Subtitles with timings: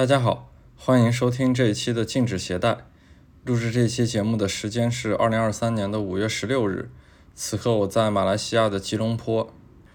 [0.00, 2.86] 大家好，欢迎收听这一期的禁止携带。
[3.44, 6.90] 录制这期节目的时间是二零二三年的五月十六日，
[7.34, 9.52] 此刻我在马来西亚的吉隆坡。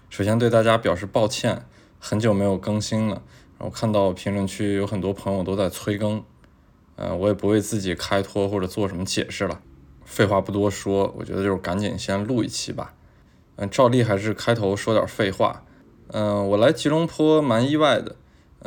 [0.08, 1.66] 首先对大家表示抱歉，
[1.98, 3.20] 很久没有更新了。
[3.58, 6.22] 然后看到评论区有很多朋友都在催更，
[6.94, 9.60] 呃，我也不为自己开脱或者做什么解释了。
[10.04, 12.94] 废话不多说，我觉得就是赶紧先录一期吧。
[13.56, 15.64] 嗯，照例还是开头说点废话。
[16.12, 18.14] 嗯，我来吉隆坡蛮意外的。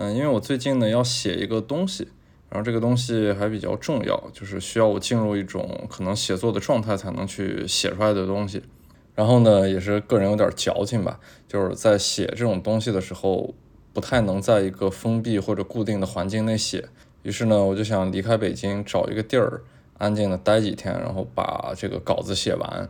[0.02, 2.08] 嗯，因为我最近呢要写一个东西，
[2.50, 8.64] 然后这个东西还比较重要，就是需要我进入一种可能写作的状态才能去写出来的东西。
[9.14, 13.54] 然后呢，也是个人有点矫情吧，就是在写这种东西的时候，
[13.92, 16.88] 不太能在一个封闭或者固定的环境内写。
[17.24, 19.64] 于是呢，我就想离开北京，找一个地儿
[19.98, 22.90] 安静的待几天，然后把这个稿子写完。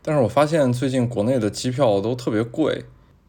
[0.00, 2.86] 但是我发现最近国内的机票都特别贵。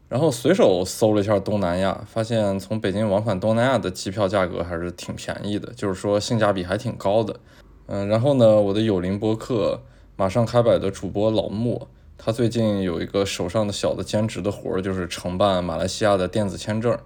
[0.08, 7.38] 然后随手搜了一下东南亚，发现从北京往返东南亚的机票价格还是挺便宜的，就是说性价比还挺高的。
[7.86, 9.82] 嗯，然后呢，我的有邻播客
[10.16, 16.98] 马上开摆的主播老莫，他最近有一个手上的小的兼职的活儿，就是承办马来西亚的电子签证。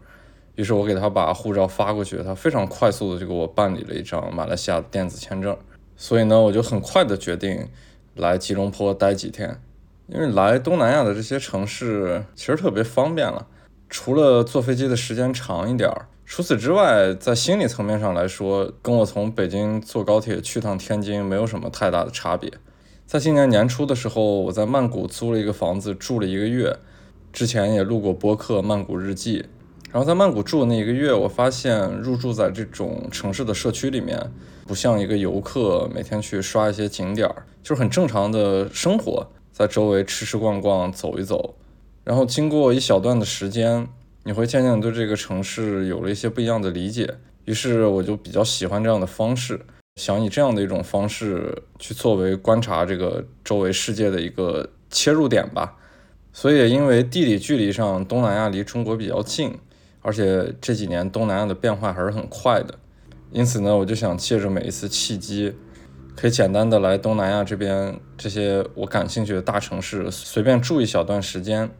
[0.55, 5.57] 于是我给他把护照发过去，他非常快速的就给我办理了一张马来西亚的电子签证。
[5.97, 7.69] 所以呢，我就很快的决定
[8.15, 9.61] 来吉隆坡待几天。
[10.15, 13.47] 因为来东南亚的这些城市其实特别方便了，
[13.89, 22.53] 除了坐飞机的时间长一点儿，除此之外，在心理层面上来说，跟我从北京坐高铁去趟天津没有什么太大的差别。
[23.07, 26.77] 在今年年初的时候，我在曼谷租了一个房子住了一个月，
[27.33, 29.41] 之前也录过播客《曼谷日记》，
[29.91, 34.31] 然后在曼谷住的那一个月，我发现入住在这种城市的社区里面，
[34.67, 39.27] 不像一个游客每天去刷一些景点儿，就是很正常的生活。
[39.63, 41.55] 在周围吃吃逛逛，走一走，
[42.03, 43.87] 然后经过一小段的时间，
[44.25, 47.09] 你会渐渐对这个城市有了一些不一样的理解。
[47.45, 49.61] 于是我就比较喜欢这样的方式，
[50.01, 55.77] 想以这样的一种方式去作为观察这个周围世界的一个切入点吧。
[56.33, 59.57] 所以，因为地理距离上，东南亚离中国比较近，
[60.01, 62.77] 而且这几年东南亚的变化还是很快的，
[63.31, 65.55] 因此呢，我就想借着每一次契机。
[66.15, 71.71] 可以简单的来东南亚这边这些我感兴趣的大城市，随便住一小段时间，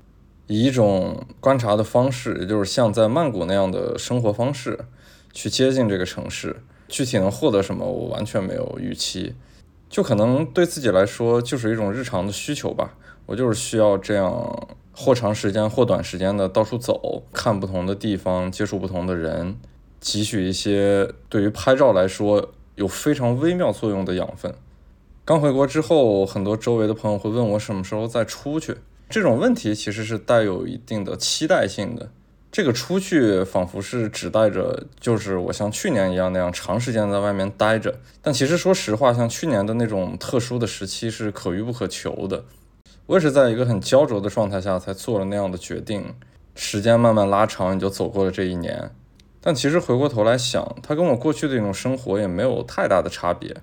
[0.47, 4.87] 以一种观察的方式，也就是像在曼谷那样的生活方式，
[5.33, 6.57] 去接近这个城市。
[6.89, 9.35] 具体能获得什么，我完全没有预期，
[9.89, 12.95] 就可能对自己来说就是一种日常的需求吧。
[13.27, 19.57] 我就是需要这样或长时间或短时间的到处走，看不同的地方，接触不同的人，
[20.03, 22.51] 汲取一些对于拍照来说。
[22.75, 24.55] 有非常微妙作用的养分。
[25.25, 28.77] 刚回国之后，很多周围的朋友会问我什么时候再出去。
[29.09, 32.11] 这种问题其实是带有一定的期待性的。
[32.51, 37.95] 这个出去仿佛是指代着，就是我像去年一样那样长时间在外面待着。
[38.21, 42.45] 但其实说实话，像去年的那种特殊的时期是可遇不可求的。
[43.07, 46.15] 我也是在一个很焦灼的状态下才做了那样的决定。
[46.55, 48.91] 时间慢慢拉长，你就走过了这一年。
[49.45, 53.55] 但其实回过头来想，它跟我过去的一种生活也没有太大的差别。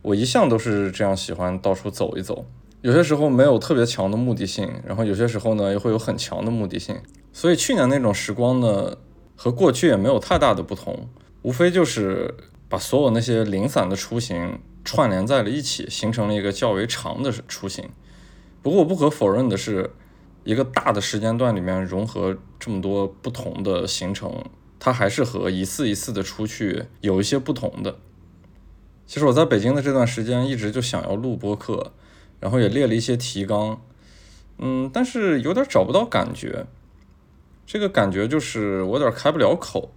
[0.00, 2.46] 我一向都是这样喜欢到处走一走，
[2.80, 6.96] 有些时候没有特别强的目的性，然后有些时候呢又会有很强的目的性。
[7.32, 8.96] 所以去年那种时光呢，
[9.36, 11.08] 和过去也没有太大的不同，
[11.42, 12.34] 无非就是
[12.68, 17.90] 把所有那些零散的出行串联在了一起，形成了一个较为长的出行。
[18.62, 19.90] 不过不可否认的是，
[20.44, 24.32] 一个大的时间段里面融合这么多不同的行程。
[24.78, 27.96] 它还是和一次一次的出去有一些不同的。
[29.06, 31.92] 其实我在北京的这段时间一直就想要录播客，
[32.40, 33.80] 然后也列了一些提纲，
[34.58, 36.66] 嗯，但是有点找不到感觉。
[37.66, 39.90] 这个感觉就是我有点开不了口，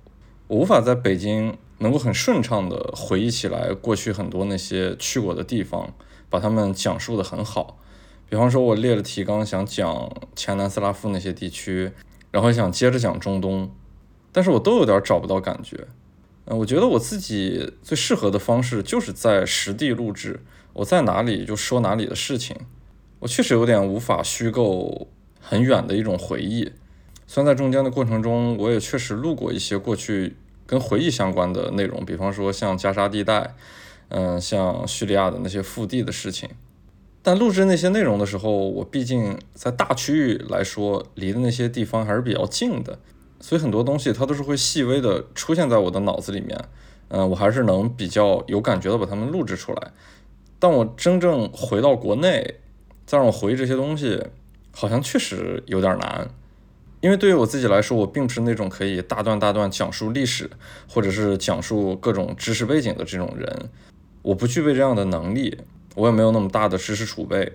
[0.48, 5.94] 我无法在北京能够很顺畅的回忆起来过去很多那些去过的地方，
[6.30, 7.78] 把它们讲述的很好。
[8.30, 11.92] 比方说，我列了提纲想讲前南斯拉夫那些地区，
[12.32, 13.70] 然后想接着讲中东。
[14.32, 15.88] 但是我都有点找不到感觉，
[16.46, 20.40] 嗯，我觉得我自己最适合的方式就是在实地录制，
[20.74, 22.56] 我在哪里就说哪里的事情。
[23.20, 25.08] 我确实有点无法虚构
[25.40, 26.72] 很远的一种回忆，
[27.28, 30.36] 虽然在中间的过程中，我也确实录过一些过去
[30.66, 33.54] 跟回忆相关的内容，比方说像加沙地带，
[34.10, 36.50] 嗯，像叙利亚的那些腹地的事情。
[37.22, 42.98] 但录制那些内容的时候，我毕竟在大区域来说，离的那些地方还是比较近的。
[43.42, 46.58] 所以很多东西它都是会细微的出现在我的脑子里面，
[47.10, 49.92] 嗯，我还是能比较有感觉的把它们录制出来。
[50.60, 52.60] 但我真正回到国内，
[53.06, 54.24] 再让我回忆这些东西，
[54.72, 56.30] 好像确实有点难。
[57.02, 60.48] 因为对于我自己来说，我并不是那种可以大段大段讲述历史，
[60.88, 63.70] 或者是讲述各种知识背景的这种人，
[64.22, 65.58] 我不具备这样的能力，
[65.96, 67.54] 我也没有那么大的知识储备，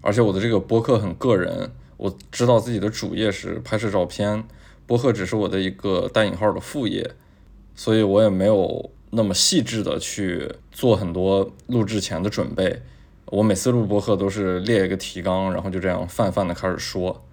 [0.00, 4.42] 而且我的这个播客很个人，我知道自己的主业是拍摄照片，
[4.86, 7.10] 播客只是我的一个带引号的副业，
[7.74, 12.82] 所以我也没有那么细致的去做很多录制前的准备，
[13.26, 17.24] 我每次录播客都是列一个提纲，然后就这样泛泛的开始说。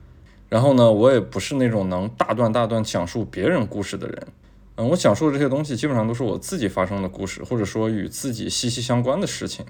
[0.48, 4.28] 然后呢，我也不是那种能大段大段讲述别人故事的人，
[4.78, 9.66] 嗯，我讲述的这些东西基本上都是我自己发生的故事，或者说与自己息息相关的事情。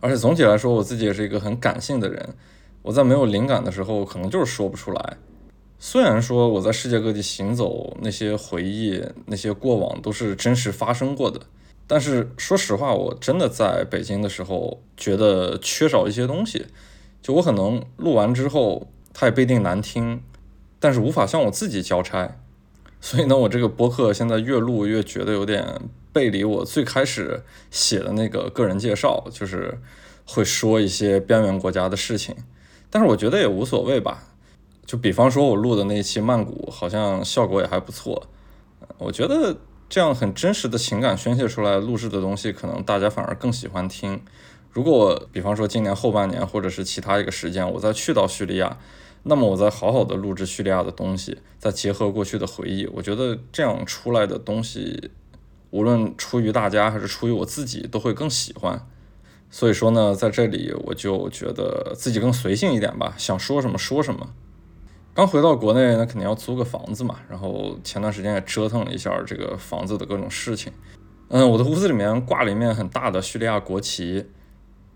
[0.00, 2.28] 而且总体来说，我自己也是一个很感性的人，
[2.82, 5.16] 我在没有灵感的时候，可能就是说不出来。
[5.78, 11.40] 虽然说我在世界各地行走，那些回忆、那些过往都是真实发生过的，
[11.86, 16.66] 但是说实话，我真的在北京的时候觉得缺少一些东西。
[17.22, 18.88] 就我可能录完之后。
[19.18, 20.22] 它也不一定难听，
[20.78, 22.36] 但是无法向我自己交差，
[23.00, 25.80] 所以呢，我这个播客现在越录越觉得有点
[26.12, 29.78] 背离我最开始写的那个个人介绍，就是
[30.26, 32.36] 会说一些边缘国家的事情，
[32.90, 34.24] 但是我觉得也无所谓吧。
[34.86, 38.28] 就比方说，我录的那一期曼谷，好像效果也还不错。
[38.98, 39.56] 我觉得
[39.88, 44.22] 这样很真实的情感宣泄出来录制的东西，可能大家反而更喜欢听。
[44.70, 48.78] 如果比方说今年后半年，或者是其他一个时间，我再去到叙利亚。
[49.24, 55.10] 那么我再好好的录制叙利亚的东西，再结合过去的回忆，我觉得这样出来的东西，
[55.70, 58.86] 无论出于大家还是出于我自己，都会更喜欢。
[59.50, 64.28] 所以说呢，在这里我就觉得自己更随性一点吧，想说什么说什么。
[65.16, 67.16] 刚回到国内，那肯定要租个房子嘛。
[67.26, 70.70] 然后前段时间也折腾了一下这个房子的各种事情。
[71.28, 74.26] 嗯，我的屋子里面挂了一面很大的叙利亚国旗，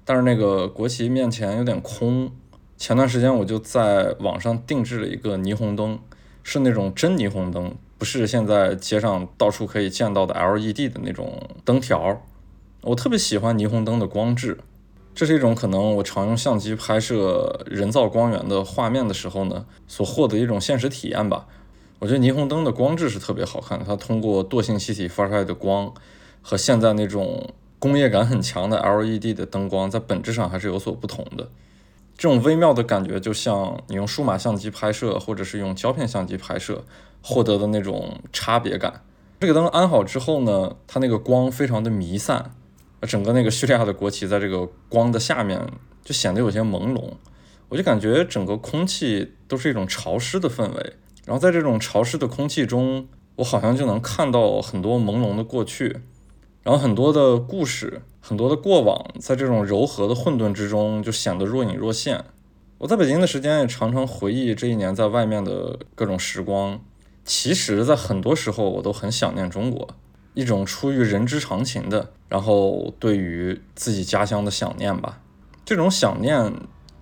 [0.05, 2.31] 但是那个国旗面前有点空。
[2.77, 5.99] 前段时间我就在网上定制了一个霓虹灯，
[6.43, 12.21] 是那种真霓虹灯，不是现在街上到处可以见到的 LED 的那种灯条。
[12.83, 14.59] 我特别喜欢霓虹灯的光质，
[15.15, 21.47] 这是一种可能我常用相机拍摄人造光源的画面的时候呢，所获得一种现实体验吧。
[21.99, 25.93] 我觉得霓虹灯的光质是特别好看的，它通过惰性气体发出来的光，
[26.41, 31.49] 和现在那种工业感很强的 LED 的灯光，在本质上还是有所不同的。
[32.17, 36.85] 这种微妙的感觉，就像你用数码相机拍摄，或者是用胶片相机拍摄
[37.23, 39.03] 获得的那种差别感。
[39.41, 42.53] 这个灯安好之后呢，它那个光非常的弥散，
[43.07, 45.61] 整个那个叙利亚的国旗在这个光的下面
[46.05, 47.13] 就显得有些朦胧。
[47.69, 50.93] 我就感觉整个空气都是一种潮湿的氛围，
[51.25, 53.07] 然后在这种潮湿的空气中，
[53.37, 56.01] 我好像就能看到很多朦胧的过去。
[56.63, 62.25] 然后很多的故事，很多的过往，在这种柔和的混沌之中，就显得若隐若现。
[62.79, 66.81] 我在北京的时间也常常回忆这一年在外面的各种时光。
[67.25, 69.89] 其实，在很多时候，我都很想念中国，
[70.35, 75.21] 一种出于人之常情的，然后对于自己家乡的想念吧。
[75.63, 76.51] 这种想念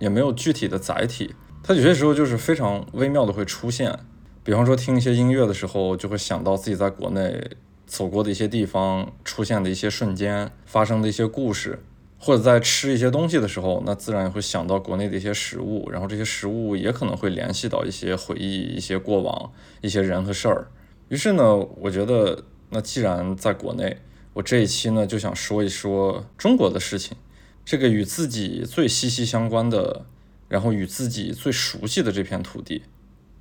[0.00, 3.96] 也没有具体的载体，它有些时候就是非常微妙的会出现。
[4.42, 7.48] 比方说，听一些音乐的时候，就会想到自己在国内。
[7.86, 11.82] 走过的一些地方，出现的一些瞬间，发生的一些故事，
[12.18, 20.68] 或者在吃一些东西的时候，那自然也会想到国内的一些食物，然后这些食物也可能会联系到一些回忆、一些过往、一些人和事儿。
[21.08, 23.96] 于是呢，我觉得，那既然在国内，
[24.38, 27.16] 我这一期呢就想说一说中国的事情，
[27.64, 30.06] 这个与自己最息息相关的，
[30.48, 32.82] 然后与自己最熟悉的这片土地。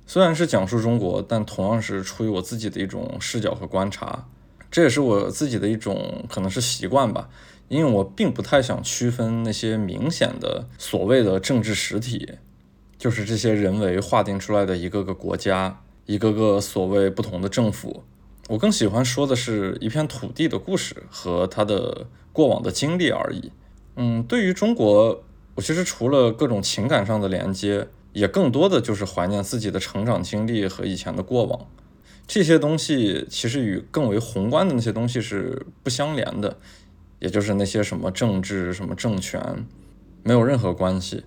[0.06, 4.26] 虽然是讲述中国，但同样是出于我自己的一种视角和观察。
[4.72, 7.30] 这也是我自己的一种可能是习惯吧，
[7.68, 12.32] 因为我并不太想区分那些明显的所谓的政治实体，
[12.98, 18.02] 就是这些人为划定出来的一个个国家，一个个所谓不同的政府。
[18.48, 23.52] 我更喜欢说的是一片土地的故事和它的过往的经历而已。
[23.96, 25.22] 嗯，对于中国，
[25.54, 31.66] 我其实除了各种情感上的连接，也更多的就是怀念自己的成长经历和以前的过往。
[32.26, 36.56] 这些东西其实与更为宏观的那些东西是不相连的，
[37.18, 39.66] 也就是那些什么政治、什么政权，
[40.22, 41.24] 没有任何关系。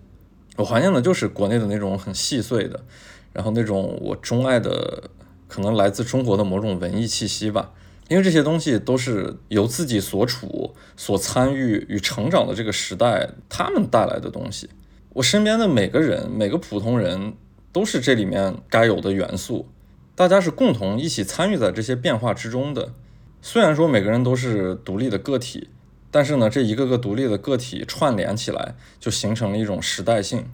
[0.57, 2.83] 我怀念的就是国内的那种很细碎的，
[3.31, 5.09] 然后那种我钟爱的，
[5.51, 7.71] 可能来自中国的某种文艺气息吧。
[8.07, 14.69] 因为这些东西都是由自己所处、所参与与成长的这个时代他们带来的东西。
[15.13, 17.33] 我身边的每个人、每个普通人
[17.73, 19.67] 都是这里面该有的元素。
[20.15, 22.93] 大家是共同一起参与在这些变化之中的。
[23.41, 25.69] 虽然说每个人都是独立的个体，
[26.11, 30.45] 但是呢，这一个个独立的个体串联起来，就形成了一种时代性。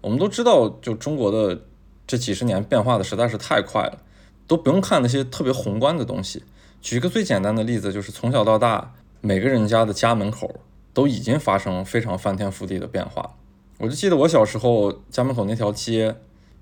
[0.00, 1.62] 我们都知道，就中国的
[2.06, 3.98] 这几十年变化的实在是太快了，
[4.46, 6.42] 都不用看那些特别宏观的东西。
[6.80, 10.60] 举一个最简单的例子，就是从小到大，每个人家的家门口
[10.92, 13.36] 都已经发生非常翻天覆地的变化。
[13.78, 16.14] 我就记得我小时候家门口那条街，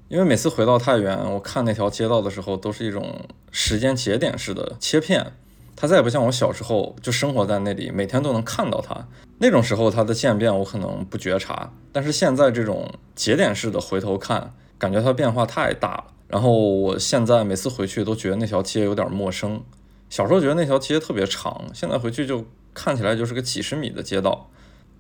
[0.09, 5.33] 因为每次回到太原，我看那条街道的时候，都是一种时间节点式的切片。
[5.75, 9.09] 它再也不像我小时候就生活在那里，每天都能看到它。
[9.39, 16.05] 那种时候它的渐变我可能不觉察，但是现在这种节点式的回头看，感觉它变化太大了。
[16.33, 19.63] 然后我现在每次回去都觉得那条街有点陌生。
[20.09, 24.49] 小时候觉得那条街特别长，现在回去就看起来就是个几十米的街道。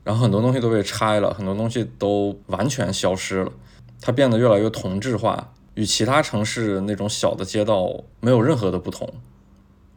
[0.05, 3.53] 然后很多东西都被拆了，很多东西都完全消失了，
[3.99, 7.89] 它变得越来越同质化，与其他城市那种小的街道
[8.21, 9.09] 没有任何的不同。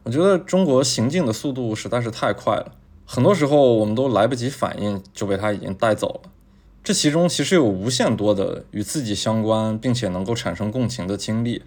[0.04, 2.72] 我觉得中国行进的速度实在是太快了，
[3.04, 6.30] 很多时候我们都来不及反应就被它已经带走了。
[6.86, 11.64] 这其中其实有无限多的与自己相关并且能够产生共情的经历，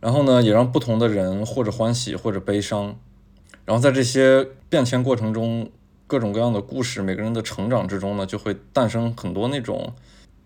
[0.00, 2.96] 然后呢，也让不同的人或者欢喜或者悲伤，
[3.66, 5.70] 然后在这些变迁过程中，
[6.06, 9.92] 各种各样的故事，每个人的成长之中呢，就会诞生很多那种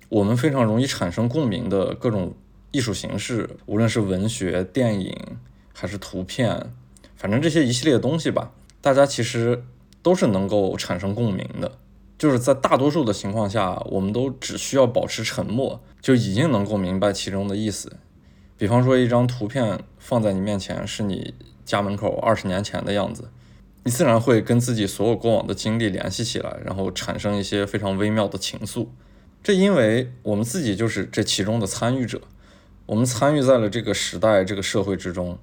[0.08, 2.34] 我们非常容易产生共鸣的各种
[2.72, 5.16] 艺术形式，无论是文学、电影
[5.72, 6.72] 还是图片。
[7.14, 9.62] 反正这些一系列东西吧，大家其实
[10.02, 11.70] 都是能够产生共鸣的。
[12.18, 17.96] 就是在大多数的情况下，我们都只需要保持沉默，就已经能够明白其中的意思。
[18.56, 21.32] 比方说，一张图片放在你面前，是你
[21.64, 23.28] 家门口二十年前的样子，
[23.84, 28.88] 你自然会跟自己所有过往的经历联系起来，然后产生一些非常微妙的情愫。
[29.40, 32.20] 这因为我们自己就是这其中的参与者，
[32.87, 35.38] 我们参与在了这个时代、这个社会之中。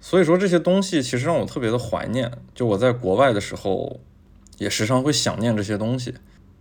[0.00, 2.32] 所以说这些东西其实让我特别的怀念。
[2.52, 4.00] 就我在国外的时候，
[4.58, 6.14] 也时常会想念这些东西。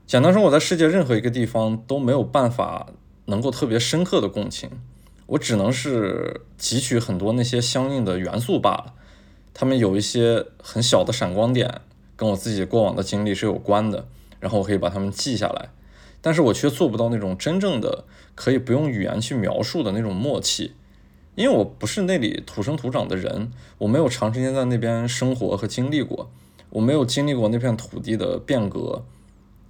[0.05, 2.87] 简单说，我在世界任何一个地方都没有办法
[3.25, 4.69] 能够特别深刻的共情，
[5.25, 8.93] 我只能是汲取很多那些相应的元素罢了。
[9.53, 11.81] 他们有一些很小的闪光点，
[12.15, 14.07] 跟我自己过往的经历是有关的，
[14.39, 15.69] 然后我可以把它们记下来。
[16.21, 18.03] 但是我却做不到那种真正的
[18.35, 20.73] 可以不用语言去描述的那种默契。
[21.35, 26.31] 因为我不是那里土生土长的人，我没有长时间在那边生活和经历过，
[26.69, 29.03] 我没有经历过那片土地的变革，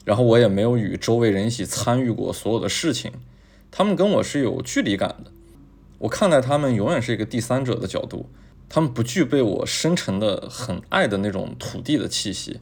[0.04, 3.12] 然后我也没有与周围人一起参与过所有的事情，
[3.72, 5.32] 他们跟我是有距离感的，
[6.00, 8.30] 我看待他们永远是一个第三者的角度，
[8.70, 12.60] 他们不具备我深沉的很爱的那种土地的气息。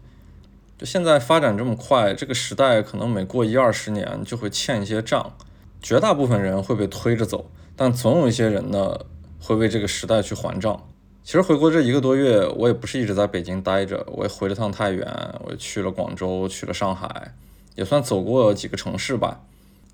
[0.77, 5.35] 就现在发展这么快，这个时代可能每过一二十年就会欠一些账，
[5.81, 7.49] 绝大部分人会被推着走。
[7.75, 8.99] 但总有一些人呢，
[9.39, 10.87] 会为这个时代去还账。
[11.23, 15.07] 其实回国这一个多月，我也不是一直在北京待着，我也回了趟太原，
[15.45, 17.33] 我也去了广州，去了上海，
[17.75, 19.39] 也算走过几个城市吧。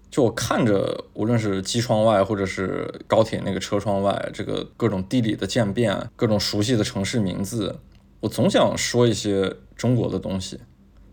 [0.10, 7.78] 就我看着，无论是机窗外，或者是高铁那个车窗外，这个各种地理的渐变，各种熟悉的城市名字，
[8.22, 10.60] 我总想说一些中国的东西，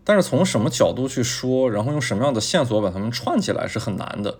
[0.03, 4.39] 但是从什么角度去说，然后用什么样的线索把它们串起来，是很难的。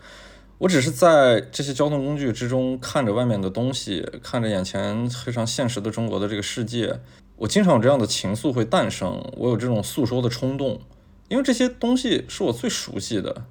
[0.59, 6.99] 我只是在这些交通工具之中看着外面的东西，看着眼前非常现实的中国的这个世界，
[7.35, 10.81] 我经常有这样的情愫会诞生，我有这种诉说的冲动，
[11.27, 13.43] 因为这些东西是我最熟悉的。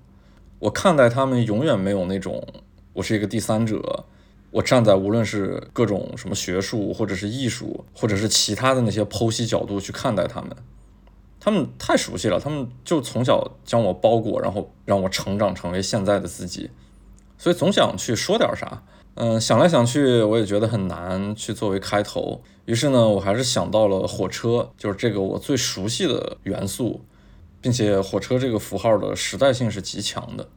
[0.59, 2.45] 我看待他们永远没有那种
[2.95, 4.05] 我是一个第三者，
[4.51, 10.51] 我站在无论是各种什么学术或者是艺术或者是其他的那些剖析角度去看待他们，
[11.39, 16.69] 他们太熟悉了，他们就从小将我包裹，然后让我成长成为现在的自己。
[17.39, 18.83] 所以总想去说点啥，
[19.15, 22.43] 嗯，想来想去，我也觉得很难去作为开头。
[22.65, 27.01] 于是呢，我还是想到了火车，就是这个我最熟悉的元素，
[27.61, 30.49] 并且火车这个符号的时代性是极强的。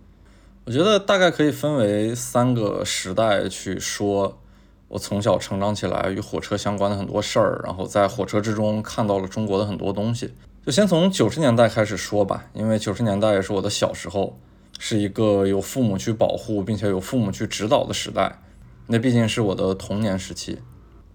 [0.66, 4.40] 我觉得大概可以分为三个时代去说，
[4.88, 10.34] 我从小成长起来与火车相关的很多事儿，然后在火车之中看到了中国的很多东西。
[10.66, 14.38] 就先从九十年代开始说吧，因为九十年代也是我的小时候。
[14.82, 18.40] 是一个有父母去保护，并且有父母去指导的时代，
[18.88, 20.58] 那毕竟是我的童年时期。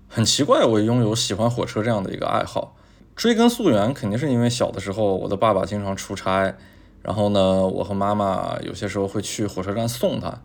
[0.07, 2.77] 很奇怪，我拥有喜欢火车这样的一个爱好。
[3.17, 6.55] 追根溯源，肯定是因为小的时候我的爸爸经常出差，
[7.03, 10.43] 然后呢，我和妈妈有些时候会去火车站送他。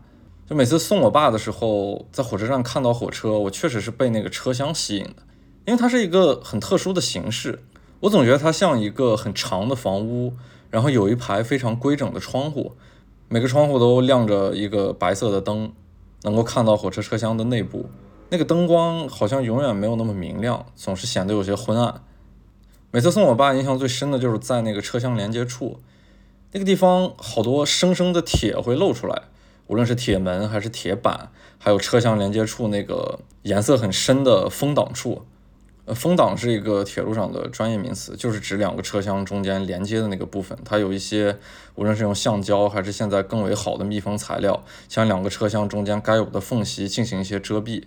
[0.48, 5.22] 就每次送我爸的时候，在火车站看到火车，我确实是被那个车厢吸引的，
[5.66, 7.62] 因为它是一个很特殊的形式。
[8.00, 10.32] 我总觉得它像一个很长的房屋，
[10.70, 12.76] 然后有一排非常规整的窗户。
[13.32, 15.70] 每个窗户都亮着一个白色的灯，
[16.22, 17.88] 能够看到火车车厢的内部。
[18.28, 22.02] 那个灯光好像永远没有那么明亮，总是显得有些昏暗。
[22.90, 25.78] 每次送我爸，印象最深的就是在那个车厢连接处，
[26.50, 29.22] 那个地方好多生生的铁会露出来。
[29.68, 35.22] 无论是铁门还是铁板，还有车厢连接处那个颜色很深的风挡处。
[35.94, 41.38] 风挡是一个铁路上的专业名词，就是指两个车厢中间连接的那个部分，它有一些
[41.74, 47.84] 无论是用橡胶还是现在更为好的密封材料，将两个车厢中间该有的缝隙进行一些遮蔽。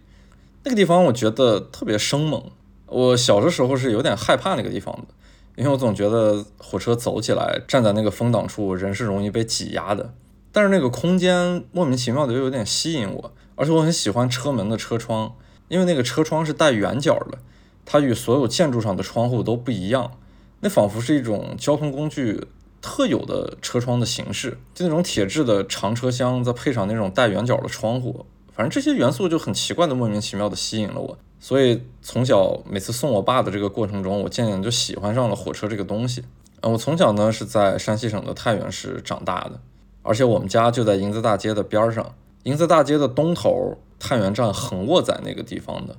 [0.63, 2.43] 那个地方我觉得特别生猛，
[2.88, 5.13] 我小的时候是有点害怕那个地方的，
[5.55, 10.13] 因为我总觉得火车走起来，站在那个风挡处，人是容易被挤压的。
[10.51, 15.33] 但是那个空间莫名其妙的又有点吸引我，而且我很喜欢车门的车窗，
[15.67, 17.39] 因为那个车窗是带圆角的。
[17.85, 20.11] 它与所有建筑上的窗户都不一样，
[20.61, 22.47] 那仿佛是一种交通工具
[22.81, 31.17] 特有的车窗的形式，就那种铁质的长车厢，再配上那种带圆角的窗户，反正这些元素就很奇怪的莫名其妙的吸引了我。
[31.39, 36.23] 所以从小每次送我爸的这个过程中，我渐渐就喜欢上了火车这个东西。
[36.61, 39.59] 嗯，我从小呢是在山西省的太原市长大的，
[40.01, 45.97] 而且我们家就在银子大街的边上，银子大街的东头，太原站横卧在那个地方的。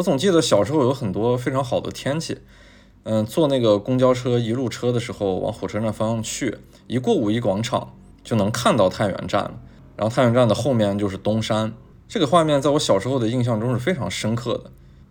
[0.00, 2.38] 我总记得小时候有很多非常好的天气，
[3.02, 7.92] 嗯，坐那个公交车一路车的时候，往火车站方向去，一过五一广场
[8.24, 9.60] 就能看到太原站。
[9.96, 11.74] 然后太原站的后面就是东山，
[12.08, 14.70] 这个画面在我小时候的印象中是非常深刻的。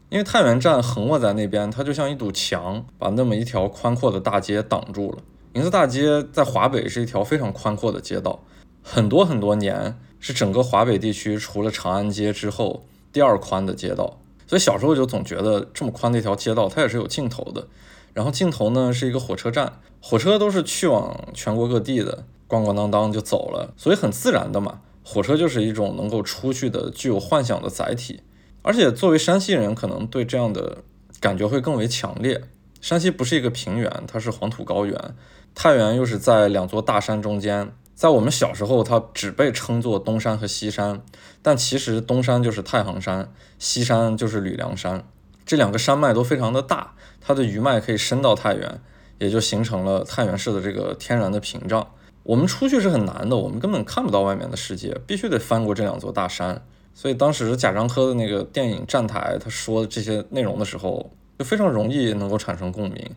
[0.10, 5.20] 因为太原站横卧在那边，它就像一堵墙，把那么一条宽阔的大街挡住了。
[5.54, 8.40] 银子大街在华北是一条非常宽阔的街道，
[8.82, 14.18] 很多很多年是整个华北地区除了长安街之后第二宽的街道。
[14.50, 17.68] 所以小时候就总觉得这么宽的一条街道，它也是有尽头的。
[18.16, 23.72] 然后尽头呢是一个火车站，火车都是去往全国各地的，咣咣当当就走了。
[23.78, 28.22] 所以很自然的嘛，火车就是一种能够出去的、具有幻想的载体。
[28.64, 30.80] 而且作为山西人，可能对这样的
[31.20, 32.42] 感觉会更为强烈。
[32.82, 35.16] 山西不是一个平原，它是黄土高原，
[35.54, 37.72] 太原又是在两座大山中间。
[37.94, 41.04] 在我们小时候，它只被称作东山和西山，
[41.42, 45.04] 但其实东山就是太行山，西山就是吕梁山，
[45.46, 48.82] 这两个山脉都非常的大，它的余脉可以伸到太原，
[49.18, 51.88] 也就形成了太原市的这个天然的屏障。
[52.24, 56.64] 我们出去是很难的，我们根本看不到外面的世界，必须得翻过这两座大山。
[56.94, 63.16] 所以当时贾樟柯的那个电影《站台》，他说这些内容的时候，就非常容易能够产生共鸣。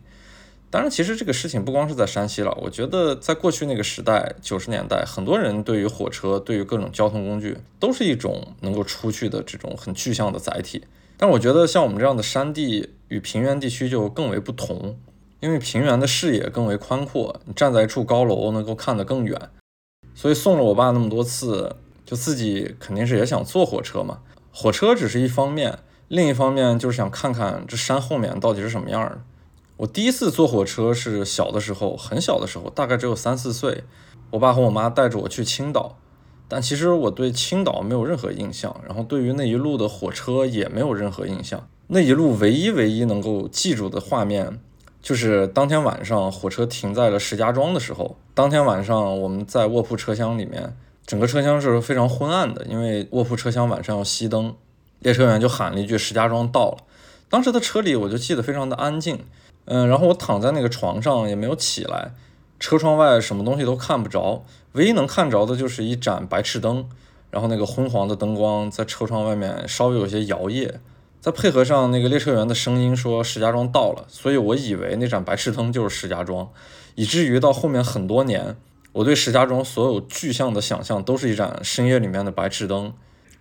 [0.73, 2.51] 当然，其实这个事情不光是在山西了。
[2.59, 10.83] 我觉得在过去那个时代，九十年代，很多人对于火车，对于各种交通工具，都是一种能够出去的这种很具象的载体。
[11.15, 14.97] 但我觉得像我们这样的山地与平原地区就更为不同，
[15.41, 19.39] 因为平原的视野更为宽阔，你站在一处高楼能够看得更远。
[20.15, 24.21] 所以送了我爸那么多次，就自己肯定是也想坐火车嘛。
[24.51, 29.21] 火车只是一方面，另一方面就是想看看这山后面到底是什么样的。
[29.83, 33.83] 我第一次坐火车是小的时候，很小的时候，大概只有三四岁。
[34.31, 35.97] 我爸和我妈带着我去青岛，
[36.47, 41.67] 但其实我对青岛没有任何印象，然后对于那一路的火车也没有任何印象。
[41.87, 44.57] 那一路唯一唯一能够记住的画面，
[45.01, 48.15] 就是当天晚上火车停在了石家庄的时候。
[48.33, 54.55] 当天晚上我们在卧铺车厢里面，整个车厢是非常昏暗的，因为卧铺车厢晚上要熄灯。
[54.99, 56.77] 列车员就喊了一句“石家庄到了”，
[57.27, 59.19] 当时的车里我就记得非常的安静。
[59.65, 62.11] 嗯，然后我躺在那个床上也没有起来，
[62.59, 66.87] 车窗外什么东西都看不着，唯一能看着的就是一盏白炽灯，
[67.31, 70.71] 然后那个昏黄的灯光在车窗外面稍微有些摇曳，
[71.21, 76.49] 再配合上那个列车员的声音说石家庄到了，所以我以为那盏白炽灯就是石家庄，
[76.95, 78.57] 以至于到后面很多年，
[78.91, 82.93] 我对石家庄所有具象的想象都是一盏深夜里面的白炽灯，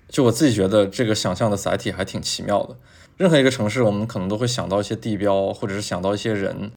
[0.09, 2.77] 就我自己觉得这个想象的载体还挺奇妙的。
[3.23, 6.73] 任何一个城市，我们可能都会想到一些地标，或者是想到一些人。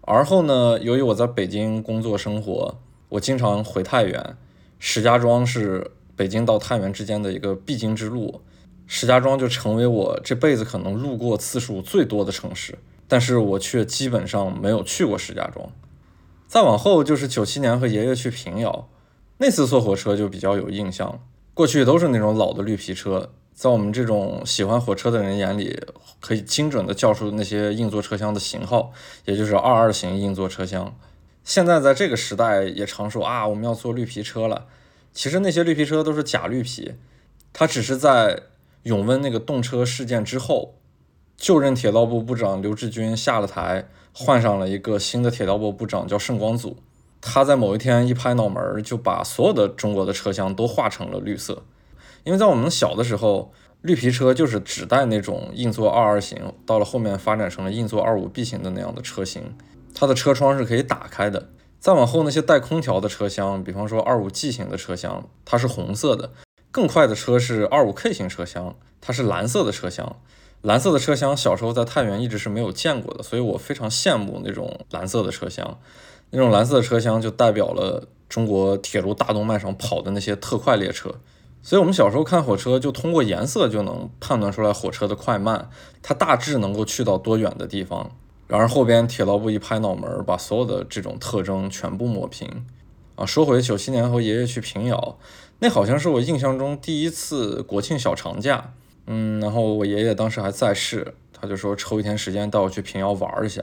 [0.00, 2.80] 而后呢，由于我在北京工作生活，
[3.10, 4.36] 我经常回太原。
[4.80, 8.40] 石家庄是北京到太原之间的一个必经之路，
[8.88, 12.76] 石家庄就成为我这辈子可能路过次数最多的城市。
[13.06, 15.70] 但是我却基本上没有去过石家庄。
[16.48, 18.88] 再往后就是九七年和爷爷去平遥，
[19.38, 21.20] 那次坐火车就比较有印象。
[21.54, 23.30] 过去都是那种老的绿皮车。
[23.54, 25.80] 在我们这种喜欢火车的人眼里，
[26.20, 28.92] 可以精准的叫出那些硬座车厢的型号，
[29.24, 30.94] 也就是二二型硬座车厢。
[31.44, 34.66] 现在在这个时代也常说啊，我们要坐绿皮车了。
[35.12, 36.94] 其实那些绿皮车都是假绿皮，
[37.52, 38.42] 它只是在
[38.82, 40.74] 永温那个动车事件之后，
[41.36, 46.76] 就任铁道部部长刘志军下了台，换上了一个新的铁道部部长叫盛光祖。
[47.20, 51.62] 他在某一天一拍脑门，就把所有的中国的车厢都画成了绿色。
[52.24, 59.54] 因为在我们小的时候，绿皮车就是只带那种硬座二二型，到了后面发展成了硬座二五 B 型的那样的车型，
[59.94, 61.50] 它的车窗是可以打开的。
[61.78, 66.30] 再往后那些带空调的车厢，比方说二五 G 型的车厢，它是红色的；
[66.70, 70.16] 更快的车是二五 K 型车厢，它是蓝色的车厢。
[70.62, 75.78] 蓝色的车厢小时候在太原一直是没有见过的，所以我非常羡慕那种蓝色的车厢。
[76.30, 81.14] 那种蓝色的车厢就代表了中国铁路大动脉上跑的那些特快列车。
[81.66, 85.70] 所以我们小时候看火车，就通过颜色就能判断出来火车的快慢，
[86.02, 88.10] 它大致能够去到多远的地方。
[88.46, 92.66] 然而后边铁道部一拍脑门，把所有的这种特征全部抹平。
[93.14, 95.16] 啊，说回九七年和爷爷去平遥，
[95.60, 98.74] 那好像是我印象中第一次国庆小长假。
[99.06, 103.62] 嗯，然后我爷爷当时还在世，他就说抽一天时间带我去平遥玩一下。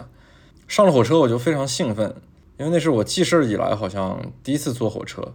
[0.67, 2.15] 上了火车我就非常兴奋，
[2.57, 5.33] 因为那是我记事以来好像第一次坐火车。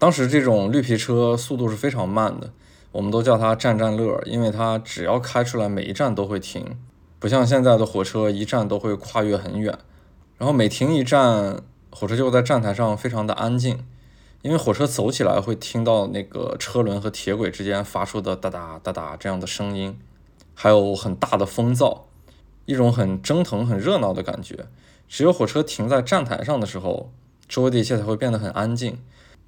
[0.00, 2.50] 当时这种绿皮车速度是非常慢的，
[2.90, 6.74] 我们都叫它站站乐，因为它只要开出来每一站都会停。
[7.18, 9.78] 不像现在的火车，一站都会跨越很远，
[10.38, 11.60] 然后每停一站，
[11.90, 13.84] 火车就在站台上非常的安静，
[14.40, 19.98] 因为火车走起来会听到那个车轮和铁轨之间发出的哒哒哒哒这样的声音，
[20.54, 22.04] 还有很大的风噪，
[22.64, 24.64] 一种很蒸腾、很热闹的感觉。
[25.06, 27.12] 只有火车停在站台上的时候，
[27.46, 28.98] 周围的一切才会变得很安静，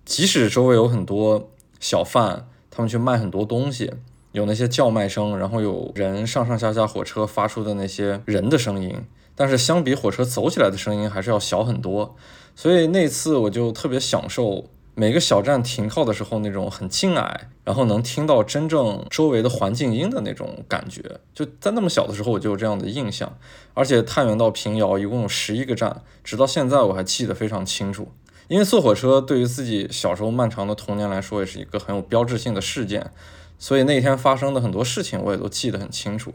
[0.04, 3.92] 即使周围有很多小贩，他们去卖很多东西。
[4.32, 8.98] 有那些叫卖声，然后有人上上下下火车发出的那些人的声音，
[9.34, 12.16] 但是相比火车走起来的声音还是要小很多。
[12.56, 21.20] 所以那次我就特别享受每个小站停靠的时候那种很静谧，然后能听到真正周围的环境音的那种感觉。
[21.34, 23.36] 就在那么小的时候我就有这样的印象。
[23.74, 28.08] 而且太原到平遥一共有十一个站，直到现在我还记得非常清楚。
[28.48, 33.10] 因为坐火车对于自己小时候漫长的童年来说也是一个很有标志性的事件。
[33.58, 36.34] 所以那天发生的很多事情我也都记得很清楚。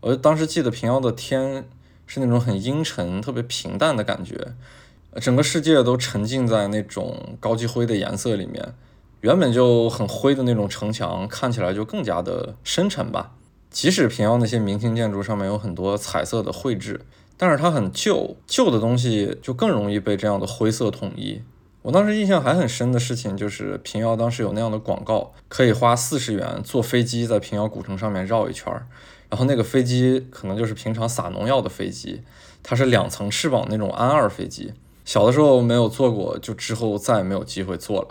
[0.00, 1.68] 我当时记得平遥的天
[2.06, 4.54] 是那种很阴沉、特别平淡的感觉，
[5.20, 8.74] 整个世界都沉浸在那种高级灰的颜色里面。
[9.20, 13.32] 原本就很灰的那种城墙看起来就更加的深沉吧。
[13.68, 17.04] 即使平遥那些明清建筑上面有很多彩色的绘制，
[17.42, 21.40] 但是它很旧，旧的东西就更容易被这样的灰色统一。
[21.80, 28.86] 我当时印象还很深的事情就是，平遥当时有那样的广告，可以花四十元坐飞机在平遥古城上面绕一圈儿，
[29.30, 32.20] 然后那个飞机可能就是平常撒农药的飞机，
[32.62, 34.74] 它是两层翅膀那种安二飞机。
[35.06, 38.08] 小的时候没有坐过，就之后再也没有机会坐了。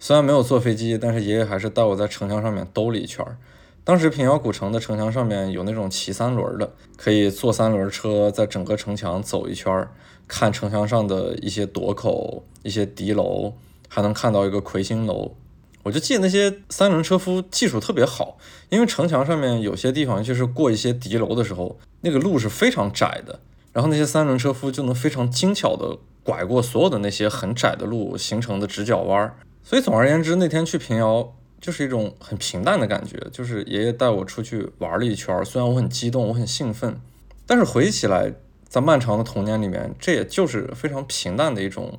[0.00, 3.38] 虽然没有坐飞机，但是爷爷还是带我在城墙上面兜了一圈儿。
[3.84, 9.88] 当时平遥古城的城墙上面有那种骑三轮的，可以坐三轮车在整个城墙走一圈，
[10.28, 13.54] 看城墙上的一些垛口、一些敌楼，
[13.88, 15.34] 还能看到一个魁星楼。
[15.82, 23.40] 我就记得那些三轮车夫技术特别好，因为城墙上面有些地方就是过一些敌楼的时候，那个路是非常窄的，
[23.72, 29.34] 然后那些三轮车夫就能非常精巧的拐过所有的那些很窄的路形成的直角弯儿。
[29.64, 31.34] 所以总而言之，那天去平遥。
[31.62, 37.00] 就是一种很平淡的感觉，就是爷爷带我出去玩了一圈，虽然我很激动，我很兴奋，
[37.46, 38.32] 但是回忆起来，
[38.68, 41.96] 在漫长的童年里面，这也就是非常平淡的一种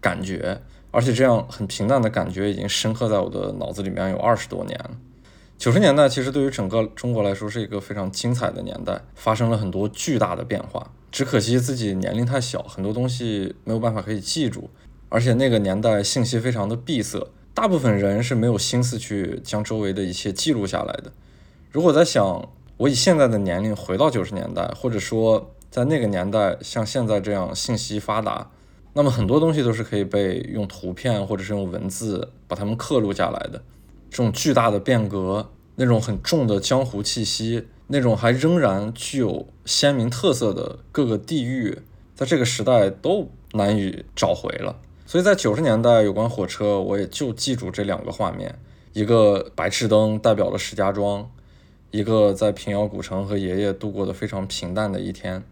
[0.00, 4.92] 感觉，而且这样很平淡的感觉已经深刻在我的脑子里面有二十多年了。
[5.58, 14.70] 九十年代其实对于整个中国来说是一个非常精彩的年代，发生了很多巨大的变化，只可惜自己年龄太小，很多东西没有办法可以记住，
[15.10, 17.28] 而且那个年代信息非常的闭塞。
[17.54, 21.12] 大部分人是没有心思去将周围的一切记录下来的。
[21.70, 28.50] 如果在想我以现在的年龄回到九十年代，或者说在那个年代像现在这样信息发达，
[28.94, 33.62] 那么很多东西都是可以被用图片或者是用文字把它们刻录下来的。
[34.10, 41.78] 这种巨大的变革，那种很重的江湖气息，那种还仍然具有鲜明特色的各个地域，
[42.14, 44.76] 在这个时代都难以找回了。
[45.12, 48.58] 所以在九十年代，有关火车，我也就记住这两个画面：
[48.94, 51.30] 一个白炽灯代表了石家庄，
[51.90, 55.44] 一个在平遥古城和爷爷度过的非常平淡的一天。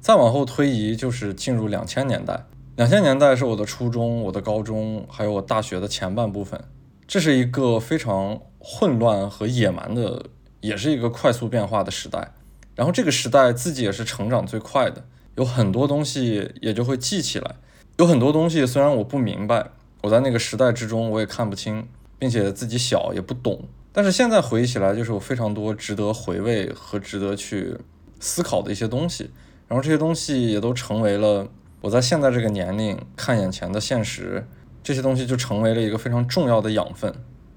[0.00, 2.46] 再往后推移，就是进入两千年代。
[2.74, 6.60] 两千年代是我的初中、我的高中，还有我大学的前半部分。
[7.06, 10.24] 这是一个非常混乱和野蛮的，
[10.60, 12.32] 也是一个快速变化的时代。
[12.74, 15.04] 然后这个时代自己也是成长最快的，
[15.36, 17.54] 有很多东西也就会记起来。
[17.98, 19.70] 有很多东西，虽然我不明白，
[20.02, 21.84] 我在那个时代之中我也看不清，
[22.16, 23.60] 并且自己小也不懂，
[23.92, 27.76] 但是现在回忆起来，就是有非常多值得回味和值得去
[28.20, 29.32] 思考的一些东西。
[29.66, 31.48] 然后这些东西也都成为了
[31.80, 34.46] 我在现在这个年龄看眼前的现实，
[34.80, 37.12] 这些东西就成为了一个非常重要的养分。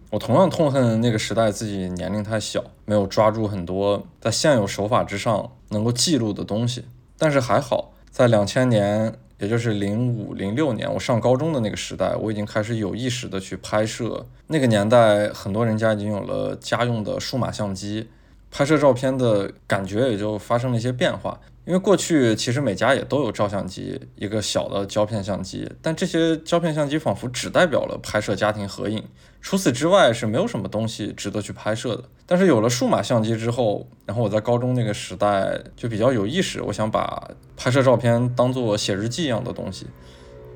[0.10, 6.86] 我同样痛恨那个时代自己年龄太小，没有抓住很多在现有手法之上能够记录的东西。
[7.16, 9.14] 但是还好，在两千年。
[9.42, 14.24] 也就是零五零六年我上高中的那个时代，我已经开始有意识的去拍摄。
[14.46, 18.08] 那个年代，很多人家已经有了家用的数码相机，
[18.52, 21.40] 拍摄照片的感觉也就发生了一些变化。
[21.66, 29.04] 因为过去其实每家也都有照相机，一个小的胶片相机，但这些胶片相机仿佛只代表了拍摄家庭合影，
[29.42, 32.04] 除此之外是没有什么东西值得去拍摄的。
[32.26, 39.88] 但是有了数码相机之后，然后我在高中那个时代就比较有意识，我想把拍摄照片当做写日记一样的东西，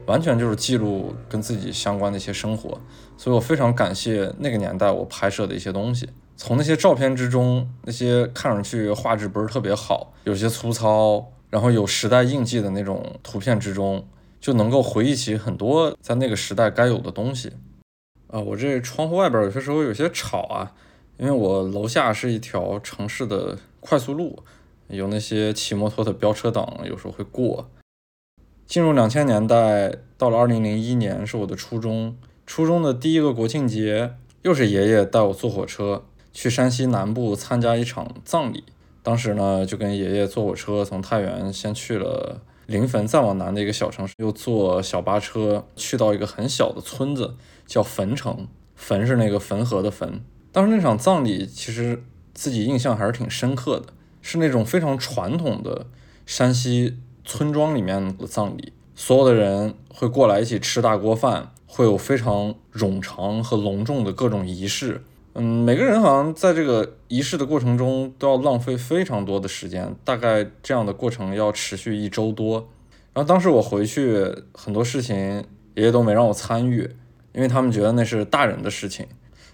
[0.06, 2.80] 完全就是记录跟自己相关的一些生活，
[3.18, 6.08] 所以我非常感谢那个年代我拍摄的一些东西。
[6.38, 14.06] 从那些照片之中，那些看上去画质不是特别好，有些粗糙，然后有时代印记的那种图片之中，
[14.40, 17.52] 就能够回忆起很多在那个时代该有的东西。
[18.36, 20.74] 啊，我这窗户外边有些时候有些吵啊，
[21.18, 24.44] 因为我楼下是一条城市的快速路，
[24.90, 27.70] 有那些骑摩托的飙车党有时候会过。
[28.66, 36.04] 进入两千年代，到了二零零一年是我的初中，初中的第一个国庆节，又是爷爷带我坐火车。
[36.34, 38.66] 去山西南部参加一场葬礼，
[39.02, 48.48] 当时呢就跟爷爷坐火车从太原先去了临汾，再往南的一个小城市，又坐小巴车去到一个很小的村子，叫汾城。
[48.76, 50.22] 汾是那个汾河的汾。
[50.52, 53.88] 当时那场葬礼其实自己印象还是挺深刻的，
[54.22, 55.88] 是那种非常传统的
[56.26, 65.04] 山西村庄里面的葬礼，所有的人会过来一起吃大锅饭，会有非常冗长和隆重的各种仪式。
[65.34, 72.70] 嗯，每个人好像在这个仪式的过程中都要浪费非常多的时间，大概这样的过程要持续一周多。
[73.14, 75.44] 然后当时我回去，很多事情
[75.76, 76.90] 爷爷都没让我参与，
[77.36, 79.06] 因为他们觉得那是大人的事情。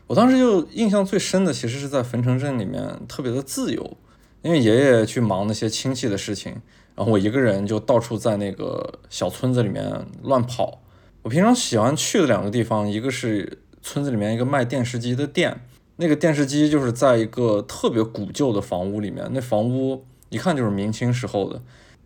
[0.06, 3.98] 我当时就印象最深的，其实是在汾城镇里面特别的自由，
[4.44, 6.62] 因为爷爷去忙那些亲戚的事情，
[6.96, 10.82] 然后我一个人就到处在那个小村子里面乱跑。
[11.24, 15.62] 我平常喜欢去的两个地方，一个是村子里面一个卖电视机的店。
[15.98, 21.62] 那个电视机就是在一个特别古旧的房屋里面，那房屋一看就是明清时候的。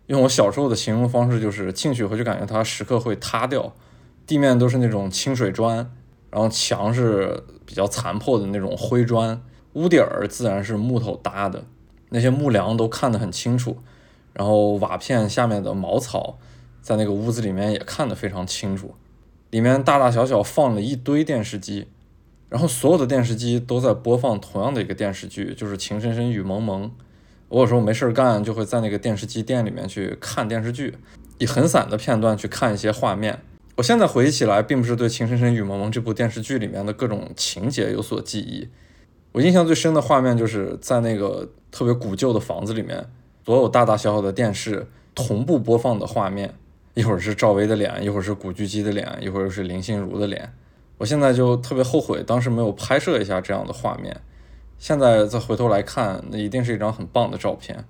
[0.06, 3.74] 用我小时候的形容方式，就是进去回就感觉它时刻会塌掉。
[4.26, 5.76] 地面都是那种清水砖，
[6.30, 9.40] 然后墙是比较残破的那种灰砖，
[9.74, 11.64] 屋顶儿自然是木头搭的，
[12.10, 13.78] 那些木梁都看得很清楚。
[14.32, 16.38] 然后瓦片下面的茅草，
[16.82, 18.94] 在那个屋子里面也看得非常清楚。
[19.50, 21.88] 里面大大小小放了一堆电视机。
[22.48, 26.84] 然后所有的电视机都在播放同样的一个电视剧，就是《情深深雨蒙蒙》。
[27.48, 30.96] 我有时候没事儿干，就会在那个电视机店里面去看电视剧，
[31.38, 33.40] 以很散的片段去看一些画面。
[33.76, 38.66] 我现在回忆起来，并不是对《情深深雨蒙蒙》这部电视剧里面的各种情节有所记忆。
[39.32, 43.06] 我印象最深的画面，就是在那个特别古旧的房子里面，
[43.44, 46.54] 所有大大小小的电视同步播放的画面，
[46.94, 50.54] 一会儿是赵薇的脸，一会儿是古巨基的脸，一会儿又是林心如的脸。
[50.96, 54.22] 我现在就特别后悔，当时没有拍摄一下这样的画面。
[54.78, 57.84] 现在再回头来看，那一定是一张很棒的照片。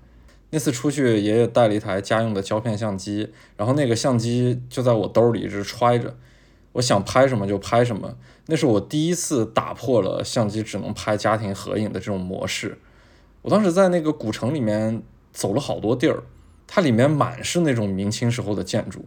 [0.50, 6.16] 那次出去，爷爷带了一台家用的胶片相机，然后那个相机就在我兜里一直揣着，
[6.72, 8.16] 我想拍什么就拍什么。
[8.46, 12.78] 那是我第一次打破了相机只能拍家庭合影的这种模式。
[13.42, 16.22] 我当时在那个古城里面走了好多地儿，
[16.66, 19.04] 它里面满是那种明清时候的建筑，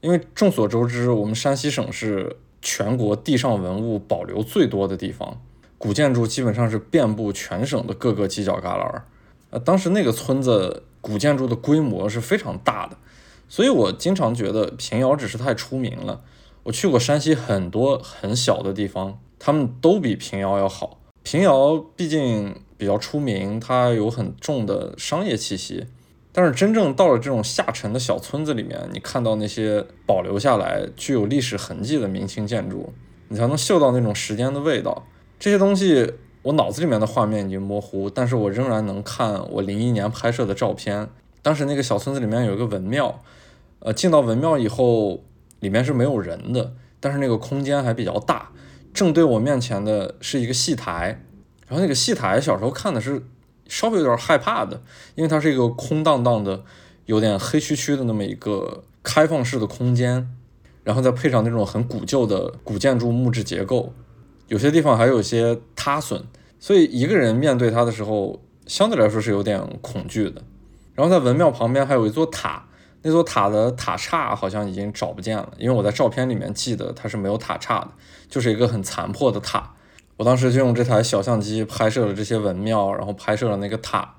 [0.00, 2.36] 因为众所周知，我们山西省是。
[2.64, 5.42] 全国地上文物保留最多的地方，
[5.78, 9.02] 古建筑基本上是遍布全省的各个犄角旮旯。
[9.52, 12.96] 呃，当时那个村子古建筑的规模是非常大的，
[13.48, 16.22] 所以我经常觉得平遥只是太出名了。
[16.64, 20.98] 我去过山西很多很小的地方，他们都比平遥要好。
[21.22, 25.86] 平遥毕竟比较出名，它有很重的商业气息。
[26.32, 32.94] 但是真正到了这种下沉的小村子里面，你看到那些保留下来、具有历史痕迹的明清建筑，
[33.28, 35.04] 你才能嗅到那种时间的味道。
[35.38, 41.08] 这些东西，我脑子里面的画面已经模糊，但是我仍然能看我零一年拍摄的照片。
[41.40, 43.22] 当时那个小村子里面有一个文庙，
[43.80, 45.22] 呃，进到文庙以后，
[45.60, 48.50] 里面是没有人的，但是那个空间还比较大。
[48.92, 51.22] 正对我面前的是一个戏台，
[51.66, 53.22] 然后那个戏台小时候看的是。
[53.68, 54.82] 稍微有点害怕的，
[55.14, 56.62] 因为它是一个空荡荡的、
[57.06, 60.28] 有点黑黢黢的那么一个开放式的空间，
[60.84, 63.94] 然后再配上那种很古旧的古建筑木质结构，
[64.52, 66.22] 有些地方还有一些塌损，
[66.60, 70.42] 所以一个人面对它的时候，相对来说是有点恐惧的。
[70.94, 72.66] 然后在文庙旁边还有一座塔，
[73.00, 77.92] 那座塔的塔刹好像已经找不见了，因为我在照片里面记得它是没有塔刹的，
[78.28, 79.72] 就是一个很残破的塔。
[80.18, 84.16] 我当时就用这台小相机拍摄了这些文庙，然后拍摄了那个塔。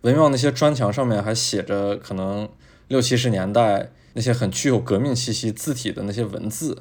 [0.00, 2.48] 文庙那些砖墙上面还写着可能
[2.88, 6.78] 六七十年代那些很具有革命气息字体的那些文字。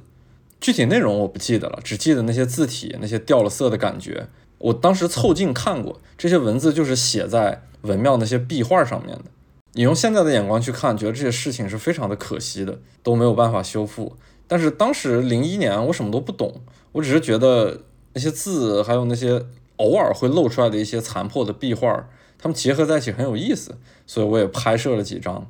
[0.64, 4.28] 具体内容我不记得了，只记得那些字体那些掉了色的感觉。
[4.60, 9.26] 我当时凑近看过这些文字，就是写在文庙那些壁画上面的。
[9.74, 14.16] 你用现在的眼光去看，觉得这些事情是非常的可惜的，都没有办法修复。
[14.48, 16.62] 但是当时零一年，我什么都不懂，
[16.94, 17.82] 我只是觉得
[18.14, 19.46] 那些字，还有那些
[19.76, 23.76] 偶尔会露出来的一些残破的壁画，它们结合在一起很有意思，
[24.08, 25.46] 所以我也拍摄了几张。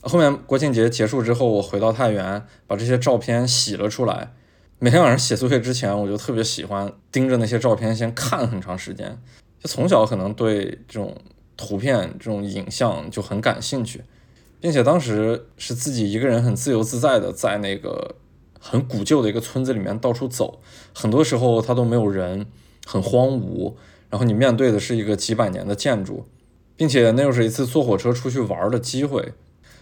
[0.00, 4.32] 后面国庆节结束之后，我回到太原，把这些照片洗了出来。
[4.80, 9.20] 每天晚上写作业之前，我就特别喜欢盯着那些照片先看很长时间。
[9.58, 11.16] 就从小可能对这种
[11.56, 14.04] 图片、这种影像就很感兴趣，
[14.60, 18.14] 并且当时是自己一个人很自由自在的在那个
[18.60, 20.60] 很古旧的一个村子里面到处走，
[20.94, 22.46] 很多时候它都没有人，
[22.86, 23.74] 很荒芜。
[24.08, 26.24] 然后你面对的是一个几百年的建筑，
[26.76, 29.32] 并且那又是一次坐火车出去玩的机会。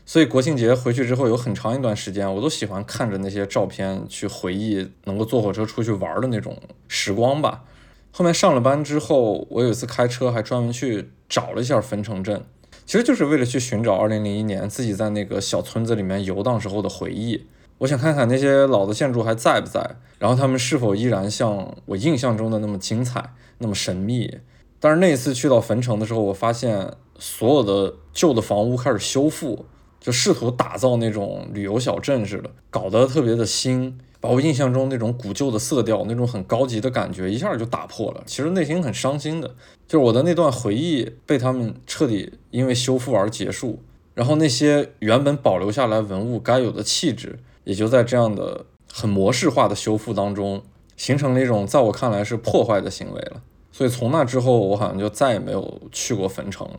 [0.09, 7.65] 所以国庆节回去之后，有很长一段时间，我都喜欢看着那些照片去回忆能够坐火车出去玩的那种时光吧。
[8.13, 12.45] 后面上了班之后，我有一次开车还专门去找了一下汾城镇，
[12.87, 17.45] 其实就是为了去寻找2001年自己在那个小村子里面游荡时候的回忆。
[17.79, 24.39] 我想看看那些老的建筑还在不在，然后他们是否依然像我印象中的那么精彩、那么神秘。
[24.79, 29.67] 但是那一次去到汾城的时候，我发现所有的旧的房屋开始修复。
[30.07, 38.23] 就试图打造那种旅游小镇似的，搞得特别的新，把我印象中那种古旧的色调、那种很高级的感觉一下就打破了。
[38.25, 39.49] 其实内心很伤心的，
[39.89, 43.81] 就是我的那段回忆被他们彻底因为修复而结束，
[44.15, 50.63] 然后那些原本保留下来文物该有的气质，也就在这样的很模式化的修复当中，
[50.97, 53.43] 形成了一种在我看来是破坏的行为了。
[53.73, 56.79] 所以从那之后，我好像就再也没有去过汾城了。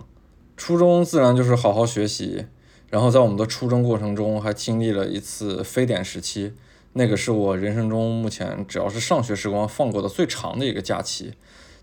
[0.55, 2.45] 初中自然就是好好学习。
[2.89, 6.53] 然后在我们的初中过程中，还经历了一次非典时期，
[6.93, 11.33] 那个是我人生中目前只要是上学时光放过的最长的一个假期。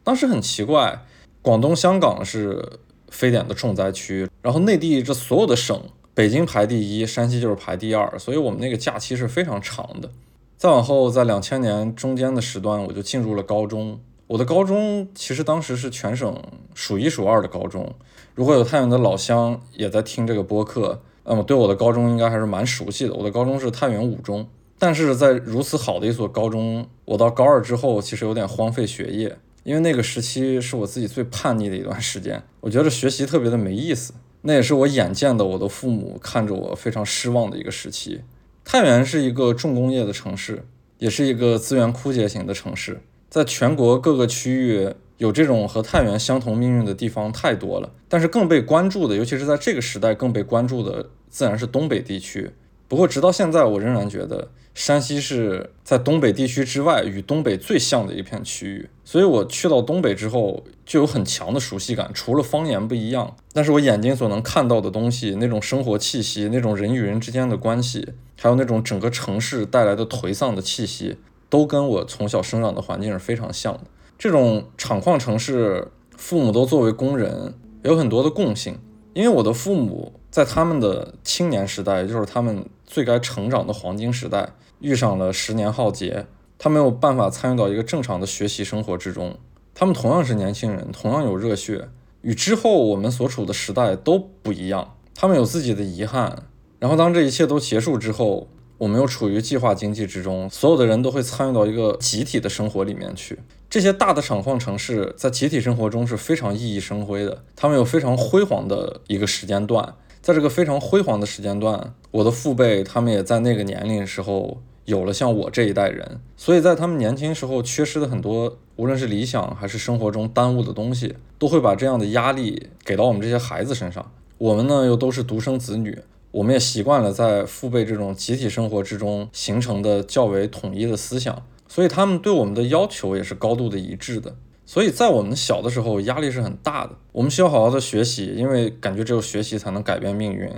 [0.02, 1.04] 当时很奇怪，
[1.42, 5.78] 广东、香港是非典的重灾区，然后内地这所有的省，
[6.14, 10.10] 北京排第一，山西就是排第二，所以我们那个假期是非常长的。
[10.56, 14.00] 再往后，在两千年中间的时段，我就进入了高中。
[14.26, 16.42] 我的高中其实当时是全省
[16.74, 17.94] 数一数二的高中。
[18.34, 23.14] 如果有太原的老乡也在听这个播客，那么对我的高中应该还是蛮熟悉的。
[23.14, 32.42] 我的高中是太原五中，但是在如此好的一所高中，我到高二之后其实有点荒废学业，因为那个时期是我自己最叛逆的一段时间。
[32.60, 38.22] 我觉得学习特别的没意思，那也是我眼见的我的父母看着我非常失望的一个时期。
[38.64, 40.66] 太原是一个重工业的城市，
[40.98, 43.02] 也是一个资源枯竭型的城市。
[43.34, 52.52] 在全国各个区域有这种和太原相同命运的地方太多了，但是更被关注的，尤其是在这个时代更被关注的，自然是东北地区。
[52.86, 58.88] 不过直到现在，我仍然觉得山西是在东北地区之外与东北最像的一片区域。
[59.04, 62.12] 所以我去到东北之后，就有很强的熟悉感。
[62.14, 71.16] 除了方言不一样，但是我眼睛所能看到的东西，那种生活气息，那种人与人之间的关系，还有那种整个城市带来的颓丧的气息。
[71.48, 73.80] 都跟我从小生长的环境是非常像的。
[74.16, 78.78] 这种厂矿城市，父母都作为工人，有很多的共性。
[79.12, 86.26] 因为我的父母在他们的青年时代，也就是他们最该成长的黄金时代，遇上了十年浩劫，
[86.58, 89.36] 他没有办法参与到一个正常的学习生活之中。
[89.74, 91.88] 他们同样是年轻人，同样有热血，
[92.22, 94.96] 与之后我们所处的时代都不一样。
[95.14, 96.44] 他们有自己的遗憾。
[96.78, 98.48] 然后当这一切都结束之后。
[98.78, 103.38] 我们又处于计划经济之中，所有的人都会参与到一个集体的生活里面去。
[103.70, 109.94] 这些大的厂矿城市在集体生活中是非常熠熠生辉的，他们有非常辉煌的一个时间段。
[110.20, 124.10] 在这个非常辉煌的时间段，我的父辈他们也在那个年龄时候有了像我这一代人，所以在他们年轻时候缺失的很多，无论是理想还是生活中耽误的东西，都会把这样的压力给到我们这些孩子身上。
[124.38, 125.98] 我们呢又都是独生子女。
[126.34, 134.34] 我们也习惯了在父辈这种集体生活之中形成的较为统一的思想，所以他们对我们的要求也是高度的一致的。
[134.66, 136.96] 所以在我们小的时候，压力是很大的。
[137.12, 140.50] 我们需要好好的学习，因为感觉只有学习才能改变命运，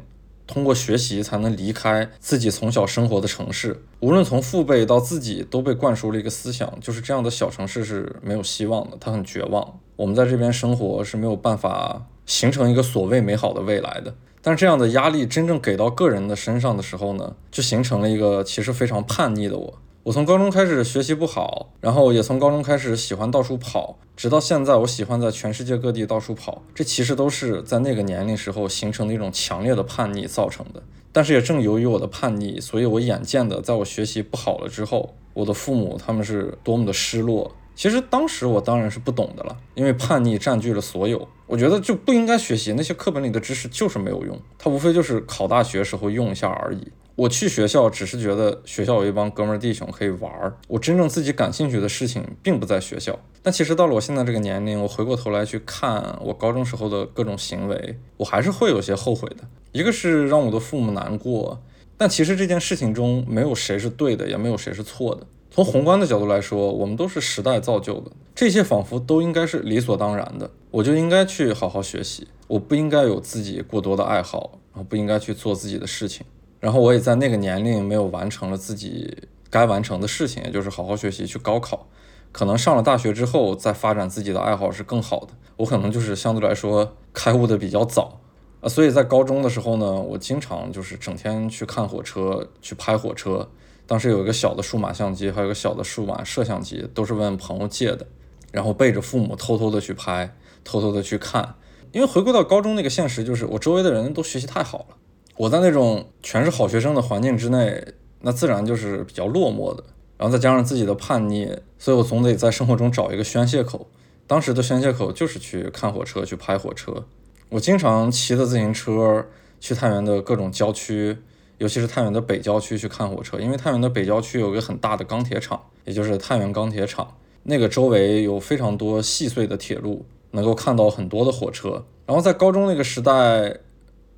[0.46, 3.84] 通过学习才能离开自己从小生活的城市。
[4.00, 9.78] 无论从父辈到自己，都被灌输了一个思想，就是这样的小城市是没有希望的，它很绝望。
[9.96, 14.14] 我们在这边生活是没有办法形成一个所谓美好的未来的。
[14.46, 19.74] 但这样的压力真正给到个人的身上的时候呢，就形成了一个其实非常叛逆的我。
[20.04, 26.62] 我从高中开始学习不好，然后也从高中开始喜欢到处跑，直到现在，我喜欢在全世界各地到处跑。
[26.72, 30.80] 这其实都是在那个年龄时候形成的一种强烈的叛逆造成的。
[31.10, 37.50] 但是也正由于我的叛逆，所以我眼见的，在我学习不好了之后，我的父母他们是多么的失落。
[37.76, 41.28] 其实当时我当然是不懂的了，因为叛逆占据了所有。
[41.46, 46.90] 我觉得就不应该学习那些课本里的知识，就是没有用，它无非就是考大学时候用一下而已。
[47.14, 53.18] 我去学校只是觉得学校有一帮哥们儿弟兄可以玩儿，我真正自己感兴趣的事情并不在学校。
[53.42, 59.44] 但其实到了我现在这个年龄，我回过头来去看我高中时候的各种行为，我还是会有些后悔的。
[59.72, 61.62] 一个是让我的父母难过，
[61.96, 65.26] 但其实这件事情中没有谁是对的，也没有谁是错的。
[65.56, 70.50] 从宏观的角度来说，我们都是时代造就的，这些仿佛都应该是理所当然的。
[70.70, 76.26] 我就应该去好好学习，我不应该有自己过多的爱好，然后不应该去做自己的事情。
[76.60, 79.16] 然后我也在那个年龄没有完成了自己
[79.48, 81.86] 该完成的事情，也就是好好学习去高考。
[82.32, 85.28] 可能上了大学之后再发展自己的爱好是更好的。
[85.56, 88.20] 我可能就是相对来说开悟的比较早
[88.60, 93.48] 啊，所以在高中的时候呢，我经常就是整天去看火车，去拍火车。
[93.86, 98.06] 当时有一个小的数码相机，还有个小的数码摄像机，都是问朋友借的，
[98.52, 100.34] 然后背着父母偷偷的去拍，
[100.64, 101.54] 偷偷的去看。
[101.92, 104.96] 因为回归到高中那个现实，就是我周围的人都学习太好了。
[105.36, 107.82] 我在那种全是好学生的环境之内，
[108.20, 109.84] 那自然就是比较落寞的。
[110.18, 113.86] 然后再加上自己的叛逆，所以我总得在生活中找一个宣泄口。
[114.26, 117.04] 当时的宣泄口就是去看火车，去拍火车。
[117.50, 119.26] 我经常骑着自行车
[119.60, 121.18] 去太原的各种郊区，
[121.58, 123.38] 尤其是太原的北郊区去看火车。
[123.38, 131.84] 因为太原的北郊区有一个很大的钢铁厂，也就是太原钢铁厂，那个周围有非常多细碎的铁路，能够看到很多的火车。
[132.06, 133.58] 然后在高中那个时代。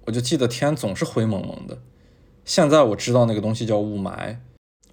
[0.07, 1.77] 我就记得天总是灰蒙蒙的，
[2.43, 4.39] 现在我知道那个东西叫雾霾。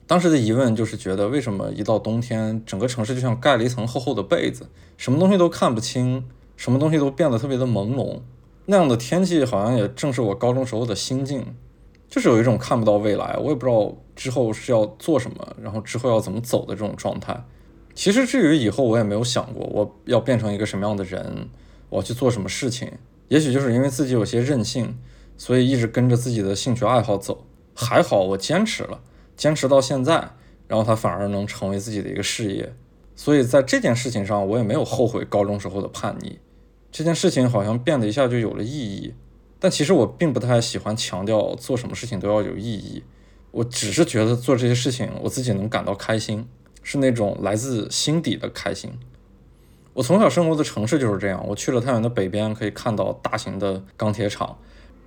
[0.06, 4.68] 当时的疑问就是觉得，为什么一到冬天，整个城市就像盖了一层厚厚的被子，
[4.98, 6.26] 什么东西都看不清，
[6.58, 8.20] 什么东西都变得特别的朦胧。
[8.66, 11.56] 那样的天气好像也正是我高中时候的心境，
[12.16, 17.44] 就是有一种看不到未来，我也不知道之后是要做什么，然后之后要怎么走的这种状态。
[17.94, 21.50] 其实至于以后，我也没有想过我要变成一个什么样的人，
[21.90, 22.90] 我要去做什么事情。
[23.28, 24.98] 也许就是因为自己有些任性，
[25.36, 27.44] 所以一直跟着自己的兴趣爱好走。
[27.74, 29.02] 还好我坚持了，
[29.36, 30.30] 坚持到现在，
[30.70, 32.74] 然后它反而能成为自己的一个事业。
[33.14, 36.40] 所以在这件事情上，我也没有后悔高中时候的叛逆。
[36.94, 39.14] 这件事情好像变得一下就有了意义。
[39.66, 43.02] 但其实我并不太喜欢强调做什么事情都要有意义。
[43.50, 46.48] 我只是觉得做这些事情，我自己能感到开心，
[46.84, 48.92] 是那种来自心底的开心。
[49.96, 51.44] 我从小生活的城市就是这样。
[51.48, 54.56] 我去了太原的北边，可以看到大型的钢铁厂；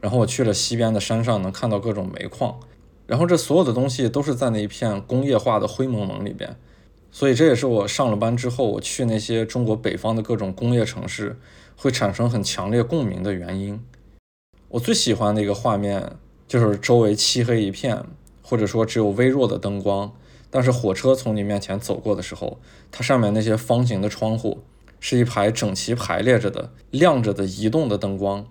[0.01, 2.59] 然后我去了西边的山上，能看到各种煤矿。
[3.07, 6.57] 然后这所有的东西都是在那一片工业化的灰蒙蒙里边。
[7.13, 11.39] 所以这也是我上了班之后，我去那些中国北方的各种工业城市，
[11.77, 13.81] 会产生很强烈共鸣的原因。
[14.69, 16.17] 我最喜欢的一个画面
[16.47, 18.05] 就是周围漆黑一片，
[18.43, 20.13] 或者说只有微弱的灯光，
[20.51, 22.59] 但是火车从你面前走过的时候，
[22.91, 24.63] 它上面那些方形的窗户。
[25.01, 28.45] 是一排整齐排列着的、亮着的、移动的灯光，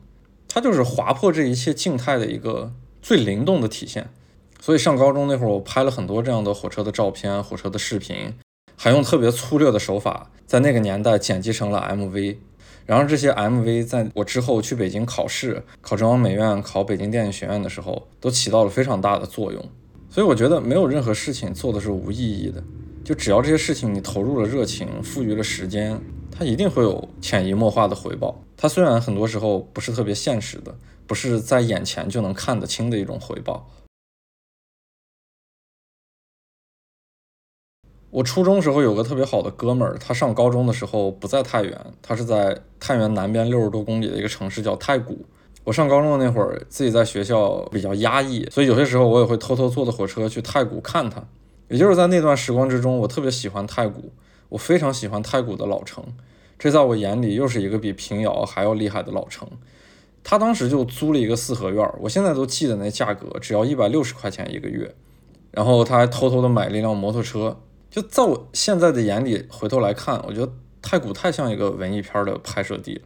[0.48, 4.08] 它就是划破这一切静态的一个最灵动的体现。
[4.62, 8.34] 所以上高中那会儿，我拍了很多这样的火车的照片、火车的视频，
[8.78, 12.38] 还用特别粗略的手法，在那个年代剪辑成了 MV。
[12.88, 19.64] 然后这些 MV 在我之后去北京考试、考中央美院、考北京电影学院的时候，都起到了非常大的作用。
[20.10, 22.64] 所以我觉得没有任何事情做的是无意义的，
[23.04, 26.00] 就只要这些事情你投入了热情、赋予了时间。
[26.32, 28.40] 它一定会有潜移默化的回报。
[28.56, 30.74] 它虽然很多时候不是特别现实的，
[31.08, 33.68] 不是在眼前就能看得清的一种回报。
[38.10, 45.26] 我初中时候有个特别好的哥们儿，他上高中的时候不在太原，他是在太原南边六十多公里的一个城市叫太谷。
[45.66, 51.22] 我上高中的那会儿，自己在学校比较压抑，所以有些时候我也会偷偷坐的火车去太谷看他。
[51.68, 54.12] 也就是在那段时光之中，我特别喜欢太谷。
[54.48, 56.02] 我非常喜欢太谷的老城，
[56.58, 59.46] 这在我眼里又是一个比平遥还要厉害的老城。
[60.24, 64.96] 他当时就租了一个四合院，我现在都记得那价格，只要一百六十块钱一个月。
[65.52, 67.58] 然后他还偷偷的买了一辆摩托车。
[67.90, 73.02] 就在我现在的眼里，回头来看，我觉得太古太像一个文艺片的拍摄地。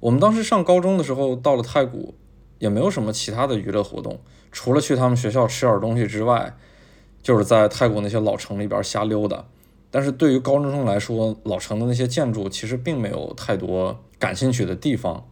[0.00, 2.14] 我们当时上高中的时候，到了太古，
[2.58, 6.56] 也没有什么其他的娱乐活动，除了去他们学校吃点东西之外，
[7.22, 9.44] 就是在太古那些老城里边瞎溜达。
[9.90, 15.28] 但是对于高中生来说，老城的那些建筑其实并没有太多感兴趣的地方，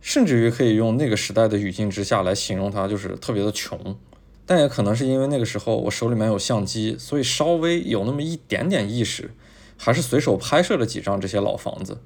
[0.00, 3.96] 甚至于可以用那个时代的语境之下来形容它，就是特别的穷。
[4.44, 9.30] 但也可能是因为那个时候我手里面有相机，所以稍微有那么一点点意识，
[9.76, 11.98] 还是随手拍摄了几张这些老房子。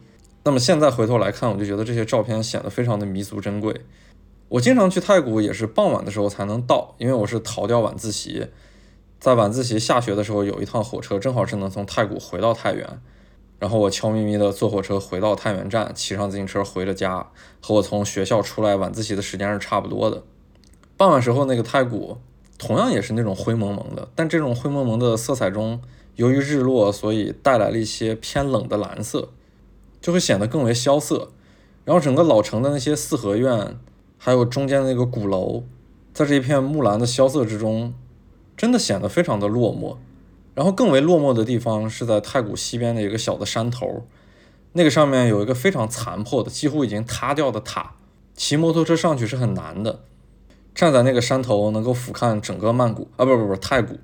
[0.45, 3.81] 那么现在回头来看，我就觉得这些照片显得非常的弥足珍贵。
[4.49, 8.47] 我经常去太谷，也是傍晚的时候才能到，因为我是逃掉晚自习，
[9.19, 12.87] 在晚自习下学的时候有一趟火车，正好是能从太谷回到太原。
[13.59, 17.27] 然后我悄咪咪的坐火车回到太原站，骑上自行车回了家，
[17.61, 20.23] 和我从学校出来晚自习的时间是差不多的。
[20.97, 22.17] 傍晚时候那个太谷，
[22.57, 25.81] 同样也是那种灰蒙蒙的，但这种灰蒙蒙的色彩中，
[26.15, 29.29] 由于日落，所以带来了一些偏冷的蓝色，
[30.01, 31.29] 就会显得更为萧瑟。
[31.85, 33.77] 然后整个老城的那些四合院，
[34.17, 35.65] 还有中间的那个鼓楼，
[36.15, 37.93] 在这一片木蓝的萧瑟之中，
[38.57, 39.97] 真的显得非常的落寞。
[40.55, 44.07] 然后更为落寞的地方是在太谷西边的一个小的山头，
[44.73, 47.93] 那个上面有一个非常残破的、几乎已经塌掉的塔，
[48.35, 50.01] 骑摩托车上去是很难的。
[50.77, 53.99] 站在那个山头，能够俯瞰整个曼谷啊，不不不，太谷。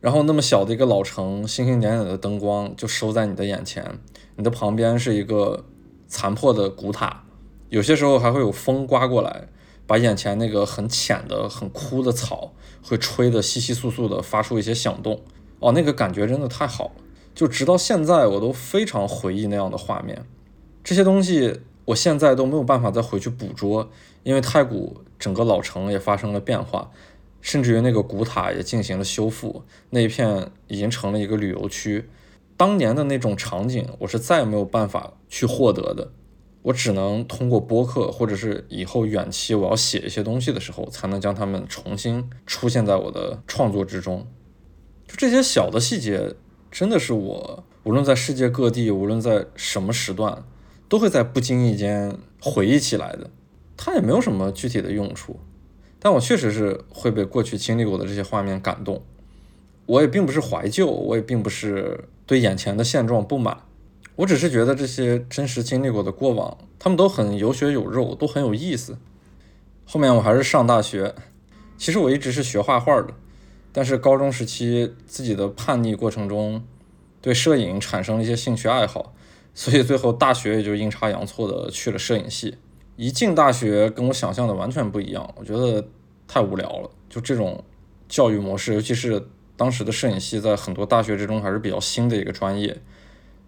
[0.00, 4.00] 然后那么小的一个老城，星星点点的灯光就收在你的眼前，
[4.34, 5.64] 你的旁边是一个
[6.08, 7.22] 残破的古塔，
[7.68, 9.46] 有些时候还会有风刮过来，
[9.86, 15.20] 把眼前那个很浅的、很枯的草会吹得稀稀簌簌的，发出一些响动。
[15.60, 16.92] 哦，那个感觉真的太好了，
[17.36, 20.26] 就直到现在我都非常回忆那样的画面。
[20.82, 23.88] 这些东西我现在都没有办法再回去捕捉，
[24.24, 26.90] 因为太古整个老城也发生了变化，
[27.40, 32.08] 甚至于那个古塔也进行了修复，那一片已经成了一个旅游区。
[32.56, 36.10] 当年的那种场景，我是再也没有办法去获得的，
[36.62, 44.26] 我只能通过播客，或者是以后远期我要写一些东西的时候，才能将它们重新出现在我的创作之中。
[45.06, 46.34] 就这些小的细节，
[46.70, 50.44] 真的是我无论在世界各地，无论在什么时段，
[50.88, 53.30] 都会在不经意间回忆起来的。
[53.82, 55.40] 它也没有什么具体的用处，
[55.98, 59.02] 但我确实是会被过去经历过的这些画面感动。
[59.86, 63.62] 我也并不是怀旧，我也并不是对眼前的现状不满，
[64.16, 68.98] 我只是觉得这些真实经历过的过往，他们都很有血有肉，都很有意思。
[69.86, 71.14] 后面我还是上大学，
[71.78, 73.14] 其实我一直是学画画的。
[73.72, 76.62] 但是高中时期自己的叛逆过程中，
[77.22, 79.14] 对摄影产生了一些兴趣爱好，
[79.54, 82.58] 所以最后大学也就阴差阳错的去了摄影系。
[83.00, 85.88] 一进大学跟我想象的完全不一样，我觉得
[86.28, 86.90] 太无聊了。
[87.08, 87.64] 就这种
[88.10, 89.26] 教育模式，尤其是
[89.56, 92.76] 当时的摄影系在很多大学之中还是比较新的一个专业，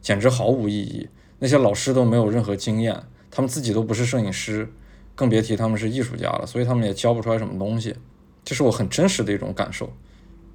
[0.00, 1.06] 简直毫无意义。
[1.38, 2.98] 那些老师都没有任何经验，
[3.30, 4.72] 他们自己都不是摄影师，
[5.14, 6.46] 更别提他们是艺术家了。
[6.46, 7.94] 所以他们也教不出来什么东西，
[8.42, 9.92] 这是我很真实的一种感受。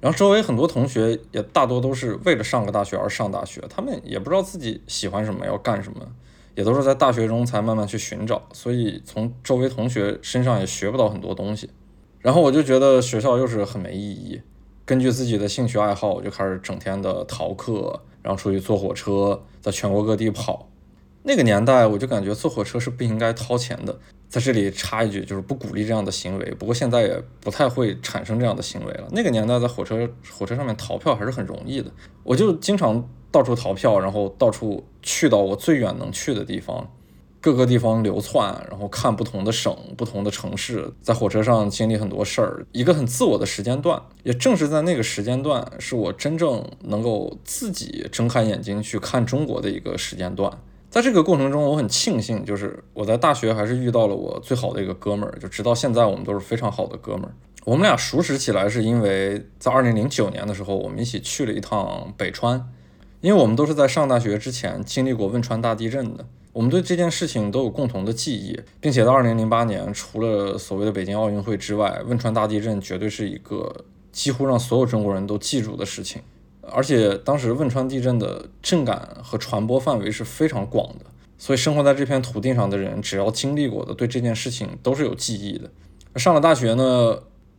[0.00, 6.00] 然后周围很多同学也大多都是为了上个大学而上大学，他们也不知道自己喜欢什么要干什么，
[6.58, 11.70] 也都是在大学中才慢慢去寻找，所以从周围同学身上也学不到很多东西。
[12.18, 14.42] 然后我就觉得学校又是很没意义，
[14.84, 20.68] 根据自己的兴趣爱好，我就开始整天的逃课，然后出去坐火车，在全国各地跑。
[21.22, 23.96] 那个年代我就感觉坐火车是不应该掏钱的。
[24.28, 26.44] 在这里插一句，就是不鼓励这样的行为。
[26.58, 29.08] 不过现在也不太会产生这样的行为了。
[29.10, 31.90] 那个年代在火车火车上面逃票还是很容易的，
[32.22, 36.90] 我就经常到处逃票，然后到处去到我最远能去的地方，
[37.40, 44.00] 各个地方流窜，然后看不同的省、不同的城市，在火车上经历很多事儿，一个很自我的时间段。
[44.24, 50.52] 也正是在那个时间段，是我真正能够自己睁开眼睛去看中国的一个时间段。
[50.98, 57.32] 在这个过程中，我很庆幸，就是我在大学还是遇到了我最好的一个哥们儿，就直到现在我们都是非常好的哥们儿。
[57.64, 62.68] 我们俩熟识起来是因为在二零零九年的时候，我们一起去了一趟北川，
[63.20, 76.20] 因为我们都是在上大学之前经历过汶川大地震的，我们对这件事情都有共同的记忆，并且在二零零八年，除了所谓的北京奥运会之外，汶川大地震绝对是一个几乎让所有中国人都记住的事情。
[76.72, 81.06] 而且当时汶川地震的震感和传播范围是非常广的，
[81.36, 85.70] 所以生活在这片土地上的人，只要经历过的，对这件事情都是有记忆的。
[86.16, 87.18] 上了大学呢，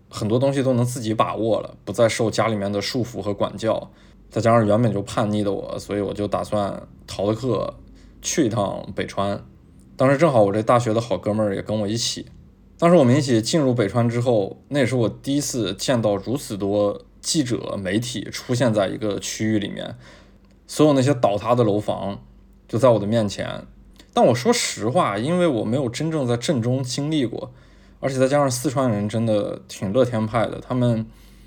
[0.10, 3.92] 很多东西都能自己把握了，不再受家里面的束缚和管教。
[4.30, 7.74] 再加上原本就叛逆的我，所以我就打算逃了课
[8.22, 9.44] 去一趟北川。
[9.96, 12.28] 当时正好我这大学的好哥们儿也跟我一起。
[12.78, 17.02] 当时我们一起进入北川之后，那也是我第一次见到如此多。
[17.22, 19.96] 记者、媒体出现在一个区域里面，
[20.68, 22.24] 所有那些倒塌的楼房
[22.68, 23.66] 就在我的面前。
[24.14, 27.54] 但我说实话，因为我没有真正在震中经历过，
[28.00, 31.06] 而且再加上四川人真的挺乐天派的，他们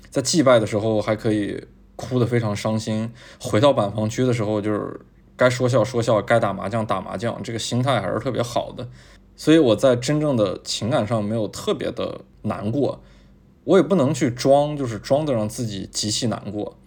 [0.09, 1.65] 在祭拜的时候还可以
[1.95, 4.99] 哭得非常伤心，回到板房区的时候就是
[5.35, 8.87] 该说笑说笑，该打麻将打麻将，这个心态还是特别好的。
[9.35, 13.01] 所以我在真正的情感上没有特别的难过。
[13.63, 16.77] 我也不能去装，就是装的让自己极其难过。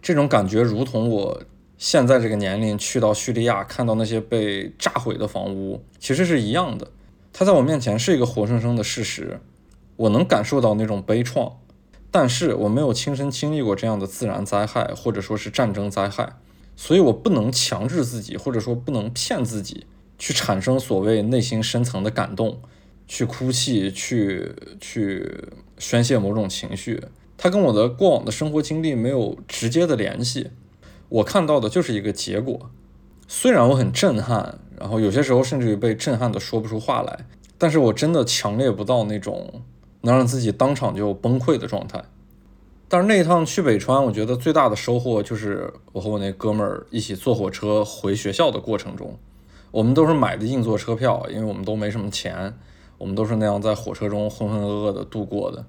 [0.00, 1.42] 这种感觉如同我
[1.76, 6.88] 现在这个年龄去到叙利亚看到那些被炸毁的房屋，其实是一样的。
[7.32, 9.40] 它在我面前是一个活生生的事实，
[9.96, 11.52] 我能感受到那种悲怆，
[12.10, 16.34] 但是我没有亲身经历过这样的自然灾害或者说是战争灾害，
[16.76, 19.86] 所以我不能强制自己，或者说不能骗自己
[20.18, 22.60] 去产生所谓内心深层的感动，
[23.08, 25.48] 去哭泣，去去
[25.78, 27.02] 宣泄某种情绪。
[27.36, 30.50] 它跟我的过往的生活经历没有直接的联系，
[31.08, 32.70] 我看到的就是一个结果。
[33.26, 39.62] 虽然我很震撼，然后有些时候甚至于被震撼的说不出话来，但是我真的强烈不到那种
[40.02, 42.04] 能让自己当场就崩溃的状态。
[42.88, 49.18] 但是那一趟去北川，我觉得最大的收获就是我和我那哥们儿一起坐火车回学校的过程中，
[49.70, 52.58] 我们都是买的硬座车票，因为我们都没什么钱，
[52.98, 55.64] 我们都是那样在火车中浑浑噩噩的度过的。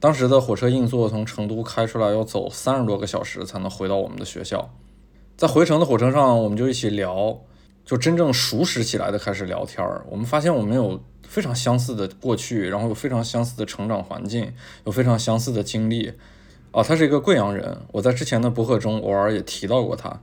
[0.00, 4.68] 当时的火车硬座从成都开出来要走三十多个小时才能回到我们的学校，
[5.36, 7.38] 在回程的火车上，我们就一起聊，
[7.86, 10.04] 就真正熟识起来的开始聊天儿。
[10.10, 14.52] 我们发现我们有非常相似的过去，然后有非常相似的成长环境，
[14.84, 16.12] 有非常相似的经历。
[16.70, 20.20] 啊，他是一个贵阳人，我在之前的博客中偶尔也提到过他。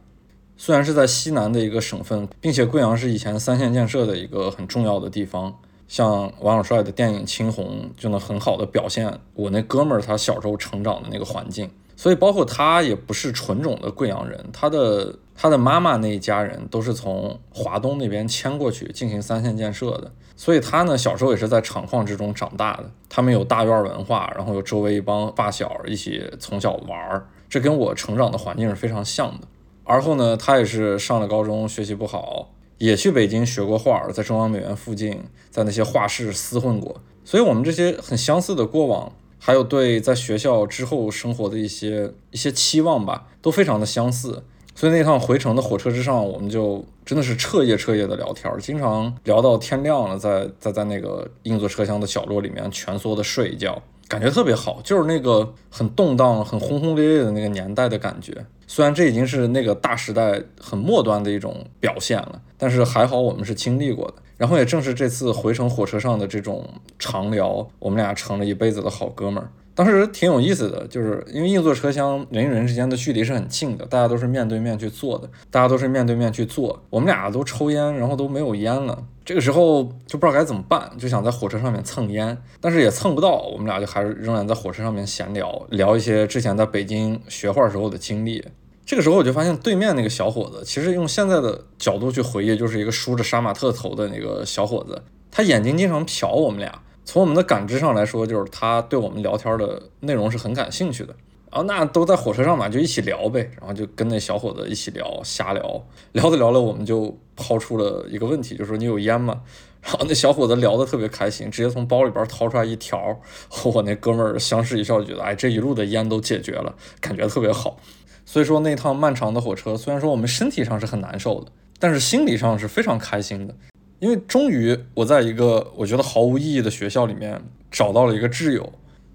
[0.57, 5.57] 虽然是在西南的一个省份，并且贵阳是以前三线建设的一个很重要的地方。
[5.91, 7.65] 像王小帅的电影《青红》
[8.01, 22.89] 就能很好的表现我那哥们儿他小时候成长的那个环境，所以包括他也不是纯种的贵阳人，他的他的妈妈那一家人都是从华东那边迁过去进行三线建设的，所以他呢小时候也是在厂矿之中长大的。
[23.09, 29.47] 他们有大院文化，然后有周围一帮发小一起从小玩儿，这跟我成长的环境是非常像的。
[29.83, 32.47] 而后呢，他也是上了高中，学习不好。
[32.81, 44.41] 也去北京学过画，在中央美院附近，在那些画室厮混过，所以我们这些很相似的过往，还有对在学校之后生活的一些一些期望吧，都非常的相似。
[44.73, 53.79] 所以那趟回程的火车之上，我们就真的是彻夜彻夜的聊天，经常聊到天亮了，在在在那个硬座车厢的角落里面蜷缩的睡一觉，
[54.11, 58.45] 感觉特别好，就是那个很动荡、很轰轰烈烈的那个年代的感觉。
[58.67, 64.15] 虽然这已经是那个大时代很末端的一种表现了，但是还好我们是经历过的。
[64.35, 66.67] 然后也正是这次回程火车上的这种
[66.99, 69.49] 长聊，我们俩成了一辈子的好哥们儿。
[69.73, 76.83] 当时挺有意思的，就是因为硬座车厢人与人之间的距离是很近的，大家都是面对面去坐的，大家都是面对面去坐。
[76.89, 83.43] 我们俩都抽烟，然后都没有烟了，这个时候就不知道该怎么办，就想在火车上面蹭烟，但是也蹭不到。
[83.51, 88.45] 我们俩就还是仍然在火车上面闲聊，聊一些之前在北京学画时候的经历。
[88.85, 95.01] 这个时候我就发现对面那个小伙子，其实用现在的角度去回忆，就是一个梳着杀马特头的那个小伙子，
[95.31, 96.81] 他眼睛经常瞟我们俩。
[97.03, 101.15] 从我们的感知上来说，就是他对我们聊天的内容是很感兴趣的。
[101.51, 103.51] 然后那都在火车上嘛，就一起聊呗。
[103.59, 105.83] 然后就跟那小伙子一起聊，瞎聊，
[106.13, 109.41] 聊着聊着，我们就抛出了一个问题，就说你有烟吗？
[109.83, 113.19] 然后那小伙子聊得特别开心，直接从包里边掏出来一条。
[113.49, 117.77] 和我那哥们儿相视一笑，觉得哎，这一路的烟都解决了，感觉特别好。
[118.23, 123.55] 所以说那趟漫长的火车，虽然说我们身体上是很难受的，但是心理上是非常开心的。
[124.01, 127.39] 因为终于我在一个我觉得毫无意义的学校里面
[127.69, 128.73] 找到了一个挚友，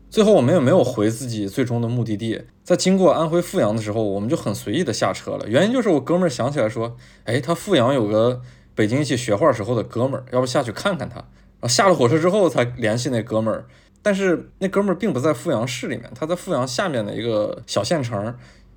[0.09, 5.49] 最后我们也没有回自己最终的目的地，在经过安徽阜阳的时候，我们就很随意的下车了。
[5.49, 8.41] 原因就是我哥们儿想起来说，哎，他阜阳有个
[8.77, 11.17] 北京一起学画时候的哥们儿，要不下去看看他。
[11.17, 13.67] 然后下了火车之后才联系那哥们儿，
[14.03, 18.33] 但是那哥们儿并不在阜阳市里面，他在阜阳下面的一个小县城，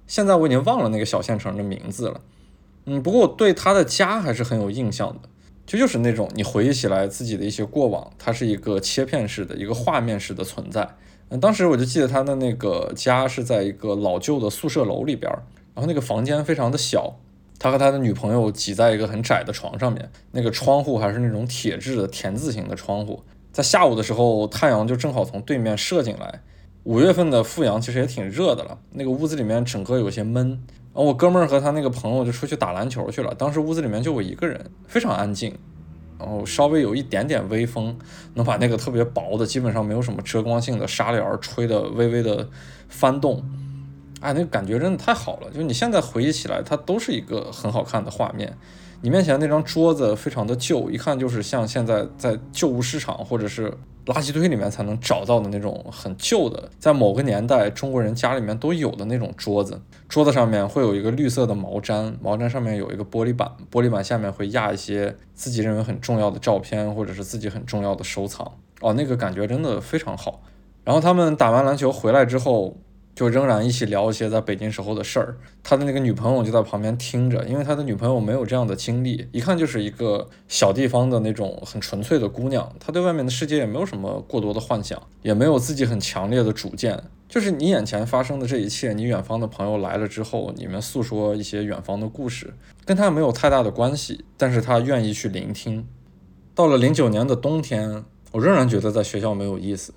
[0.08, 2.22] 现在我已经忘了那个小县城的名字了。
[2.86, 5.30] 嗯，不过我对他的家还是很有印象的。
[5.70, 10.96] 就就是那种你回忆起来自己的一些过往，它是一个切片式的一个画面式的存在。
[11.30, 15.32] 嗯，当时我就记得他的那个家是在一个老旧的宿舍楼里边，
[15.76, 17.20] 然后那个房间非常的小，
[17.60, 26.42] 他和他的女朋友挤在一个很窄的床上面，那个窗户还是那种铁质的田字形的窗户，在下午的时候太阳就正好从对面射进来。
[26.86, 30.60] 五月份的阜阳其实也挺热的了，那个屋子里面整个有些闷。
[31.04, 35.58] 我哥们儿和他那个朋友就出去打篮球去了，当时屋子里面就我一个人，非常安静，
[36.20, 37.98] 然后稍微有一点点微风，
[38.34, 42.50] 能把那个特别薄的、基本上没有什么遮光性的纱帘吹得微微的
[42.90, 43.44] 翻动，
[44.20, 48.58] 哎，那个感觉真的太好了，就你现在回忆起来，它都是一个很好看的画面。
[49.02, 53.72] 你面前那张桌子非常的旧，一看就是像现在在旧物市场或者是
[54.08, 59.80] 垃圾堆里面才能找到的那种很旧的，在某个年代中国人家里面都有的那种桌子。
[60.10, 68.46] 桌子上面会有一个绿色的毛毡，毛毡上面有一个玻璃板，玻璃板下面会压一些自己认为很重要的照片或者是自己很重要的收藏。
[68.82, 70.42] 哦，那个感觉真的非常好。
[70.84, 72.76] 然后他们打完篮球回来之后。
[73.20, 86.98] 就仍然一起聊一些在北京时候的事儿，他的那个女朋友就在旁边听着，因为他的女朋友没有这样的经历，一看就是一个小地方的那种很纯粹的姑娘，她对外面的世界也没有什么过多的幻想，也没有自己很强烈的主见，
[87.28, 92.54] 就是你眼前发生的这一切，你远方的朋友来了之后，你们诉说一些远方的故事，
[92.86, 95.86] 跟他没有太大的关系，但是他愿意去聆听。
[96.56, 99.94] 到了零九年的冬天，我仍然觉得在学校没有意思，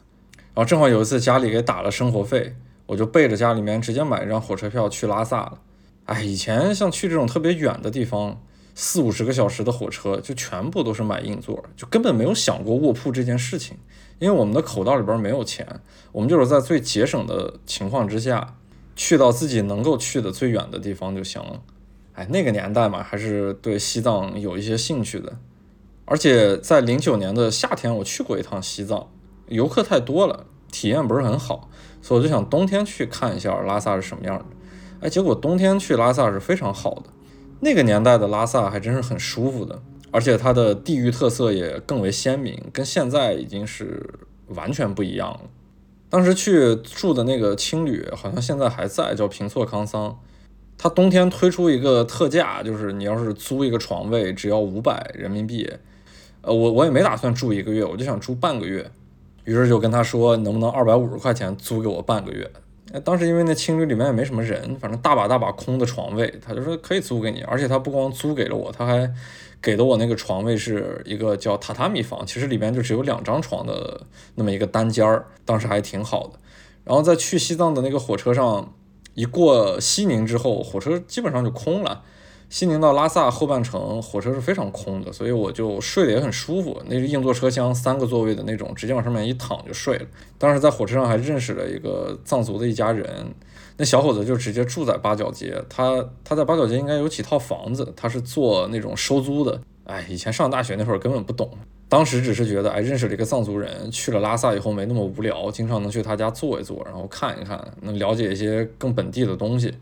[0.55, 2.57] 然后正好有一次家里给打了生活费。
[2.93, 5.59] 我就背着家里面直接买一张火车票去拉萨了。
[6.05, 8.39] 哎，以前像去这种特别远的地方，
[8.75, 13.79] 四五十个小时的火车，就全部都是买硬座，就根本没有想过卧铺这件事情。
[14.19, 15.67] 因为我们的口袋里边没有钱，
[16.13, 18.59] 我们就是在最节省的情况之下，
[18.95, 21.63] 去到自己能够去的最远的地方就行了。
[22.13, 25.39] 哎，那个年代嘛，还是对西藏有一些兴趣的。
[26.05, 29.09] 而且在零九年的夏天，我去过一趟西藏，
[29.49, 31.71] 游客太多了，体验不是很好。
[32.03, 34.45] 所以我就想冬天去看一下拉萨是什么样的，
[35.01, 37.05] 哎，结果冬天去拉萨是非常好的。
[37.61, 39.81] 那个年代的拉萨还真是很舒服的，
[40.11, 44.03] 而且它的地域特色也更为鲜明，跟现在已经是
[44.49, 45.41] 完全不一样了。
[46.11, 50.19] 当时去住的那个青旅好像现在还在，叫平措康桑。
[50.77, 55.71] 它冬天推出一个特价，就是你要是租一个床位只要五百人民币。
[56.41, 58.91] 呃，我我也没打算住一个月，我就想住半个月。
[59.45, 62.51] 于是就跟他说，能不能二百五十块钱租给我半个月？
[63.05, 67.41] 当时因为那青旅里面也没什么人，反正大把大把空的床位，他就说可以租给你。
[67.43, 69.11] 而且他不光租给了我，他还
[69.63, 74.03] 给的我那个床位是一个叫榻榻米房，其实里面就只有两张床的
[74.35, 76.39] 那么一个单间儿，当时还挺好的。
[76.85, 78.75] 然后在去西藏的那个火车上，
[79.15, 82.03] 一过西宁之后，火车基本上就空了。
[82.53, 86.79] 西宁到拉萨后半程火车是非常空的，所以我就睡得也很舒服。
[86.87, 90.05] 那是硬座车厢，三个座位的那种，直接往上面一躺就睡了。
[90.37, 93.09] 当时在火车上还认识了一个藏族的一家人，
[93.79, 99.59] 那小伙子就直接住在八角街，他他在八角街应该有几套房子，他是做那种收租的。
[99.85, 101.51] 哎，以前上大学那会儿根本不懂，
[101.89, 109.73] 当时只是觉得哎认识了一个藏族人，去了拉萨以后没那么无聊，经常能去他家坐一坐，然后看一看，能了解一些更本地的东西。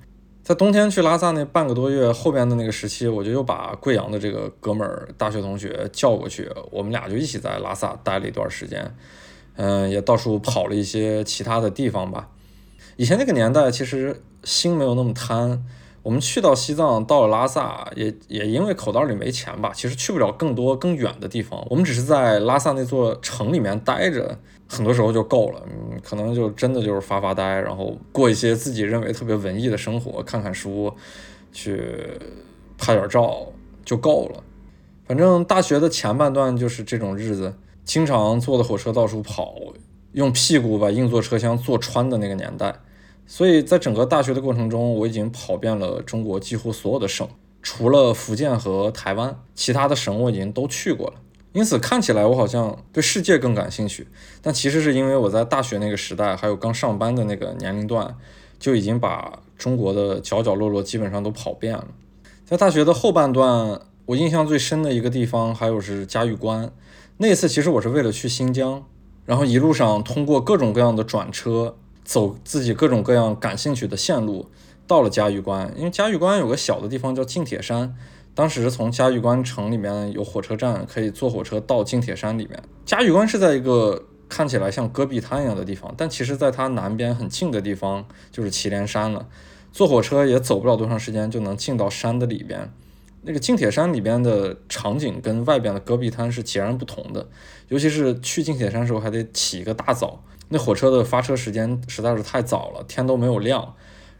[0.42, 8.94] 在冬天去拉萨那半个多月后边的那个时期，我就又把贵阳的这个哥们儿、大学同学叫过去，我们俩就一起在拉萨待了一段时间，
[9.56, 12.28] 嗯，也到处跑了一些其他的地方吧。
[12.96, 15.64] 以前那个年代其实心没有那么贪。
[16.02, 21.62] 我们去到西藏，到了拉萨，也也因为口袋里没钱吧，其实去不了更多更远的地方。
[21.68, 24.38] 我们只是在拉萨那座城里面待着，
[24.70, 25.60] 很多时候就够了。
[25.66, 30.92] 嗯，可能就真的就是发发呆，然后过一些自己认为特别文艺的生活，看看书，
[31.52, 31.92] 去
[32.78, 33.46] 拍点照
[33.84, 34.42] 就够了。
[35.06, 37.52] 反正大学的前半段就是这种日子，
[37.84, 39.56] 经常坐的火车到处跑，
[40.12, 42.72] 用屁股把硬座车厢坐穿的那个年代。
[43.26, 47.28] 所以在整个大学的过程中，我已经跑遍了中国几乎所有的省，
[47.60, 51.14] 除了福建和台湾，其他的省我已经都去过了。
[51.52, 54.06] 因此看起来我好像对世界更感兴趣，
[54.40, 58.16] 但其实是因为我在大学那个时代，还有刚上班的那个年龄段，
[58.58, 61.88] 就已经把中国的角角落落基本上都跑遍了。
[62.44, 66.70] 在大学的后半段，我印象最深的一个地方还有是嘉峪关。
[67.18, 68.84] 那次其实我是为了去新疆，
[69.26, 71.76] 然后一路上通过各种各样的转车。
[72.02, 74.50] 走自己各种各样感兴趣的线路，
[74.84, 75.72] 到了嘉峪关。
[75.76, 77.94] 因为嘉峪关有个小的地方叫净铁山，
[78.34, 82.62] 当时从嘉峪关城里面有火车站，可以坐火车到净铁山里面。
[82.86, 89.26] 嘉峪关是在一个看起来像戈壁滩一样的地方，但其实在它南边很近的地方就是祁连山了。
[89.72, 92.70] 坐火车也走不了多长时间就能进到山的里边。
[93.22, 97.28] 那个净铁山里边的场景跟外边的戈壁滩是截然不同的，
[97.68, 100.24] 尤其是去净铁山的时候还得起一个大早。
[100.48, 103.74] 那火车的发车时间实在是太早了，天都没有亮。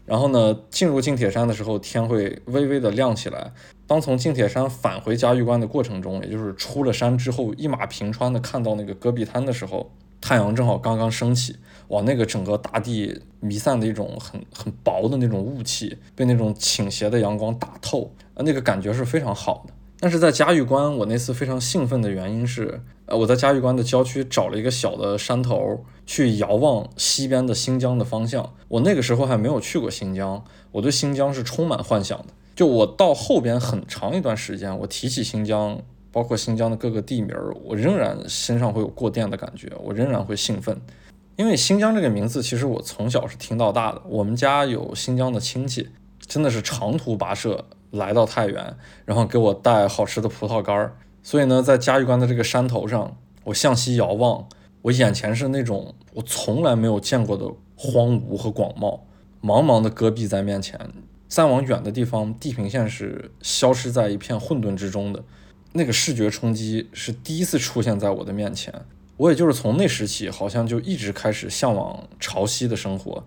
[0.05, 3.51] 然后呢，进入净铁山的时候，天会微微的亮起来。
[3.91, 11.57] 当从净铁山返回嘉峪关的过程中，也就是出了山之后，一马平川的看到那个戈壁滩的时候，太阳正好刚刚升起，
[11.89, 19.73] 哇，那个整个大地弥散的一种很很薄的那种雾气，被那种倾斜的阳光打透，啊，那个感觉是非常好的。
[19.99, 22.81] 但是在嘉峪关，我那次非常兴奋的原因是。
[23.07, 28.53] 呃，我在嘉峪关的郊区找了一个小的山头，去遥望西边的新疆的方向。
[28.69, 32.27] 我那个时候还没有去过新疆，我对新疆是充满幻想的。
[32.61, 35.81] 就我到后边很长一段时间，我提起新疆，
[36.11, 40.79] 包括新疆的各个地名，我仍然身上会有过电的感觉，我仍然会兴奋。
[41.37, 43.99] 因为新疆这个名字，其实我从小是听到大的。
[44.05, 45.89] 我们家有新疆的亲戚，
[46.19, 50.95] 真的是长途跋涉来到太原，然后给我带好吃的葡萄干儿。
[51.23, 54.47] 所以呢，在嘉峪关的这个山头上，我向西遥望，
[54.83, 57.45] 我眼前是那种我从来没有见过的
[57.75, 58.99] 荒芜和广袤，
[59.41, 60.79] 茫茫的戈壁在面前，
[61.31, 65.23] 再往远的地方，地平线是消失在一片混沌之中的。
[65.71, 68.73] 那个视觉冲击是第一次出现在我的面前。
[69.15, 73.25] 我也就是从那时起，好像就一直开始向往潮汐的生活。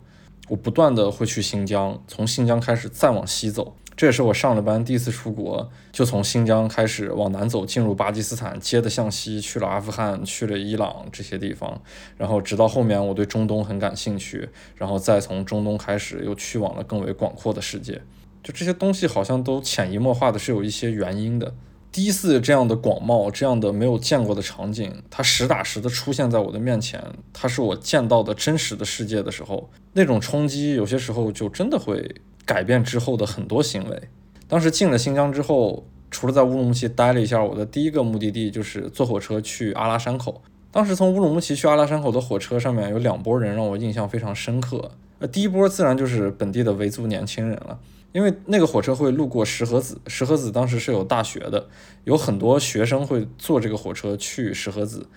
[0.49, 3.75] 我不断的会去新疆，从新疆开始再往西走。
[3.97, 11.81] 这也是我上了班第一次出国，就从新疆开始往南走，进入巴基斯坦，接着向西去了阿富汗，去了伊朗这些地方，
[12.17, 18.03] 然后直到后面我对中东很感兴趣，然后再从中东开始又去往了更为广阔的世界。
[18.43, 21.55] 就这些东西好像都潜移默化的是有一些原因的。
[21.91, 27.01] 第一次这样的广袤，这样的没有见过的场景，它实打实的出现在我的面前，
[27.33, 34.03] 它是我见到的真实的世界的时候，那种冲击有些时候就真的会改变之后的很多行为。
[34.47, 40.43] 当时进了新疆之后，除了在乌鲁木齐待了一下，我的第一个目的地就是坐火车去阿拉山口。
[40.71, 44.91] 当时从乌鲁木齐去阿拉山口的火车上面有两拨人让我印象非常深刻，
[45.21, 47.79] 呃，第一波自然就是本地的维族年轻人了。
[48.13, 51.67] 因为那个火车会路过石河子，石河子当时是有大学的，
[52.05, 55.09] 有很多学生会坐这个火车去石河子，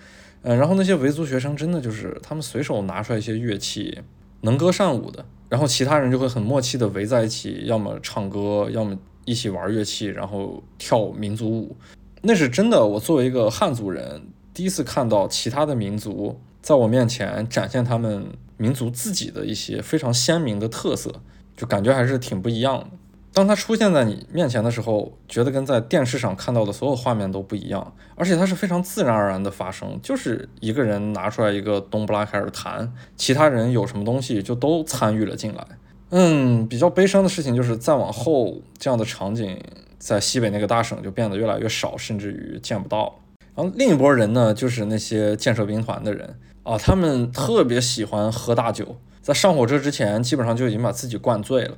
[0.41, 3.99] 嗯，然后那些维族学生真的就是他们随手拿出来一些乐器，
[4.41, 11.75] 能歌善舞的，然后其他人就会很默契的围在一起，要么唱歌，要么一起玩乐器，然后跳民族舞，
[12.21, 12.85] 那是真的。
[12.85, 14.21] 我作为一个汉族人，
[14.53, 18.25] 第一次看到其他的民族在我面前展现他们
[18.57, 21.13] 民族自己的一些非常鲜明的特色。
[21.55, 22.89] 就感觉还是挺不一样的。
[23.37, 35.63] 当它出现在你面前的时候，觉得跟在电视上看到的所有画面都不一样，而且它是非常自然而然的发生，就是一个人拿出来一个冬不拉开始弹，其他人有什么东西就都参与了进来。
[36.09, 39.55] 嗯，比较悲伤的事情就是再往后，这样的场景
[39.99, 43.19] 在西北那个大省就变得越来越少，甚至于见不到。
[43.53, 48.95] 然后另一波人呢，就是那些建设兵团的人啊，他们特别喜欢喝大酒。
[49.21, 51.77] 在上火车之前，基本上就已经把自己灌醉了。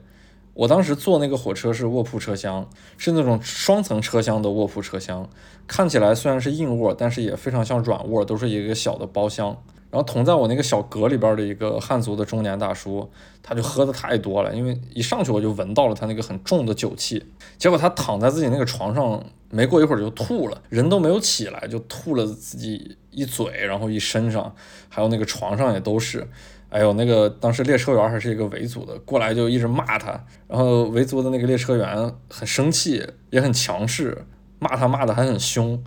[0.60, 5.30] 我当时坐那个火车是卧铺车厢，是那种双层车厢的卧铺车厢，
[5.66, 9.56] 看起来虽然是硬卧，但是也非常像软卧，都是一个小的包厢。
[9.90, 13.10] 然后同在我那个小格里边的一个汉族的中年大叔，
[13.42, 17.26] 他就喝的太多了，因为一上去我就闻到了他那个很重的酒气。
[17.58, 24.54] 结果他躺在自己那个床上，没过一会儿就吐了，人都没有起来就吐了自己一嘴，然后一身上，
[24.90, 26.28] 还有那个床上也都是。
[26.70, 34.26] 哎呦，那个当时列车员还是一个维族的，过来就一直骂他，然后维族的那个列车员很生气，也很强势，
[34.60, 35.82] 骂他骂的还很凶。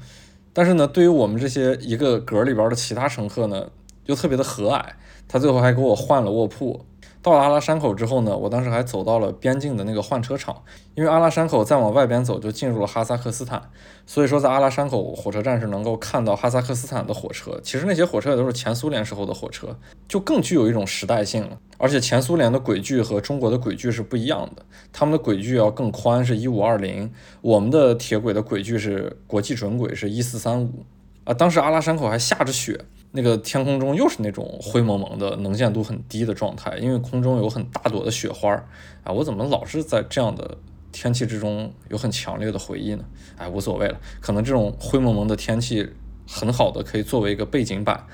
[0.52, 3.70] 但是呢，对于我们这些一个格里边的其他乘客呢，
[4.06, 4.84] 又特别的和蔼，
[5.28, 6.84] 他最后还给我换了卧铺。
[7.22, 10.60] 到了阿拉山口之后呢，我当时还走到了边境的那个换车场，
[10.96, 13.62] 因为阿拉山口再往外边走就进入了哈萨克斯坦，
[14.04, 17.60] 所以说在阿拉山口火车站是能够看到哈萨克斯坦的火车。
[17.62, 21.56] 其实那些火车也都是前苏联时候的火车，就更具有一种时代性了。
[21.78, 30.84] 而且前苏联的轨距和中国的轨距是不一样的，他们的轨距要更宽，是一五二零，我们的铁轨的轨距是国际准轨，是一四三五。
[31.22, 32.84] 啊，当时阿拉山口还下着雪。
[33.14, 38.66] 那个天空中又是那种灰蒙蒙的、能见度很低的状态，因为空中有很大朵的雪花儿。
[39.04, 40.56] 啊，我怎么老是在这样的
[40.90, 43.04] 天气之中有很强烈的回忆呢？
[43.36, 45.90] 哎，无所谓了，可能这种灰蒙蒙的天气
[46.26, 48.06] 很好的可以作为一个背景板，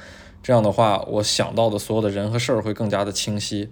[0.43, 3.71] 这样的话，我想到的所有的人和事儿会更加的清晰。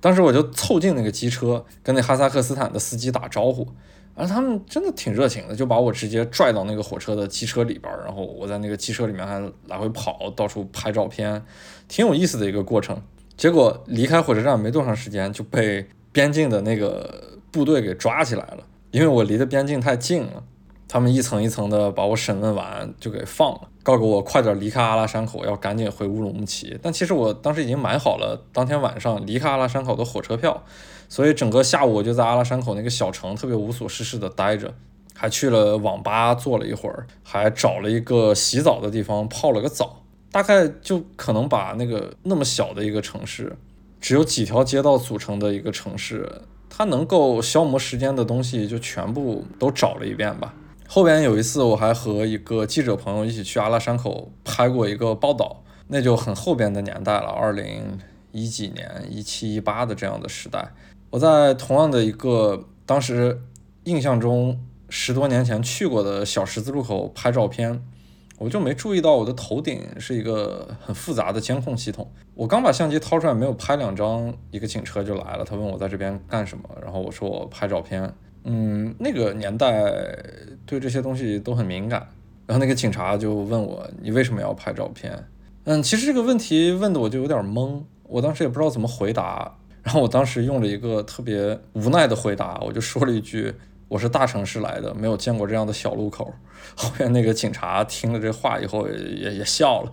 [0.00, 3.68] 当时我就凑近那个机车，跟那哈萨克斯坦的司机打招呼。
[4.14, 11.42] 而他们真的挺热情的，就把我直接拽到那个火车的机车里边，然后我在那个机车里面还来回跑，到处拍照片，
[11.88, 13.00] 挺有意思的一个过程。
[13.36, 18.58] 结果离开火车站没多长时间，就被边境的那个部队给抓起来了，
[18.90, 20.44] 因为我离的边境太近了。
[20.86, 26.78] 他们一层一层的把我审问完，就给放了，告诉我快点离开阿拉山口，要赶紧回乌鲁木齐。
[26.82, 30.62] 但其实我当时已经买好了当天晚上离开阿拉山口的火车票。
[31.12, 34.72] 所以整个下午我就在阿拉山口那个小城特别无所事事的待着，
[35.14, 40.04] 还去了网吧坐了一会儿，还找了一个洗澡的地方泡了个澡。
[40.30, 43.54] 大概就可能把那个那么小的一个城市，
[44.00, 46.26] 只有几条街道组成的一个城市，
[46.70, 50.54] 它能够消磨时间的东西就全部都找了一遍吧。
[50.88, 57.98] 后边有一次我还和一个记者朋友一起去阿拉山口拍过一个报道，那就很后边的年代了，二零
[58.30, 60.72] 一几年、一七一八的这样的时代。
[61.12, 63.38] 我在同样的一个当时
[63.84, 64.58] 印象中
[64.88, 67.84] 十多年前去过的小十字路口拍照片，
[68.38, 72.10] 我就没注意到我的头顶是一个很复杂的监控系统。
[72.34, 75.44] 我刚把相机掏出来，没有拍两张，一个警车就来了。
[75.44, 78.10] 他问我在这边干什么，然后我说我拍照片。
[78.44, 79.82] 嗯，那个年代
[80.64, 82.08] 对这些东西都很敏感。
[82.46, 85.26] 然后那个警察就问我你为什么要拍照片？
[85.64, 89.58] 嗯，其实这个问题问的我就有点懵，我当时也不知道怎么回答。
[89.82, 93.52] 然后我当时用了一个特别无奈的回答，我就说了一句
[93.88, 96.32] ：“我是大城市来的，没有见过这样的小路口。”
[96.76, 99.90] 后面那个警察听了这话以后也也笑了，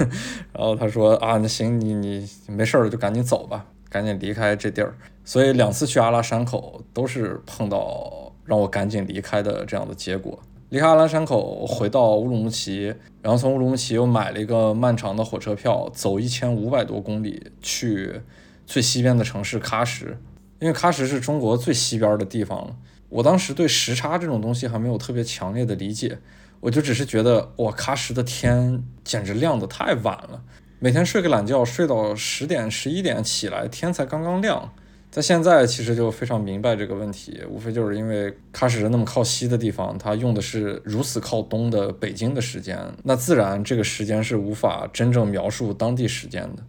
[0.52, 10.38] 然后他说：“啊，那行，你你没事了就赶紧走吧，赶紧离开这地儿。”所以两次去阿拉山口都是碰到让我赶紧离开的这样的结果。
[10.70, 18.20] 离开阿拉山口，回到乌鲁木齐，然后从乌鲁木齐又买了一个漫长的火车票，走一千五百多公里去
[18.66, 20.18] 最西边的城市喀什，
[20.58, 22.76] 因为喀什是中国最西边的地方了。
[23.08, 26.18] 我当时对时差这种东西还没有特别强烈的理解，
[26.60, 30.42] 我就只是觉得哇，喀什的天简直亮得太晚了，
[30.80, 34.72] 每天睡个懒觉，睡到十点十一点起来，天才刚刚亮。
[35.08, 46.62] 在现在其实就非常明白这个问题，无非就是因为喀什那么靠西的地方，它用的是如此靠东的北京的时间，那自然这个时间是无法真正描述当地时间的。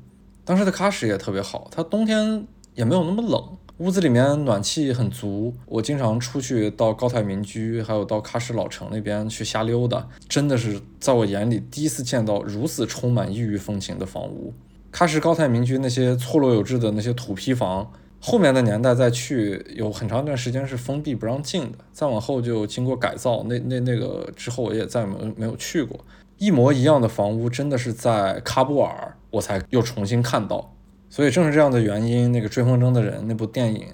[0.48, 3.44] 当时的喀什也特别好，它冬天也没有那么冷，
[3.80, 5.54] 屋子里面暖气很足。
[5.66, 14.54] 我经常出去到高台民居，还有到喀什老城那边去瞎溜达，真的是在我眼里第一次见到如此充满异域风情的房屋。
[14.94, 17.92] 喀什高台民居那些错落有致的那些土坯房。
[18.22, 21.78] 后面的年代再去，有很长一段时间是封闭不让进的。
[21.92, 26.00] 再往后就经过改造，那那那个之后我也再没没有去过。
[26.38, 30.74] 一模一样的房屋，真的是在喀布尔我才又重新看到。
[31.10, 33.88] 所以正是这样的原因，那个追风筝的人那部电影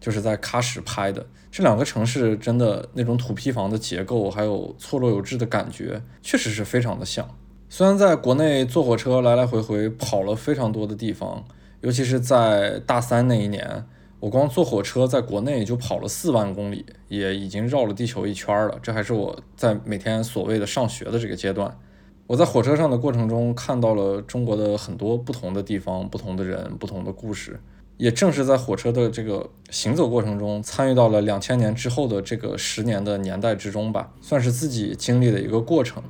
[0.00, 1.26] 就是在喀什拍的。
[1.50, 7.28] 这两个城市真的那种土坯房的结构，还有错落有致的感觉，确实是非常的像。
[7.68, 11.44] 虽然在国内坐火车来来回回跑了非常多的地方。
[11.80, 13.86] 尤其是在大三那一年，
[14.18, 18.76] 我光坐火车在国内就跑了四万公里，也已经绕了地球一圈了。
[18.82, 21.78] 这还是我在每天所谓的上学的这个阶段。
[22.28, 27.58] 我在火车上的过程中看到了中国的很多不同的地方、不同的人、不同的故事。
[27.96, 36.02] 也正是在火车的这个行走过程中，参与到了两千年之后的这个十年的年代之中吧，算是自己经历的一个过程。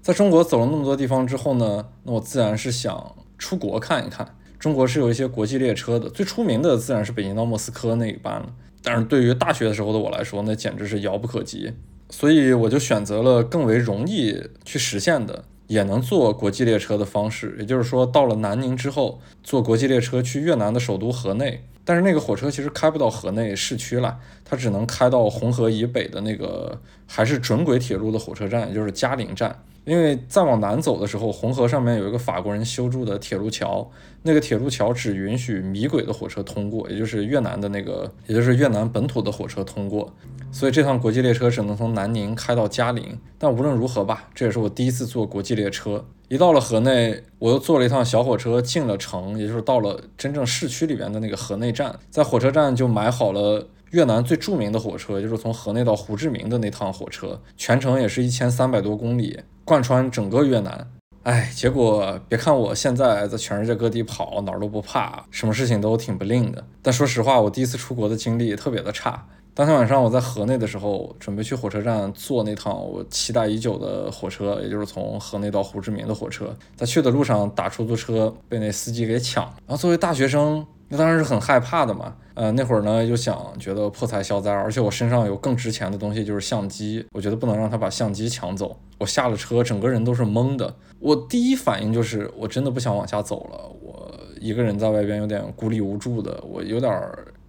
[0.00, 4.36] 在中国走了那么多地方之后呢，那我自然是想出国看一看。
[4.58, 8.54] 中国是有一些国际列车的，最出名的自然是北京到莫斯科那一班了。
[8.82, 11.74] 但是对于大学的时候的我来说，那简直是遥不可及。
[12.08, 17.54] 所以我就选择了更为容易去实现的，也能坐国际列车的方式。
[17.60, 21.64] 也就是说，到了南宁之后，坐国际列车去越南的首都河内。
[21.84, 29.62] 但是那个火车其实开不到河内市区了，它只能开到红河以北的那个还是准轨铁路的火车站，也就是嘉陵站。
[29.88, 33.90] 因为再往南走的时候，红河上面有一个法国人修筑的铁路桥，
[34.22, 40.12] 那个铁路桥只允许米轨的火车通过，也就是越南的那个，也就是越南本土的火车通过，
[40.52, 43.18] 所以这趟国际列车只能从南宁开到嘉陵。
[43.38, 46.04] 但无论如何吧，这也是我第一次坐国际列车。
[46.28, 59.40] 一到了河内，我又坐了一趟小火车进了城，也就是到了真正市区里边的那个河内站，在火车站就买好了越南最著名的火车，就是从河内到胡志明的那趟火车，全程也是一千三百多公里。
[59.64, 60.90] 贯穿整个越南，
[61.24, 66.64] 哎，结果别看我现在在全世界各地跑，哪儿都不怕，什么事情都挺不吝的。
[66.80, 69.26] 但说实话，我第一次出国的经历特别的差。
[69.52, 76.56] 当天晚上我在河内的时候，准备去火车站坐那趟我期待已久的火车，也就是从河内到胡志明的火车。
[76.74, 79.44] 在去的路上打出租车，被那司机给抢。
[79.66, 82.14] 然后作为大学生，那当然是很害怕的嘛。
[82.38, 87.04] 呃，那会儿呢，又想觉得破财消灾，而且我身上有更值钱的东西，就是相机。
[87.10, 88.76] 我觉得不能让他把相机抢走。
[88.96, 90.72] 我下了车，整个人都是懵的。
[91.00, 93.68] 我第一反应就是，我真的不想往下走了。
[93.82, 94.08] 我
[94.40, 96.96] 一个人在外边有点孤立无助的，我有点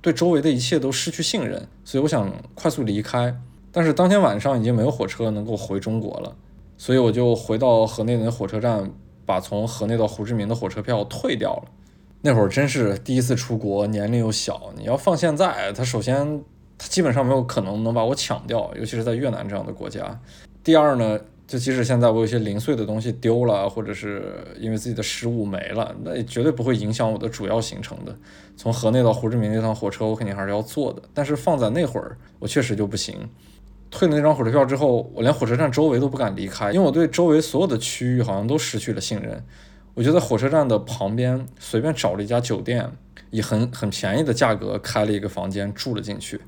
[0.01, 3.39] 对周围的一切都失去信任，所以我想快速离开。
[3.71, 6.35] 但是当天晚上已经没有火车能够回中国了，
[6.79, 8.89] 所以我就回到河内的火车站，
[9.23, 11.63] 把从河内到胡志明的火车票退掉了。
[12.21, 14.73] 那会儿真是第一次出国，年龄又小。
[14.75, 16.43] 你要放现在，他首先
[16.77, 20.19] 他基本上没有可能能把我抢掉，尤其是在越南这样的国家。
[20.61, 21.17] 第二呢，
[21.47, 28.13] 就即使现在我有些零碎的东西丢了，或者是因为自己的失误没了，那也绝对不会影响我的主要行程的。
[28.57, 31.01] 从河内到胡志明那趟火车，我肯定还是要坐的。
[31.13, 33.15] 但是放在那会儿，我确实就不行。
[33.89, 39.41] 退了那张火车票之后，我连火车站周围都不敢离开，因为我对周围所有的区域好像都失去了信任。
[39.99, 42.89] 我就在火车站的旁边随便找了一家酒店，
[43.31, 46.39] 以很很便宜的价格开了一个房间住了进去，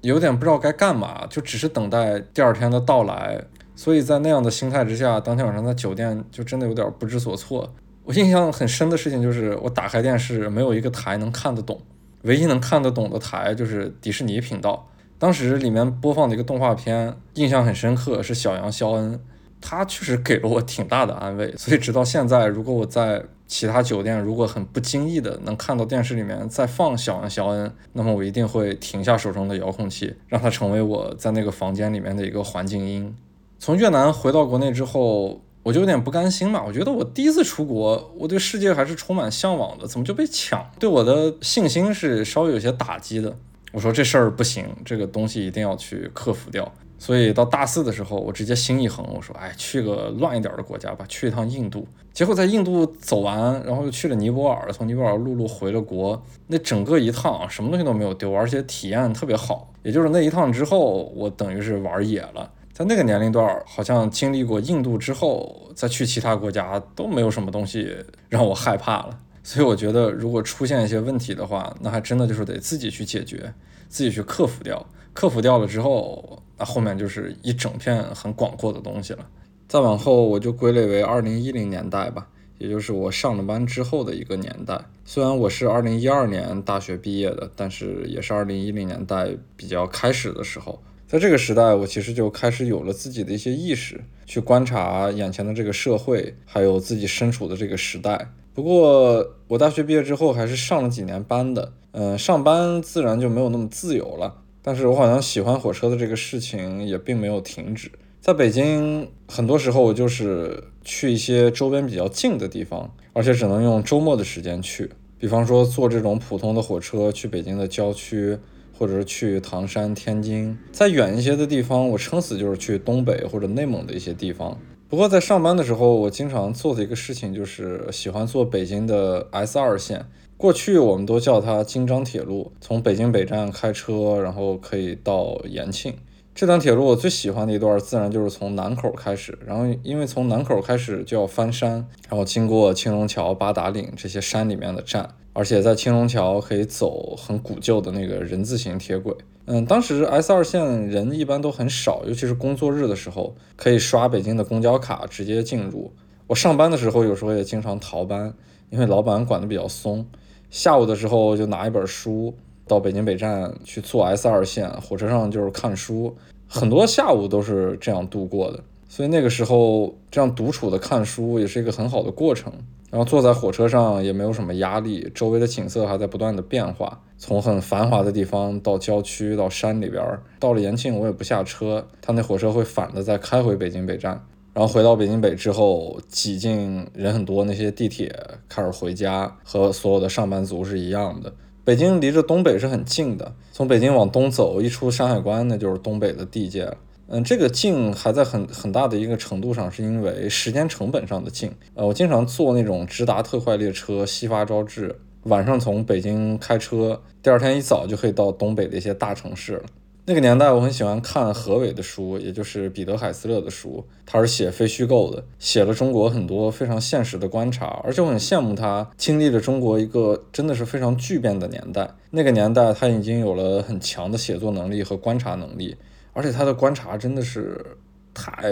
[0.00, 3.44] 有点不知道该干嘛，就只是等待第二天的到来。
[3.76, 7.70] 所以在那样的心态之下，当天晚上在酒店就真的有点不知所措。
[8.04, 11.78] 我印象很深的事情就是，我打开电视没有一个台能看得懂，
[12.22, 14.88] 唯一能看得懂的台就是迪士尼频道。
[15.18, 19.20] 当时里面播放的一个动画片，印象很深刻，是小羊肖恩。
[19.66, 21.50] 他确实给了我挺大的安慰。
[21.56, 33.14] 所以直到现在，如果我在其他酒店如果很不经意的能看到电视里面在放小恩小恩，那么我一定会停下手中的遥控器，让它成为我在那个房间里面的一个环境音。
[33.58, 36.62] 从越南回到国内之后，我就有点不甘心嘛。
[36.66, 40.62] 我觉得我第一次出国，我对世界还是充满向往的，怎么就被抢？
[40.78, 43.34] 对我的信心是稍微有些打击的。
[43.72, 46.70] 我说这事儿不行，这个东西一定要去克服掉。
[46.98, 51.86] 所以到大四的时候，我直接心一横，我说，哎，去个乱一点的国家吧，去一趟印度。
[52.12, 56.22] 结果在印度走完，然后又去了尼泊尔，从尼泊尔陆路回了国。
[56.46, 59.72] 那整个一趟什么东西都没有丢，而且体验特别好。
[59.82, 62.50] 也就是那一趟之后，我等于是玩野了。
[62.72, 67.94] 在那个年龄段，好像经历过印度之后，再去其他国家都没有什么东西
[68.28, 69.18] 让我害怕了。
[69.42, 73.52] 所以我觉得，如果出现一些问题的话，那还真的就是得自己去解决，
[73.88, 74.86] 自己去克服掉。
[75.12, 79.26] 克服掉了之后，那后面就是一整片很广阔的东西了。
[79.66, 82.28] 再往后，我就归类为二零一零年代吧，
[82.58, 84.80] 也就是我上了班之后的一个年代。
[85.04, 90.82] 虽然我是二零一二年大学毕业的，但是也是二零一零年代比较开始的时候。
[91.06, 98.30] 在这个时代，我其实就开始有了自己的一些意识，去观察眼前的这个社会，还有自己身处的这个时代。
[98.54, 104.42] 不过，我大学毕业之后还是上了几年班的，嗯，上班自然就没有那么自由了。
[104.66, 107.90] 但是我好像喜欢火车的这个事情也并没有停止。
[108.18, 114.88] 在北京，很多时候我就是去一些周边比较近的地方，而且只能用周末的时间去。
[115.18, 118.38] 比方说坐这种普通的火车去北京的郊区，
[118.72, 120.56] 或者是去唐山、天津。
[120.72, 124.58] 再远一些的地方，我撑死就是去东北或者内蒙的一些地方。
[124.88, 130.06] 不过在上班的时候，我经常做的一个事情就是喜欢坐北京的 S 二线。
[130.44, 135.94] 过去我们都叫它京张铁路，从北京北站开车，然后可以到延庆。
[136.34, 139.38] 这段铁路我最喜欢的一段，自然就是从南口开始。
[139.46, 149.16] 然后因为从南口开始就要翻山，然后经过青龙桥、八达岭这些山里面的站，而且在青龙桥可以走很古旧的那个人字形铁轨。
[149.46, 155.90] 嗯，当时 S 二线人一般都很少，尤其是工作日的时候，可以刷北京的公交卡直接进入。
[156.26, 158.34] 我上班的时候，有时候也经常逃班，
[158.68, 160.06] 因为老板管得比较松。
[160.54, 162.32] 下午的时候就拿一本书
[162.68, 168.60] 到北京北站去坐 S 二线，火车上就是看书，很多下午都是这样度过的。
[168.88, 172.52] 所以那个时候这样独处的看书也是一个很好的过程。
[172.88, 184.24] 然后坐在火车上也没有什么压力，周围的景色还在不断的变化，从很繁华的地方到郊区，到山里边儿，到了延庆我也不下车，他那火车会反的再开回北京北站，
[184.54, 188.14] 然后回到北京北之后挤进人很多那些地铁
[188.48, 191.32] 开始回家，和所有的上班族是一样的。
[191.64, 196.72] 北京离着东北是很近的，从北京往东走一出山海关那就是东北的地界。
[197.08, 201.50] 嗯，这个近还在很很大的一个程度上，是因为时间成本上的近。
[201.74, 204.94] 呃，我经常坐那种直达特快列车，西发招致，
[205.24, 209.64] 晚上从北京开车，第二天一早就可以到东北的一些大城市了。
[210.06, 221.88] 那个年代，我很喜欢看何伟的书，也就是彼得海斯勒的书，他是写非虚构的，写了中国很多非常现实的观察，而且我很羡慕他经历了中国一个真的是非常巨变的年代。
[222.10, 225.74] 那个年代，他已经有了很强的写作能力和观察能力。
[226.12, 227.76] 而且他的观察真的是
[228.12, 228.42] 太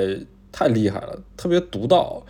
[0.50, 2.24] 太厉害了，特别独到，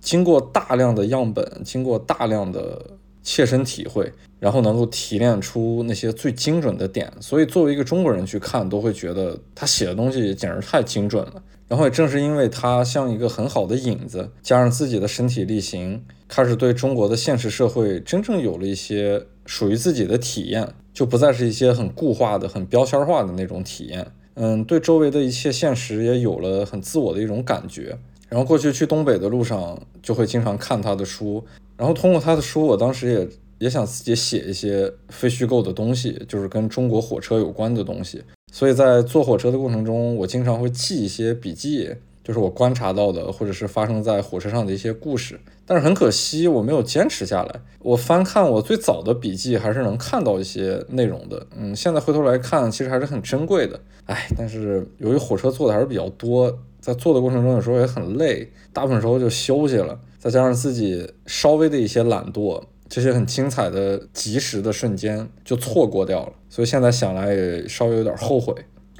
[0.00, 2.92] 经过大量的样本，经过大量的
[3.30, 4.10] 切身体会，
[4.40, 7.12] 然后能够提炼出那些最精准的点。
[7.20, 11.42] 所以作为一个中国人去看，都会觉得他写的东西简直太精准了。
[11.68, 24.10] 然后也正是因为他像一个很好的引子，加上自己的身体力行，开始对中国的现实社会真正有了一些属于自己的体验，就不再是一些很固化的、很标签化的那种体验。
[24.36, 27.94] 嗯，对周围的一切现实也有了很自我的一种感觉。
[28.30, 31.44] 然后过去去东北的路上，就会经常看他的书。
[31.78, 33.28] 然后通过他的书，我当时也
[33.60, 38.22] 也想自己写一些非虚构的东西，就是跟中国火车有关的东西。
[38.52, 41.94] 所以在坐火车的过程中，我经常会记一些笔记。
[42.24, 47.60] 就是我观察到的，或者是发生在火车上的一些故事，但是很可惜我没有坚持下来。
[47.78, 51.46] 我翻看我最早的笔记，还是能看到一些内容的。
[51.56, 53.80] 嗯，现在回头来看，其实还是很珍贵的。
[54.04, 59.98] 哎，但是由于火车坐的还是比较多，在坐的过程中有时候也很累，大部分时候就休息了。
[60.28, 66.32] 再加上自己稍微的一些懒惰，这些很精彩的、及时的瞬间就错过掉了。
[66.50, 68.54] 所以现在想来也稍微有点后悔。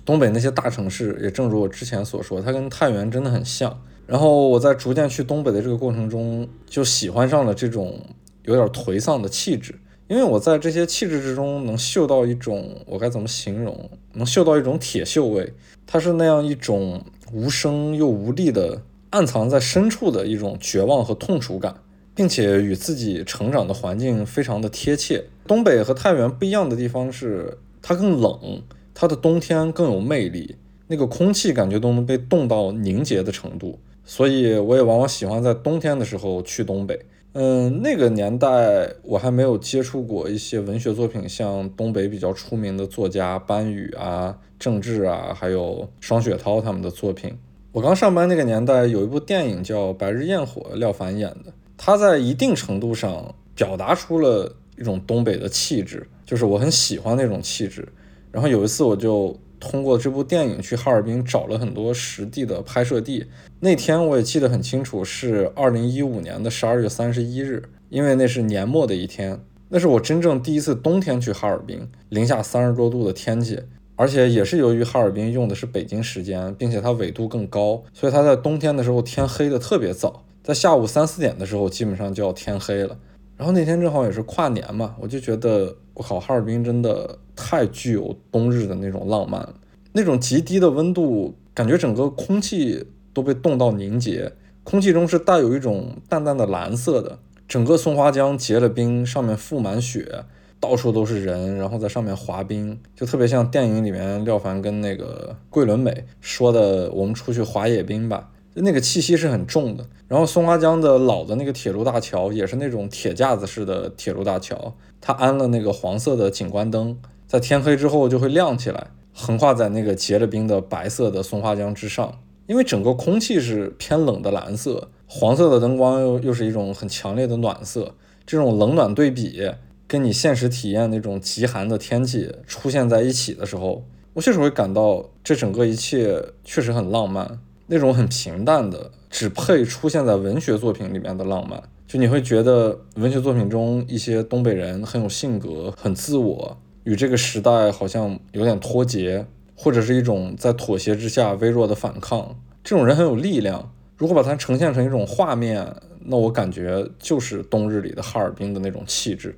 [0.06, 3.78] 东北那些大城市，也正如我之前所说，它跟太原真的很像。
[4.06, 8.00] 然后我在逐渐去东北的这个过程中，就喜欢上了这种
[8.44, 9.74] 有点颓丧的气质，
[10.06, 13.90] 因为我在这些气质之中能嗅到一种，我该怎么形容？
[14.14, 15.52] 能嗅到一种铁锈味，
[15.86, 18.80] 它是那样一种无声又无力的
[19.10, 21.76] 暗藏在深处的一种绝望和痛楚感，
[22.14, 25.24] 并且与自己成长的环境非常的贴切。
[25.46, 28.62] 东北和太原不一样的地方是，它更冷，
[28.92, 30.56] 它的冬天更有魅力，
[30.88, 33.78] 那个空气感觉都能被冻到凝结的程度。
[34.04, 37.00] 所以我也往往喜欢在冬天的时候去东北。
[37.32, 47.34] 嗯，那个年代我还没有接触过一些文学作品，像东北比较出名的作家班宇啊、郑智啊，还有双雪涛他们的作品。
[47.78, 57.88] 我刚上班那个年代，有一部电影叫《白日焰火》，廖凡演的，他在一定程度上表达出了一种东北的气质，就是我很喜欢那种气质。
[58.32, 59.38] 然后有一次我就。
[59.60, 63.26] 通过这部电影去哈尔滨找了很多实地的拍摄地。
[63.58, 69.40] 那天我也记得很清楚，是二零一五年的十二月三十一日，因为那是年末的一天。
[69.68, 73.58] 那是我真正第一次冬天去哈尔滨，零下三十多度的天气，
[73.98, 82.96] 而且也是由于哈尔滨用的是北京时间，并且它纬度更高，所以它在冬天的时候天黑的特别早，在下午三四点的时候基本上就要天黑了。
[83.36, 89.54] 然后那天正好也是跨年嘛，我就觉得我靠，哈尔滨真的太具有冬日的那种浪漫了。
[89.92, 97.18] 那种极低的温度，感觉整个空气都被冻到凝结，空气中是带有一种淡淡的蓝色的。
[97.48, 100.24] 整个松花江结了冰，上面覆满雪，
[100.60, 109.86] 到处都是人，然后在上面滑冰，就特别像电影里面廖凡跟那个桂纶镁说的：“我们出去滑野冰吧。”那个气息是很重的。
[110.08, 118.88] 然后松花江的老的那个铁路大桥也是那种铁架子式的铁路大桥，它安了那个黄色的景观灯，在天黑之后就会亮起来。
[119.12, 127.94] 横跨在那个结了冰的白色的松花江之上，因为整个空气是偏冷的蓝色，黄色的灯光又又是一种很强烈的暖色，
[128.24, 129.52] 这种冷暖对比
[129.88, 133.82] 跟你现实体验那种极寒的天气出现在一起的时候，
[134.12, 146.58] 我确实会感到这整个一切确实很浪漫，那种很平淡的，只配出现在文学作品里面的浪漫，就你会觉得文学作品中一些东北人很有性格，很自我。
[146.84, 152.36] 与这个时代好像有点脱节，或者是一种在妥协之下微弱的反抗。
[152.62, 153.72] 这种人很有力量。
[153.96, 155.74] 如果把它呈现成一种画面，
[156.04, 159.36] 那我感觉就是冬日里的哈尔滨的那种气质。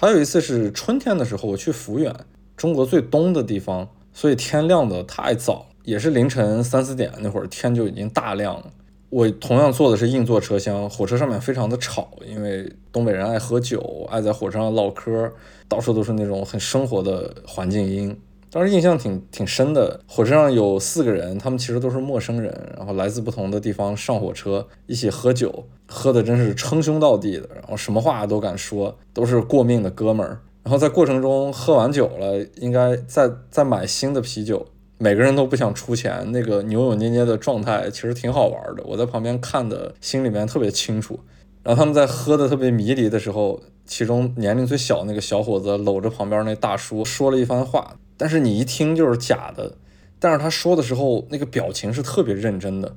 [0.00, 2.14] 还有一次是春天的时候，我去抚远，
[2.56, 8.70] 中国最东的地方，所以天亮的太早，也是凌晨三四点那会儿天就已经大亮了。
[9.10, 15.32] 我同样坐的是硬座车厢，火车上面非常的吵，因为东北人爱喝酒，爱在火车上唠嗑，
[15.66, 18.16] 到处都是那种很生活的环境音。
[18.58, 20.00] 当时印象挺挺深的。
[20.08, 30.40] 火车上有四个人，他们其实都是陌生人，然后来自不同的地方上火车，一起喝酒，喝的真是称兄道弟的，然后什么话都敢说，都是过命的哥们儿。
[30.64, 34.66] 然后在过程中喝完酒了，应该再再买新的啤酒。
[34.98, 38.82] 每个人都不想出钱，那个扭扭捏捏的状态其实挺好玩的。
[38.84, 41.20] 我在旁边看的，心里面特别清楚。
[41.62, 49.76] 然后他们在喝的特别迷离的时候，其中年龄最小那个小伙子搂着旁边那大叔说了一番话，但是你一听就是假的。
[50.18, 52.96] 但是他说的时候，那个表情是特别认真的，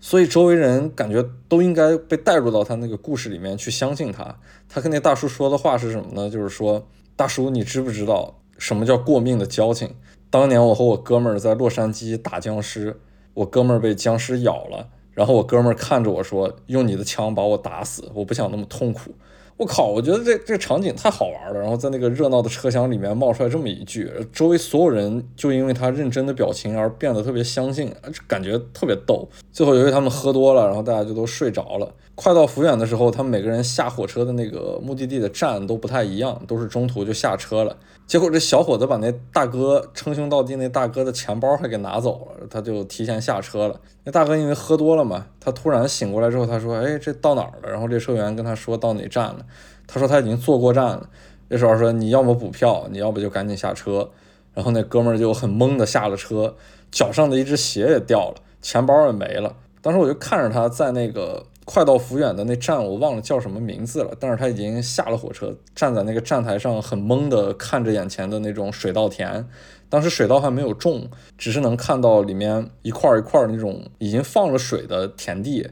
[0.00, 4.38] 所以周围人感觉都应该被带入到他那个故事里面去相信他。
[4.68, 6.30] 他跟那大叔说的话是什么呢？
[6.30, 6.86] 就是说，
[7.16, 9.96] 大叔，你知不知道什么叫过命的交情？
[10.30, 13.00] 当年我和我哥们儿在洛杉矶打僵尸，
[13.34, 19.12] 我哥们儿被僵尸咬了，然后我哥们儿看着我说：“用你的枪把我打死，我不想那么痛苦。”
[19.60, 21.60] 我靠，我觉得这这场景太好玩了。
[21.60, 27.94] 然后在那个热闹的车厢里面冒出来这么一句，周围所有人就因为他认真的表情而变得特别相信，
[28.26, 29.28] 感觉特别逗。
[29.52, 31.94] 最后由于他们喝多了，然后大家就都睡着了。
[32.14, 37.76] 快到抚远的时候，他们每个人下火车的那个目的地的站都不太一样，都是中途就下车了。
[38.10, 43.80] 结果这小伙子把那大哥称兄道弟那大哥的钱包还给拿走了，他就提前下车了。
[44.02, 49.46] 那大哥因为喝多了嘛，他突然醒过来之后，他说：“哎，这到哪儿了？”然后列车员跟他说到哪站了，
[49.86, 51.08] 他说他已经坐过站了。
[51.50, 54.10] 列车员说：“你要么补票，你要不就赶紧下车。”
[54.54, 56.56] 然后那哥们儿就很懵的下了车，
[56.90, 59.54] 脚上的一只鞋也掉了，钱包也没了。
[59.80, 61.46] 当时我就看着他在那个。
[61.72, 64.10] 快到抚远的那站，我忘了叫什么名字了。
[64.18, 69.46] 但是他已经下了火车，站在那个站台上，很懵的看着眼前的那种水稻田。
[69.88, 75.68] 当时水稻还没有种，只是能看到里面一块一块那种已经放了水的田地。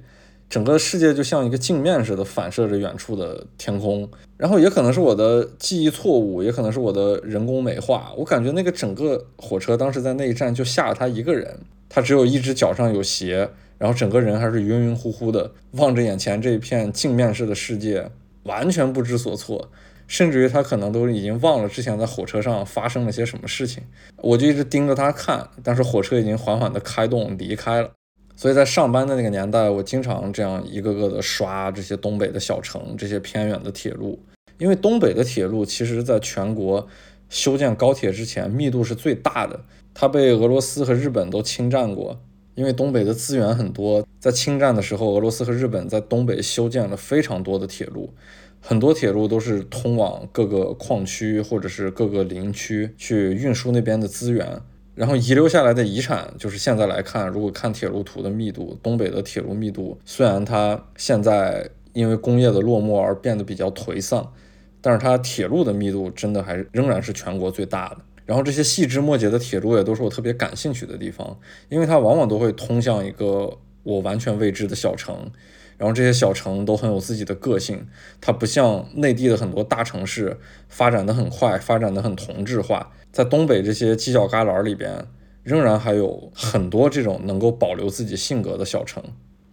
[0.48, 4.08] 整个世界就像一个镜面似的反射着远处的天空。
[4.36, 8.12] 然后也可能是我的记忆错误，也可能是我的人工美化。
[8.16, 11.58] 我感觉那个整个火车当时在那一站就下了他一个人，
[11.88, 13.50] 他只有一只脚上有鞋。
[13.78, 18.10] 然后整个人还是晕晕乎乎的，望着眼前这一片镜面式的世界，
[18.42, 19.70] 完全不知所措，
[20.06, 23.82] 甚至于他可能都已经忘了之前在火车上发生了些什么事情。
[24.16, 27.90] 我就一直盯着他看，但是火车已经缓缓地开动离开了。
[28.34, 34.18] 所以在上班的那个年代，我经常这样一个个的刷这些东北的小城，这些偏远的铁路。
[34.58, 36.86] 因为东北的铁路其实在全国
[37.28, 39.60] 修建高铁之前密度是最大的，
[39.94, 42.20] 它被俄罗斯和日本都侵占过。
[42.58, 48.12] 因为东北的资源很多，在侵占的时候，俄罗斯和日本在东北修建了非常多的铁路，
[48.60, 54.60] 很多铁路都是通往各个矿区或者是各个林区去运输那边的资源。
[54.96, 64.32] 然后遗留下来的遗产，就是现在来看，如果看铁路图的密度，东北的铁路密度虽然它现在因为工业的落寞而变得比较颓丧。
[64.80, 67.98] 但是它铁路的密度真的还仍然是全国最大的。
[68.28, 71.40] 然后这些细枝末节的铁路也都是我特别感兴趣的地方，
[71.70, 75.30] 因为它往往都会通向一个我完全未知的小城。
[75.78, 77.86] 然后这些小城都很有自己的个性，
[78.20, 80.36] 它不像内地的很多大城市
[80.68, 82.92] 发展的很快，发展的很同质化。
[83.10, 85.06] 在东北这些犄角旮旯里边，
[85.42, 89.02] 仍然还有很多这种能够保留自己性格的小城。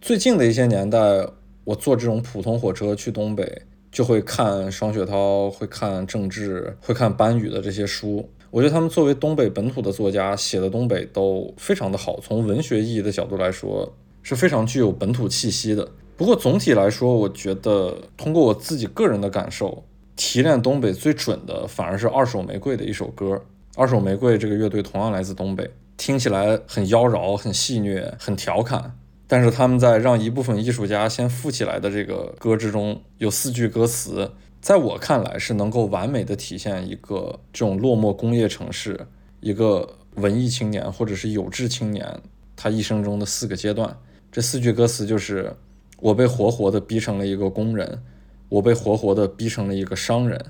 [0.02, 1.26] 最近的一些年代，
[1.64, 3.62] 我坐这种普通火车去东北。
[3.92, 8.28] 就会看双雪涛，会看郑智，会看班宇的这些书。
[8.56, 12.18] 我觉得他们作为东北本土的作家，写的东北都非常的好。
[12.20, 15.86] 从文学意义的角度来说，是非常具有本土气息的。
[16.16, 19.84] 不过总体来说，我觉得通过我自己个人的感受，
[20.16, 23.44] 提炼东北最准的，反而是二手玫瑰的一首歌。
[23.76, 28.96] 二手玫瑰这个乐队同样来自东北，听起来很妖娆、很戏谑、很调侃。
[29.28, 34.30] 但是他们在让一部分艺术家先富起来的这个歌之中，有四句歌词，
[34.66, 39.06] 在我看来是能够完美的体现一个这种落寞工业城市，
[39.38, 42.20] 一个文艺青年或者是有志青年
[42.56, 43.96] 他一生中的四个阶段。
[44.32, 45.54] 这四句歌词就是：
[46.00, 48.02] 我被活活的逼成了一个工人，
[48.48, 50.46] 我被活活的逼成了一个商人，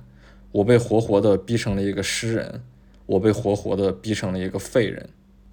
[0.50, 2.62] 我被活活的逼成了一个诗人，
[3.04, 5.06] 我被活活的逼成了一个废人。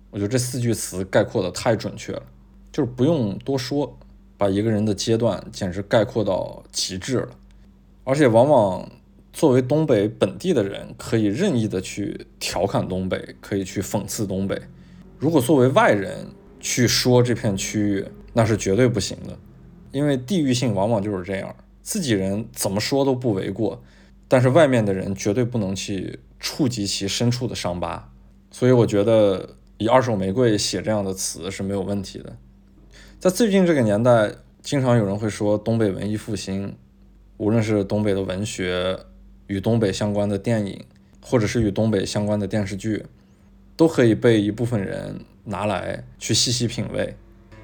[0.10, 2.23] 我觉得这四句词概括的太准确了。
[2.72, 3.99] 就是不用多说，
[4.38, 7.30] 把一个人的阶段简直概括到极致了。
[8.04, 8.90] 而且往往
[9.32, 14.62] 作为东北本地的人，可以任意的去调侃东北，可以去讽刺东北。
[15.18, 16.28] 如果作为外人
[16.60, 19.38] 去说这片区域，那是绝对不行的，
[19.92, 23.82] 因为地域性往往就是这样，自己人怎么说都不为过，
[24.28, 28.12] 但是外面的人绝对不能去触及其深处的伤疤。
[28.52, 32.36] 所以我觉得以二手玫瑰写这样的词是没有问题的。
[33.20, 34.32] 在最近这个年代，
[34.62, 36.76] 经常有人会说东北文艺复兴，
[37.38, 38.98] 无论是东北的文学
[39.48, 40.86] 与东北相关的电影，
[41.22, 43.06] 或者是与东北相关的电视剧，
[43.76, 47.16] 都可以被一部分人拿来去细细品味。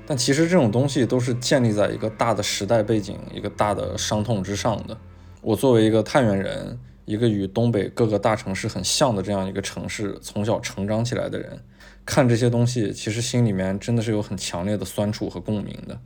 [0.05, 4.97] 但其实这种东西都是建立在一个大的时代背景、一个大的伤痛之上的。
[5.41, 11.59] 我作为一个太原人，一个与东北各个大城市很像的这样一个城市从小成长起来的人。
[12.05, 15.99] 看这些东西，其实心里面真的是有很强烈的酸楚和共鸣的。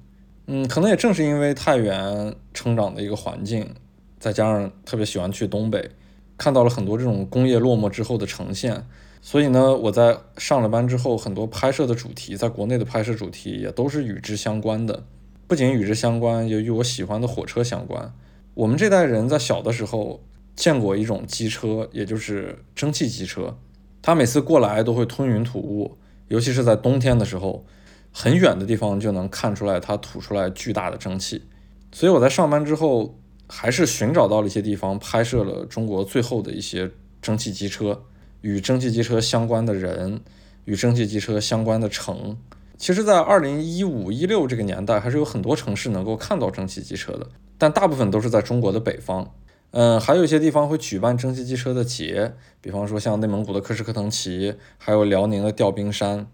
[0.45, 3.73] 嗯，可能也正是因为太原成长的一个环境，
[4.19, 5.89] 再加上特别喜欢去东北，
[6.37, 8.85] 看到了很多这种工业落寞之后的呈现，
[9.21, 15.03] 所以呢，我在上了班之后，很多拍摄的主题，在国内的拍摄主题也都是与之相关的。
[15.47, 18.13] 不仅与之相关，也与我喜欢的火车相关。
[18.53, 20.21] 我们这代人在小的时候
[20.55, 23.57] 见过一种机车，也就是蒸汽机车。
[24.01, 25.97] 它每次过来都会吞云吐雾，
[26.27, 27.65] 尤其是在冬天的时候，
[28.14, 31.44] 很远的地方就能看出来它吐出来巨大的蒸汽。
[31.91, 36.90] 所以我在上班之后，还是寻找到了一些地方，拍摄了中国最后的一些
[37.22, 38.03] 蒸汽机车，
[38.41, 40.22] 与蒸汽机车相关的人，
[40.65, 42.38] 与蒸汽机车相关的城。
[42.77, 49.34] 其实，在二零一五一六这个年代，还是有很多城市能够看到蒸汽机车的，但大部分都是在中国的北方。
[49.72, 56.27] 嗯，还有一些地方会举办蒸汽机车的节，比方说像内蒙古的克什克腾旗，还有辽宁的调兵山，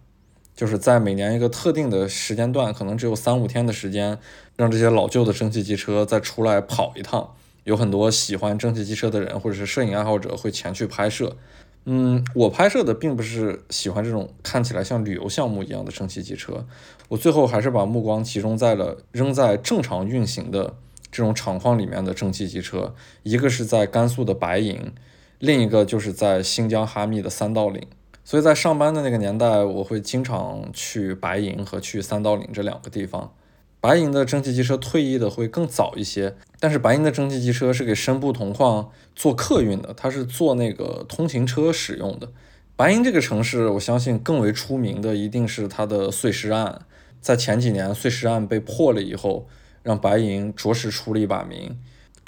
[0.59, 4.19] 就是在每年一个特定的时间段，可能只有三五天的时间，
[4.57, 7.33] 让这些老旧的蒸汽机车再出来跑一趟。
[7.63, 11.37] 有很多喜欢蒸汽机车的人或者是摄影爱好者会前去拍摄。
[11.85, 16.65] 嗯，我拍摄的并不是喜欢这种看起来像旅游项目一样的蒸汽机车，
[17.07, 20.75] 我最后还是把目光集中在了仍在正常运行的。
[21.09, 24.91] 这种厂矿里面的蒸汽机车，一个是在甘肃的白银，
[25.39, 27.81] 另一个就是在新疆哈密的三道岭。
[28.29, 33.33] 所以在上班的那个年代，我会经常去白银和去三道岭这两个地方。
[33.81, 42.29] 白银的蒸汽机车退役的会更早一些，但是白银的蒸汽机车是给深部铜矿做客运的，它是做那个通勤车使用的。
[42.75, 46.81] 白银这个城市，我相信更为出名的一定是它的碎尸案。
[47.19, 49.47] 在前几年碎尸案被破了以后。
[49.81, 51.79] 让白银着实出了一把名，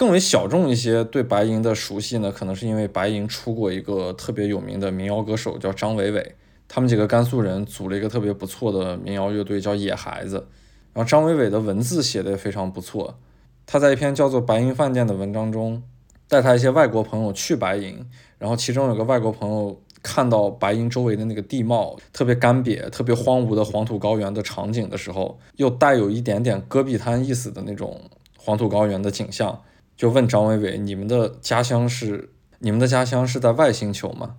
[0.02, 1.04] 更为小众一些。
[1.04, 6.36] 对白银的熟悉呢，可能是因为白银出过一个特别有名的民谣歌手，叫张伟伟。
[6.68, 10.48] 他们几个甘肃人组了一个特别不错的民谣乐队，叫野孩子。
[10.92, 13.20] 然后张伟伟的文字写的也非常不错，
[13.68, 15.84] 他在一篇叫做《白银饭店》的文章中，
[16.28, 18.04] 带他一些外国朋友去白银，
[18.40, 28.02] 然后其中有个外国朋友看到白银周围的那个地貌特别干瘪、特别荒芜的黄土高原的场景的时候，又带有一点点戈壁滩意思的那种
[28.36, 29.62] 黄土高原的景象，
[29.96, 34.36] 就问张伟伟：“你们的家乡是你们的家乡是在外星球吗？”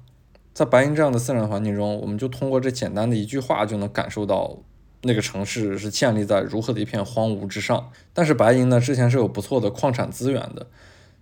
[0.55, 4.59] 在白银这样的自然环境中，我们就通过这简单的一句话就能感受到
[5.03, 7.91] 那个城市是建立在如何的一片荒芜之上。
[8.13, 10.67] 但是白银呢，之前是有不错的矿产资源的，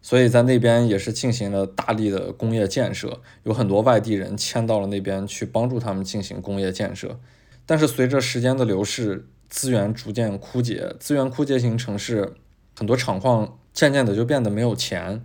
[0.02, 7.20] 所以在那边也是进行了大力的工业建设，有很多外地人迁到了那边去帮助他们进行工业建设。
[7.64, 12.34] 但是随着时间的流逝，资源逐渐枯竭，资源枯竭型城市
[12.76, 15.24] 很多厂矿渐渐的就变得没有钱，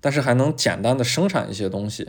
[0.00, 2.08] 但是还能简单的生产一些东西。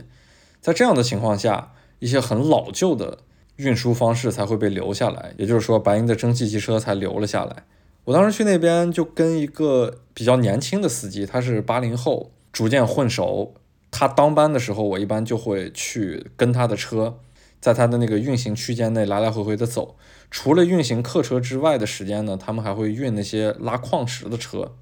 [0.62, 3.18] 在这样的情况下，一些很老旧的
[3.56, 7.64] 运输方式才会被留下来，也就是说，白银的蒸汽机车才留了下来。
[8.04, 13.52] 我当时去那边就跟一个比较年轻的司机，他是八零后，逐渐混熟。
[13.90, 17.18] 他当班的时候，我一般就会去跟他的车，
[17.60, 19.96] 在他的那个运行区间内来来回回的走。
[20.30, 24.72] 除了运行客车之外的时间呢，他们还会运那些拉矿石的车。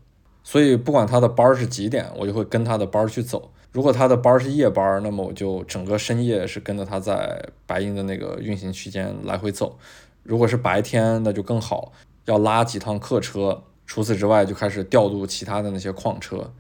[0.45, 3.51] 所以不管他的班是几点，我就会跟他的班去走。
[3.71, 9.79] 如果他的班是夜班，那么我就整个深夜是跟着他在白银的那个运行区间来回走。
[10.23, 11.93] 如果是白天，那就更好，
[12.27, 13.63] 要拉几趟客车。
[13.87, 16.53] 除此之外，就开始调度其他的那些矿车。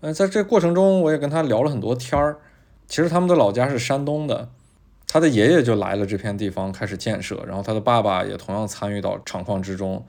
[0.00, 2.38] 嗯，在这过程中，我也跟他聊了很多天儿。
[2.86, 4.48] 其实他们的老家是山东的，
[5.06, 10.04] 他的爷爷就来了这片地方开始建设，然后他的爸爸也同样参与到厂矿之中。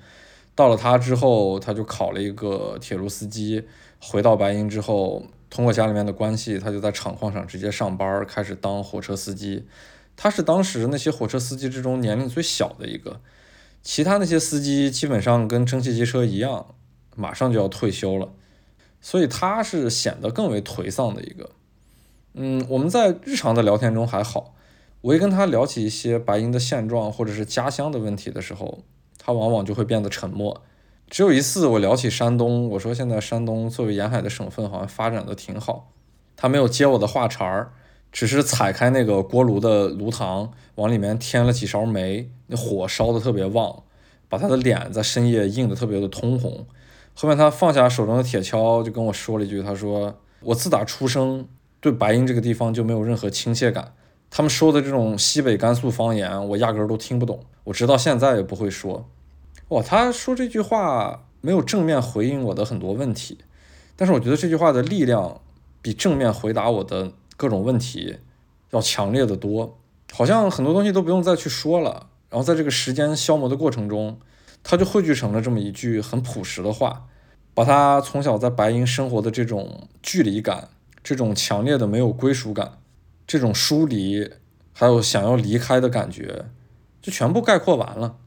[0.55, 3.63] 到了他之后，他就考了一个铁路司机，
[3.99, 5.23] 回到白银之后。
[5.49, 9.67] 通过家里面的关系，他就在厂矿上直接上班，开始当火车司机。
[10.15, 13.21] 他是当时那些火车司机之中年龄最小的一个，
[13.83, 16.73] 其他那些司机基本上跟蒸汽机车一样，
[17.15, 18.33] 马上就要退休了，
[18.99, 21.51] 所以他是显得更为颓丧的一个。
[22.33, 24.55] 嗯，我们在日常的聊天中还好，
[25.01, 28.79] 我一跟他聊起一些白银的现状或者是家乡的问题的时候，
[29.23, 30.61] 他往往就会变得沉默。
[31.09, 35.91] 只有一次，我聊起山东，我说现在山东作为沿海的省份，好像发展的挺好。
[36.35, 37.71] 他没有接我的话茬儿，
[38.11, 43.83] 只是踩开那个锅炉的炉膛，往里面添了几勺煤，那火烧的特别旺，
[44.27, 46.65] 把他的脸在深夜映得特别的通红。
[47.13, 51.47] 后面他放下手中的铁锹，就跟我说了一句：“他说我自打出生，
[51.79, 53.93] 对白银这个地方就没有任何亲切感。
[54.31, 59.05] 他们说的这种西北甘肃方言，我压根儿都听不懂，我直到现在也不会说。”
[59.73, 63.39] 哇，他说这句话没有正面回应我的很多问题，
[63.95, 65.41] 但是我觉得这句话的力量
[65.81, 68.19] 比正面回答我的各种问题
[68.69, 69.79] 要强烈的多。
[70.11, 74.19] 好像很多东西都不用再去说了，然后在这个时间消磨的过程中，
[74.61, 77.07] 他就汇聚成了这么一句很朴实的话，
[77.55, 80.69] 把他从小在白银生活的这种距离感、
[81.03, 82.77] 这种强烈的没有归属感、
[83.25, 84.29] 这种疏离，
[84.71, 86.45] 还有想要离开的感觉，
[87.01, 88.17] 就全部概括完了。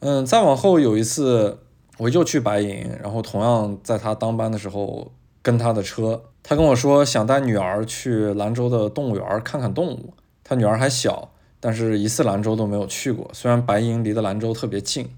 [0.00, 1.58] 嗯，再往后有一次，
[1.98, 5.12] 我又去白银，然后同样在他当班的时候
[5.42, 10.14] 跟他的车，他跟我说想带女儿去兰州的动物园看看动物。
[10.42, 13.30] 他女儿还小，但是一次兰州都没有去过。
[13.32, 15.08] 虽然白银离的兰州特别近，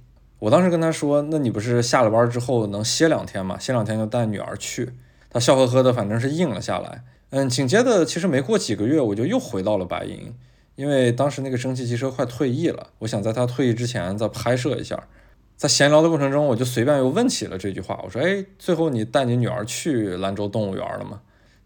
[0.41, 3.57] 我当时跟他说，那你不是下了班之后能歇两天吗？
[3.59, 4.93] 歇两天就带女儿去。
[5.31, 7.05] 他笑呵呵的，反正是应了下来。
[7.31, 10.35] 嗯，紧接着其实没过几个月，我就又回到了白银。
[10.75, 15.09] 因为当时那个蒸汽机车快退役了，我想在他退役之前再拍摄一下。
[15.55, 21.21] 在闲聊的过程中，我就随便又问起了这句话，我说：“哎，最后你带你女儿去兰州动物园了吗？”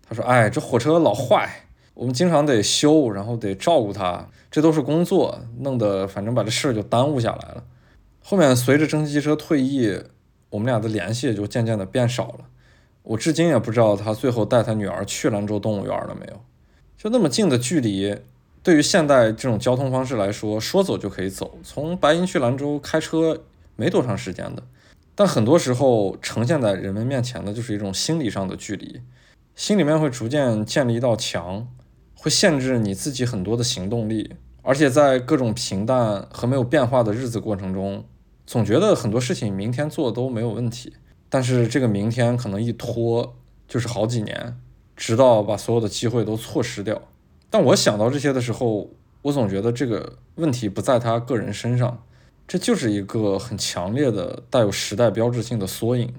[0.07, 7.65] 他说：“哎，这火车老坏，我们经常得修，然后得照顾它，这都是工作，弄得反正把这事儿就耽误下来了。”
[8.23, 9.99] 后面随着蒸汽机车退役，
[10.51, 12.49] 我们俩的联系也就渐渐的变少了。
[13.03, 16.41] 我至今也不知道他最后带他女儿去兰州动物园了没有，
[16.99, 18.19] 就那么近的距离。
[18.66, 23.44] 对于现代这种交通方式来说，说走就可以走，从白银去兰州开车
[23.76, 24.64] 没多长时间的。
[25.14, 29.01] 但很多时候呈现在人们面前的就是一种心理上的距离，
[29.55, 31.68] 心里面会逐渐建立一道墙，
[32.16, 34.34] 会限制你自己很多的行动力。
[34.62, 38.05] 而且在各种平淡和没有变化的日子过程中，
[38.48, 40.93] 总觉得很多事情明天做都没有问题，
[41.28, 43.36] 但是这个明天可能一拖
[43.68, 44.59] 就是好几年，
[44.97, 47.01] 直到把所有的机会都错失掉。
[47.51, 48.90] 但我想到这些的时候，
[49.23, 52.02] 我总觉得这个问题不在他个人身上，
[52.47, 56.12] 这就是一个很强烈的带有时代标志性的缩影。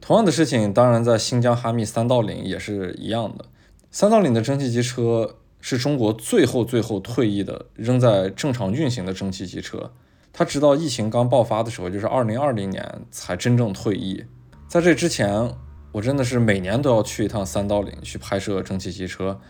[0.00, 3.44] 同样的事情，当然在新疆哈密三道岭也是一样的。
[3.90, 9.92] 三道岭的蒸汽机车是中国最后最后退役的仍在正常运行的蒸汽机车。
[10.32, 14.24] 它直到疫情刚爆发的时候，就是二零二零年才真正退役。
[14.68, 15.52] 在这之前，
[15.92, 19.40] 我真的是每年都要去一趟三道岭去拍摄蒸汽机车，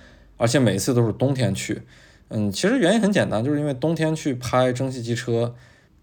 [0.40, 1.82] 而且每一次都是冬天去。
[2.28, 5.54] 嗯，其实原因很简单，就是因为冬天去拍蒸汽机车，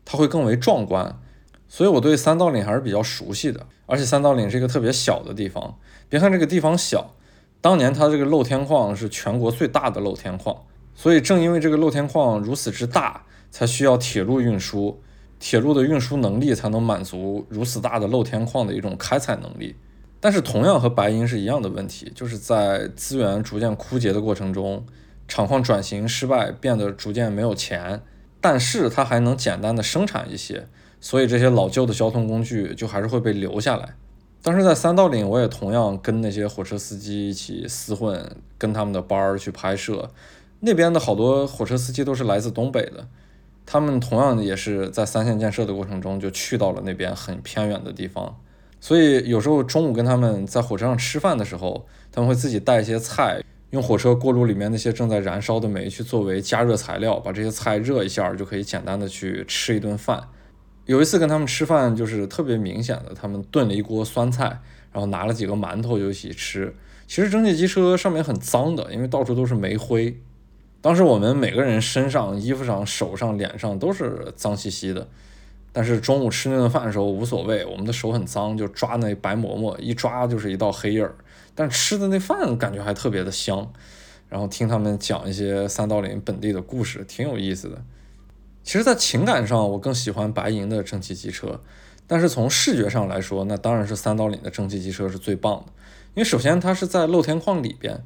[0.06, 1.20] 它会更为壮观。
[1.68, 3.66] 所以我对三道岭还是比较熟悉的。
[3.88, 7.16] 而且三道岭是一个特别小的地方，别看这个地方小，
[7.62, 10.56] 当年它这个露天矿是全国最大的露天矿。
[10.94, 15.02] 所以正因为这个露天矿如此之大，才需要铁路运输，
[15.40, 19.76] 铁路的运输能力才能满足如此大的露天矿的一种开采能力。
[20.20, 24.86] 但是同样和白银是一样的问题，就是在资源逐渐枯竭的过程中，
[25.28, 28.02] 厂矿转型失败，变得逐渐没有钱，
[28.42, 30.68] 但是它还能简单的生产一些，
[31.00, 33.96] 所以这些老旧的交通工具就还是会被留下来。
[34.42, 40.10] 当时在三道岭，我也同样跟那些火车司机一起厮混，跟他们的班儿去拍摄。
[40.62, 43.08] 那边的好多火车司机都是来自东北的，
[43.66, 48.40] 他们同样也是在三线建设的过程中就去到了那边很偏远的地方，
[48.80, 53.42] 所以有时候中午跟他们在火车上吃饭的时候，他们会自己带一些菜，
[53.72, 60.22] 用火车锅炉里面那些正在燃烧的煤去作为加热材料，把这些菜热一下就可以简单的去吃一顿饭。
[60.86, 64.46] 有一次跟他们吃饭就是特别明显的，他们炖了一锅酸菜，
[64.92, 66.74] 然后拿了几个馒头就一起吃。
[67.08, 70.18] 其实蒸汽机车上面很脏的，因为到处都是煤灰。
[70.80, 75.08] 当时我们每个人身上、衣服上、手上、脸上都是脏兮兮的，
[75.78, 81.14] 但是中午吃那顿饭的时候无所谓，我们的手很脏，就抓那白馍馍，一抓就是一道黑印儿。
[81.54, 83.72] 但吃的那饭感觉还特别的香，
[84.28, 87.80] 然后听他们讲一些三道岭本地的故事，挺有意思的。
[88.64, 91.62] 其实，在情感上，我更喜欢白银的蒸汽机车，
[92.08, 95.72] 但是从视觉上来说，那当然是三道岭的蒸汽机车是最棒的，
[96.16, 98.04] 因为首先它是在露天矿里边。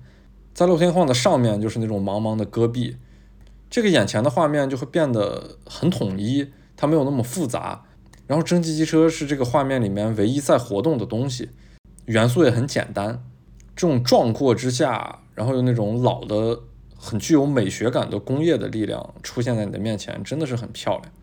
[0.53, 2.97] 在露天矿的上面就是那种茫茫的戈壁，
[3.69, 6.51] 这个眼前的画面就会变得很统一，
[6.81, 7.83] 它没有那么复杂。
[8.25, 11.49] 然后蒸汽机车是这个画面里面唯一在活动的东西，
[12.05, 13.23] 元素也很简单。
[13.75, 16.59] 这种壮阔之下，然后有那种老的、
[16.97, 21.13] 很具有美学感的工业的力量出现在你的面前，真的是很漂亮。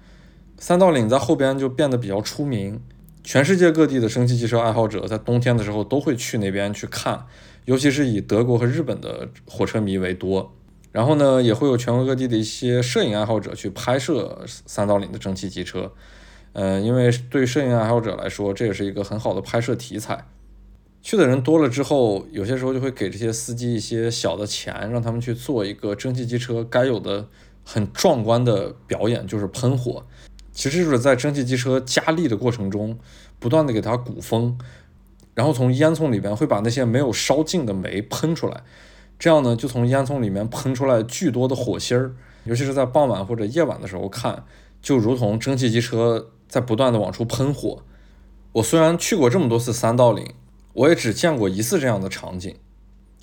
[0.58, 2.80] 三道岭在后边就变得比较出名，
[3.24, 7.26] 全世界各地的蒸汽机车爱好者在冬天的时候都会去那边去看。
[7.64, 10.54] 尤其是以德国和日本的火车迷为多，
[10.98, 15.92] 然后呢，也会有全国各地的一些摄影爱好者去拍摄三道岭的蒸汽机车。
[16.54, 20.26] 嗯，因为对摄影爱好者来说，这也是一个很好的拍摄题材。
[21.00, 27.28] 去的人多了之后，有些时候就会给这些司机一些小的钱，让他们去做一个蒸汽机车该有的
[27.64, 30.04] 很壮观的表演，就是喷火。
[30.50, 32.98] 其实就是在蒸汽机车加力的过程中，
[33.38, 34.58] 不断的给它鼓风。
[35.34, 38.64] 然后从烟囱里边会把那些没有烧尽的煤喷出来，
[39.18, 42.14] 这样呢就从烟囱里面喷出来巨多的火星儿，
[42.44, 44.44] 尤其是在傍晚或者夜晚的时候看，
[44.80, 47.82] 就如同蒸汽机车在不断的往出喷火。
[48.52, 50.34] 我虽然去过这么多次三道岭，
[50.72, 52.56] 我也只见过一次这样的场景，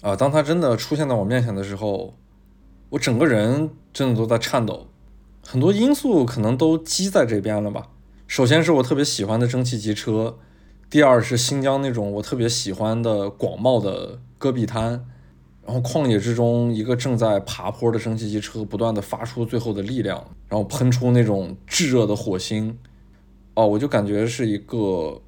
[0.02, 2.14] 啊，当它真的出现在我面前的时候，
[2.90, 4.88] 我整个人真的都在颤抖，
[5.46, 7.88] 很多因素可能都积在这边了吧。
[8.28, 10.38] 首先是我特别喜欢的蒸汽机车。
[10.90, 15.06] 第二是新疆那种我特别喜欢的广袤的戈壁滩，
[15.66, 22.78] 然后旷野之中一个正在爬坡的蒸汽机车不断的发出最后的力量，然后喷出那种炙热的火星，
[23.56, 25.22] 哦，我就感觉是一个，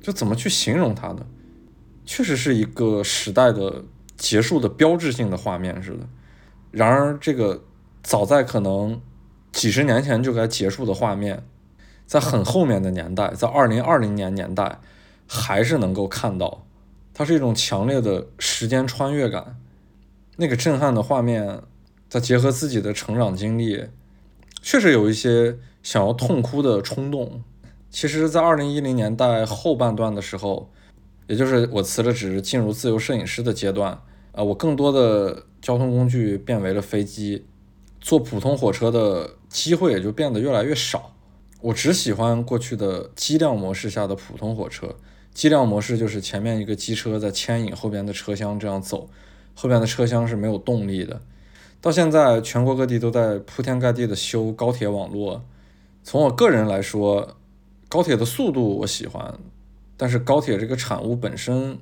[0.00, 1.26] 就怎么去形容它呢？
[2.04, 3.84] 确实是一个时代的
[4.16, 6.08] 结束的标志性的画面似的。
[6.70, 7.62] 然而这个
[8.02, 9.00] 早在可能
[9.52, 11.44] 几十年前就该结束的画面。
[12.04, 14.80] 在很后面的年代，在二零二零年年代，
[15.26, 16.66] 还是能够看到，
[17.22, 19.56] 它是一种强烈的时间穿越感。
[20.38, 21.62] 那个震撼的画面，
[22.08, 23.84] 再结合自己的成长经历，
[24.60, 27.44] 确实有一些想要痛哭的冲动。
[27.90, 30.72] 其实，在二零一零年代后半段的时候，
[31.28, 37.46] 也就是我辞了职进入自由摄影师的阶段，啊，我更多的交通工具变为了飞机，
[38.00, 41.14] 坐普通火车的机会也就变得越来越少。
[41.60, 44.96] 我只喜欢过去的机量模式下的普通火车。
[45.34, 49.08] 机量模式就是前面一个机车在牵引后边的车厢这样走，
[49.54, 51.20] 后边的车厢是没有动力的。
[51.80, 55.42] 到现在，全国各地都在铺天盖地的修高铁网络。
[56.04, 57.36] 从我个人来说，
[57.88, 59.38] 高铁的速度我喜欢，
[59.96, 61.78] 但是高铁这个产物本身，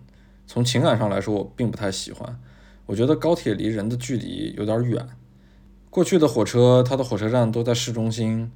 [0.46, 2.38] 从情感上来说我并不太喜欢。
[2.86, 5.06] 我觉得高铁离人的距离有点远。
[5.90, 8.50] 过去的火车，它的火车站都在市中心。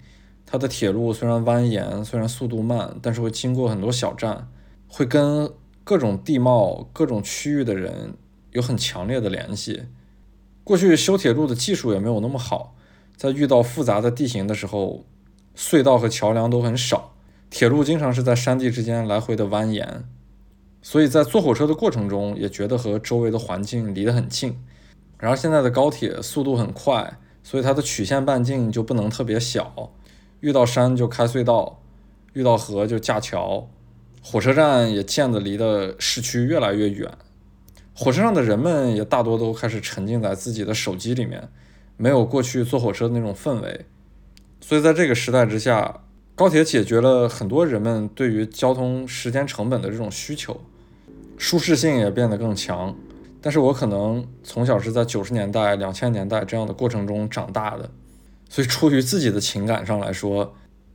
[0.47, 4.49] 它的铁路虽然蜿蜒，虽然速度慢，但是会经过很多小站，
[4.97, 5.53] 会跟
[5.83, 8.15] 各种地貌、各种区域的人
[8.53, 9.87] 有很强烈的联系。
[10.63, 12.77] 过去修铁路的技术也没有那么好，
[13.17, 15.05] 在遇到复杂的地形的时候，
[15.57, 17.17] 隧道和桥梁都很少，
[17.51, 20.05] 铁路经常是在山地之间来回的蜿蜒，
[20.81, 24.57] 所以在坐火车的过程中也觉得和周围的环境离得很近。
[25.19, 29.91] 然后现在的高铁速度很快，所以它的曲线半径就不能特别小，
[30.39, 31.81] 遇到山就开隧道，
[32.35, 33.69] 遇到河就架桥，
[34.27, 37.13] 火车站也建得离的市区越来越远。
[37.95, 41.47] 火车上的人们也大多都开始沉浸在自己的手机里面，
[41.99, 43.85] 没有过去坐火车的那种氛围。
[44.63, 46.01] 所以在这个时代之下，
[46.35, 50.59] 高铁解决了很多人们对于交通时间成本的这种需求，
[51.37, 52.97] 舒适性也变得更强。
[53.43, 57.91] 但是我可能从小是在九十年代、两千年代这样的过程中长大的，
[58.49, 60.55] 所以出于自己的情感上来说，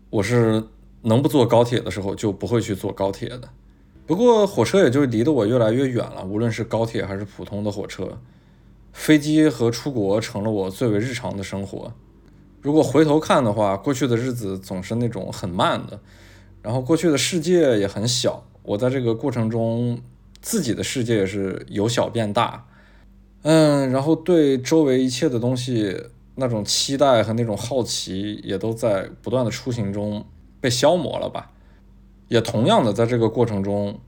[0.09, 0.63] 我是
[1.01, 3.49] 能不坐高铁的时候就不会去坐高铁的。
[4.05, 8.17] 不过火车也就离得我越来越远了，无论是高铁还是普通的火车，
[8.91, 11.93] 飞机和出国成了我最为日常的生活。
[12.61, 15.99] 如果回头看的话，过去的日子总是那种很慢的，
[16.61, 18.43] 然后过去的世界也很小。
[18.63, 19.99] 我在这个过程中，
[20.41, 22.65] 自己的世界也是由小变大，
[23.43, 25.95] 嗯，然后对周围一切的东西
[26.35, 30.25] 那种期待和那种好奇，也都在不断的出行中
[30.59, 31.51] 被消磨了吧。
[32.27, 33.99] 也同样的，在这个过程中，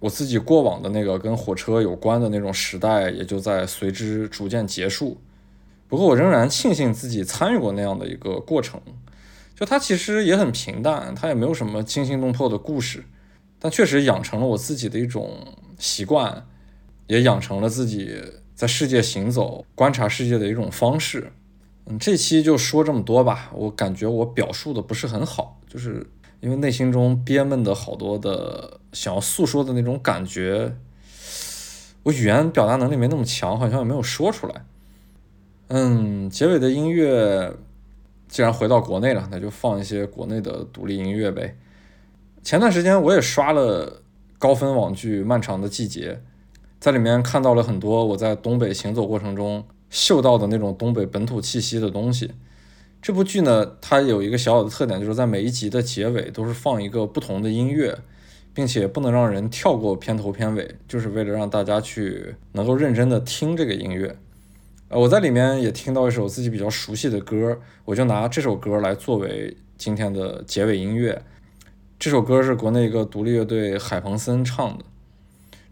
[0.00, 5.18] 我自己过往的那个跟火车有关的那种时代，也就在随之逐渐结束。
[5.88, 8.80] 不过，我仍然庆幸自己参与过那样的一个过程。
[9.54, 13.04] 就它其实也很平淡，它也没有什么惊心动魄的故事，
[13.58, 15.30] 但确实养成了我自己的一种
[15.78, 16.46] 习惯，
[17.06, 18.20] 也养成了自己
[18.54, 21.32] 在世界行走、观察世界的一种方式。
[21.86, 23.50] 嗯，这期就说这么多吧。
[23.54, 26.04] 我感觉我表述的不是很好，就是。
[26.42, 30.74] 因为内心中憋闷的好多的想要诉说的那种感觉，
[32.02, 34.64] 我语言表达能力没那么强，好像也没有说出来。
[35.68, 37.54] 嗯，结尾的音乐
[38.26, 41.56] 既然回到国内了，那就放一些国内的独立音乐呗。
[42.42, 44.02] 前段时间我也刷了
[44.36, 46.14] 高分网剧《漫长的季节》，
[46.80, 52.32] 在里面看到了很多我在东北行走过程中嗅到的那种东北本土气息的东西。
[53.02, 57.98] 这部剧呢，它有一个小小的特点，就是在每一集的结尾都是放一个不同的音乐，
[58.54, 64.16] 并且不能让人跳过片头片尾，就是为了让大家去能够认真的听这个音乐。
[64.86, 71.20] 呃，我在里面也听到一首自己比较熟悉的歌，我就拿这首歌来作为今天的结尾音乐。
[71.98, 74.84] 这首歌是国内一个独立乐队海鹏森唱的，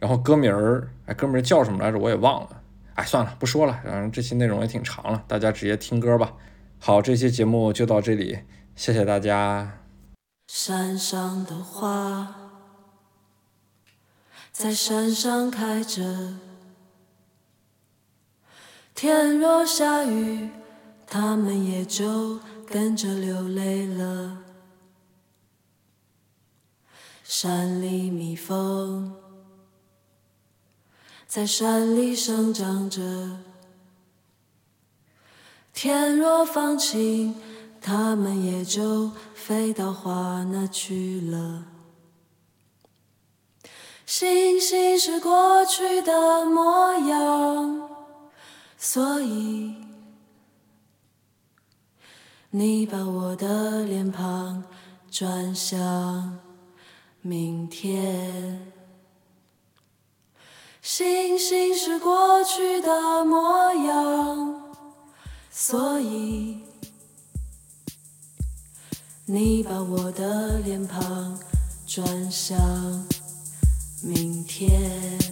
[0.01, 1.98] 然后歌名儿，哎，歌名叫什么来着？
[2.01, 2.61] 我也忘了。
[2.94, 6.32] 哎，算了，不说了，反正这期内容也挺长了，大家直接听歌吧。
[6.82, 8.39] 好，这期节目就到这里，
[8.74, 9.82] 谢谢大家。
[10.48, 12.35] 山上的花
[14.51, 16.39] 在山上开着，
[18.94, 20.48] 天若下雨，
[21.07, 24.39] 它们也就跟着流泪了。
[27.23, 29.15] 山里蜜蜂
[31.27, 33.49] 在山里生长着。
[35.73, 37.35] 天若放晴，
[37.81, 41.65] 它们也就飞到花那去了。
[44.05, 47.89] 星星是过去的模样，
[48.77, 49.75] 所以
[52.51, 54.65] 你把我的脸庞
[55.11, 56.39] 转向
[57.23, 58.73] 明天。
[60.83, 64.60] 星星是过去的模样。
[65.62, 66.57] 所以，
[69.27, 71.39] 你把我的脸庞
[71.87, 73.07] 转向
[74.03, 75.30] 明天。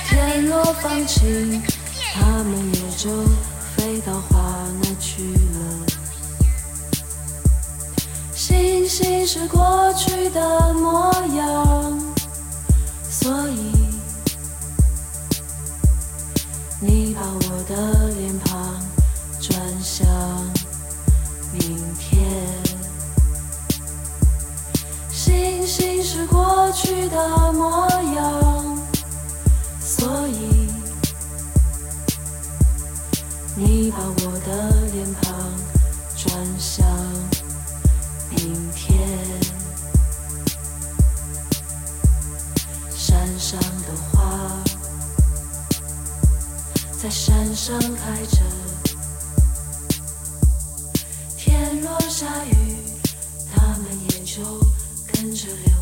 [0.07, 1.63] 天若放晴，
[2.13, 3.25] 他们也就
[3.75, 5.85] 飞到花那去了。
[8.33, 11.99] 星星是过去的模样，
[13.09, 13.71] 所以
[16.79, 18.84] 你把我的脸庞
[26.15, 28.79] 是过去的模样，
[29.81, 30.69] 所以
[33.53, 35.33] 你把我的脸庞
[36.15, 36.87] 转向
[38.29, 38.97] 明天。
[42.95, 44.63] 山上的花
[46.97, 48.37] 在山上开着，
[51.35, 52.77] 天若下雨，
[53.53, 54.41] 它们也就
[55.11, 55.75] 跟着流